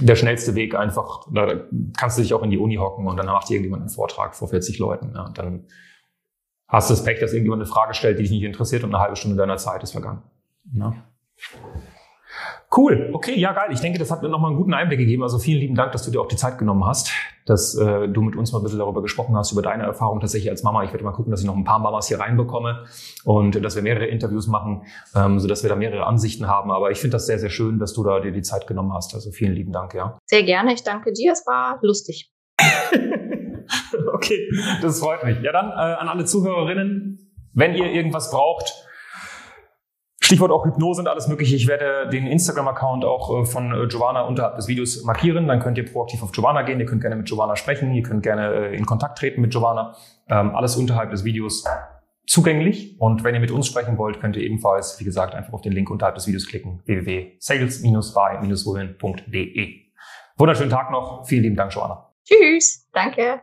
der 0.00 0.14
schnellste 0.14 0.54
Weg 0.54 0.74
einfach. 0.74 1.26
Da 1.32 1.66
kannst 1.96 2.18
du 2.18 2.22
dich 2.22 2.34
auch 2.34 2.42
in 2.42 2.50
die 2.50 2.58
Uni 2.58 2.76
hocken 2.76 3.06
und 3.06 3.16
dann 3.16 3.26
macht 3.26 3.48
dir 3.48 3.54
irgendjemand 3.54 3.82
einen 3.82 3.90
Vortrag 3.90 4.36
vor 4.36 4.48
40 4.48 4.78
Leuten. 4.78 5.12
Ja, 5.14 5.24
und 5.24 5.38
dann 5.38 5.66
hast 6.68 6.90
du 6.90 6.94
das 6.94 7.04
Pech, 7.04 7.20
dass 7.20 7.32
irgendjemand 7.32 7.62
eine 7.62 7.70
Frage 7.70 7.94
stellt, 7.94 8.18
die 8.18 8.22
dich 8.22 8.32
nicht 8.32 8.42
interessiert 8.42 8.84
und 8.84 8.94
eine 8.94 9.02
halbe 9.02 9.16
Stunde 9.16 9.36
deiner 9.36 9.56
Zeit 9.56 9.82
ist 9.82 9.92
vergangen. 9.92 10.22
Ja. 10.74 10.94
Cool, 12.76 13.10
okay, 13.12 13.38
ja 13.38 13.52
geil. 13.52 13.68
Ich 13.70 13.80
denke, 13.80 13.98
das 13.98 14.10
hat 14.10 14.22
mir 14.22 14.28
nochmal 14.28 14.50
einen 14.50 14.58
guten 14.58 14.74
Einblick 14.74 14.98
gegeben. 14.98 15.22
Also 15.22 15.38
vielen 15.38 15.60
lieben 15.60 15.74
Dank, 15.76 15.92
dass 15.92 16.04
du 16.04 16.10
dir 16.10 16.20
auch 16.20 16.26
die 16.26 16.36
Zeit 16.36 16.58
genommen 16.58 16.84
hast, 16.84 17.10
dass 17.46 17.76
äh, 17.76 18.08
du 18.08 18.22
mit 18.22 18.34
uns 18.34 18.52
mal 18.52 18.58
ein 18.58 18.64
bisschen 18.64 18.80
darüber 18.80 19.02
gesprochen 19.02 19.36
hast, 19.36 19.52
über 19.52 19.62
deine 19.62 19.84
Erfahrung 19.84 20.20
tatsächlich 20.20 20.50
als 20.50 20.62
Mama. 20.62 20.82
Ich 20.82 20.92
werde 20.92 21.04
mal 21.04 21.12
gucken, 21.12 21.30
dass 21.30 21.40
ich 21.40 21.46
noch 21.46 21.56
ein 21.56 21.64
paar 21.64 21.78
Mamas 21.78 22.08
hier 22.08 22.18
reinbekomme 22.18 22.84
und 23.24 23.64
dass 23.64 23.76
wir 23.76 23.82
mehrere 23.82 24.06
Interviews 24.06 24.48
machen, 24.48 24.82
ähm, 25.14 25.38
sodass 25.38 25.62
wir 25.62 25.70
da 25.70 25.76
mehrere 25.76 26.06
Ansichten 26.06 26.48
haben. 26.48 26.72
Aber 26.72 26.90
ich 26.90 26.98
finde 26.98 27.14
das 27.14 27.26
sehr, 27.26 27.38
sehr 27.38 27.50
schön, 27.50 27.78
dass 27.78 27.94
du 27.94 28.02
da 28.02 28.20
dir 28.20 28.32
die 28.32 28.42
Zeit 28.42 28.66
genommen 28.66 28.92
hast. 28.92 29.14
Also 29.14 29.30
vielen 29.30 29.54
lieben 29.54 29.72
Dank, 29.72 29.94
ja. 29.94 30.18
Sehr 30.26 30.42
gerne, 30.42 30.74
ich 30.74 30.82
danke 30.82 31.12
dir. 31.12 31.32
Es 31.32 31.46
war 31.46 31.78
lustig. 31.82 32.32
okay, 34.26 34.48
das 34.82 35.00
freut 35.00 35.24
mich. 35.24 35.40
Ja, 35.42 35.52
dann 35.52 35.70
äh, 35.70 35.94
an 35.94 36.08
alle 36.08 36.24
Zuhörerinnen, 36.24 37.18
wenn 37.52 37.74
ihr 37.74 37.90
irgendwas 37.90 38.30
braucht, 38.30 38.86
Stichwort 40.26 40.50
auch 40.50 40.66
Hypnose 40.66 41.00
und 41.02 41.08
alles 41.08 41.28
mögliche. 41.28 41.54
Ich 41.54 41.68
werde 41.68 42.08
den 42.10 42.26
Instagram-Account 42.26 43.04
auch 43.04 43.42
äh, 43.42 43.44
von 43.44 43.72
äh, 43.72 43.86
Giovanna 43.86 44.22
unterhalb 44.22 44.56
des 44.56 44.66
Videos 44.66 45.04
markieren. 45.04 45.46
Dann 45.46 45.60
könnt 45.60 45.78
ihr 45.78 45.84
proaktiv 45.84 46.20
auf 46.22 46.32
Giovanna 46.32 46.62
gehen. 46.62 46.80
Ihr 46.80 46.86
könnt 46.86 47.02
gerne 47.02 47.14
mit 47.14 47.28
Giovanna 47.28 47.54
sprechen. 47.54 47.94
Ihr 47.94 48.02
könnt 48.02 48.24
gerne 48.24 48.70
äh, 48.70 48.76
in 48.76 48.84
Kontakt 48.86 49.18
treten 49.18 49.40
mit 49.40 49.52
Giovanna. 49.52 49.94
Ähm, 50.28 50.56
alles 50.56 50.74
unterhalb 50.74 51.12
des 51.12 51.22
Videos 51.22 51.62
zugänglich. 52.26 53.00
Und 53.00 53.22
wenn 53.22 53.34
ihr 53.34 53.40
mit 53.40 53.52
uns 53.52 53.68
sprechen 53.68 53.98
wollt, 53.98 54.18
könnt 54.20 54.34
ihr 54.34 54.42
ebenfalls, 54.42 54.98
wie 54.98 55.04
gesagt, 55.04 55.32
einfach 55.34 55.52
auf 55.52 55.62
den 55.62 55.70
Link 55.70 55.90
unterhalb 55.90 56.16
des 56.16 56.26
Videos 56.26 56.48
klicken. 56.48 56.82
www.sales-by-women.de 56.86 59.74
Wunderschönen 60.38 60.70
Tag 60.70 60.90
noch. 60.90 61.24
Vielen 61.26 61.44
lieben 61.44 61.56
Dank, 61.56 61.72
Joanna. 61.72 62.12
Tschüss. 62.24 62.88
Danke. 62.92 63.42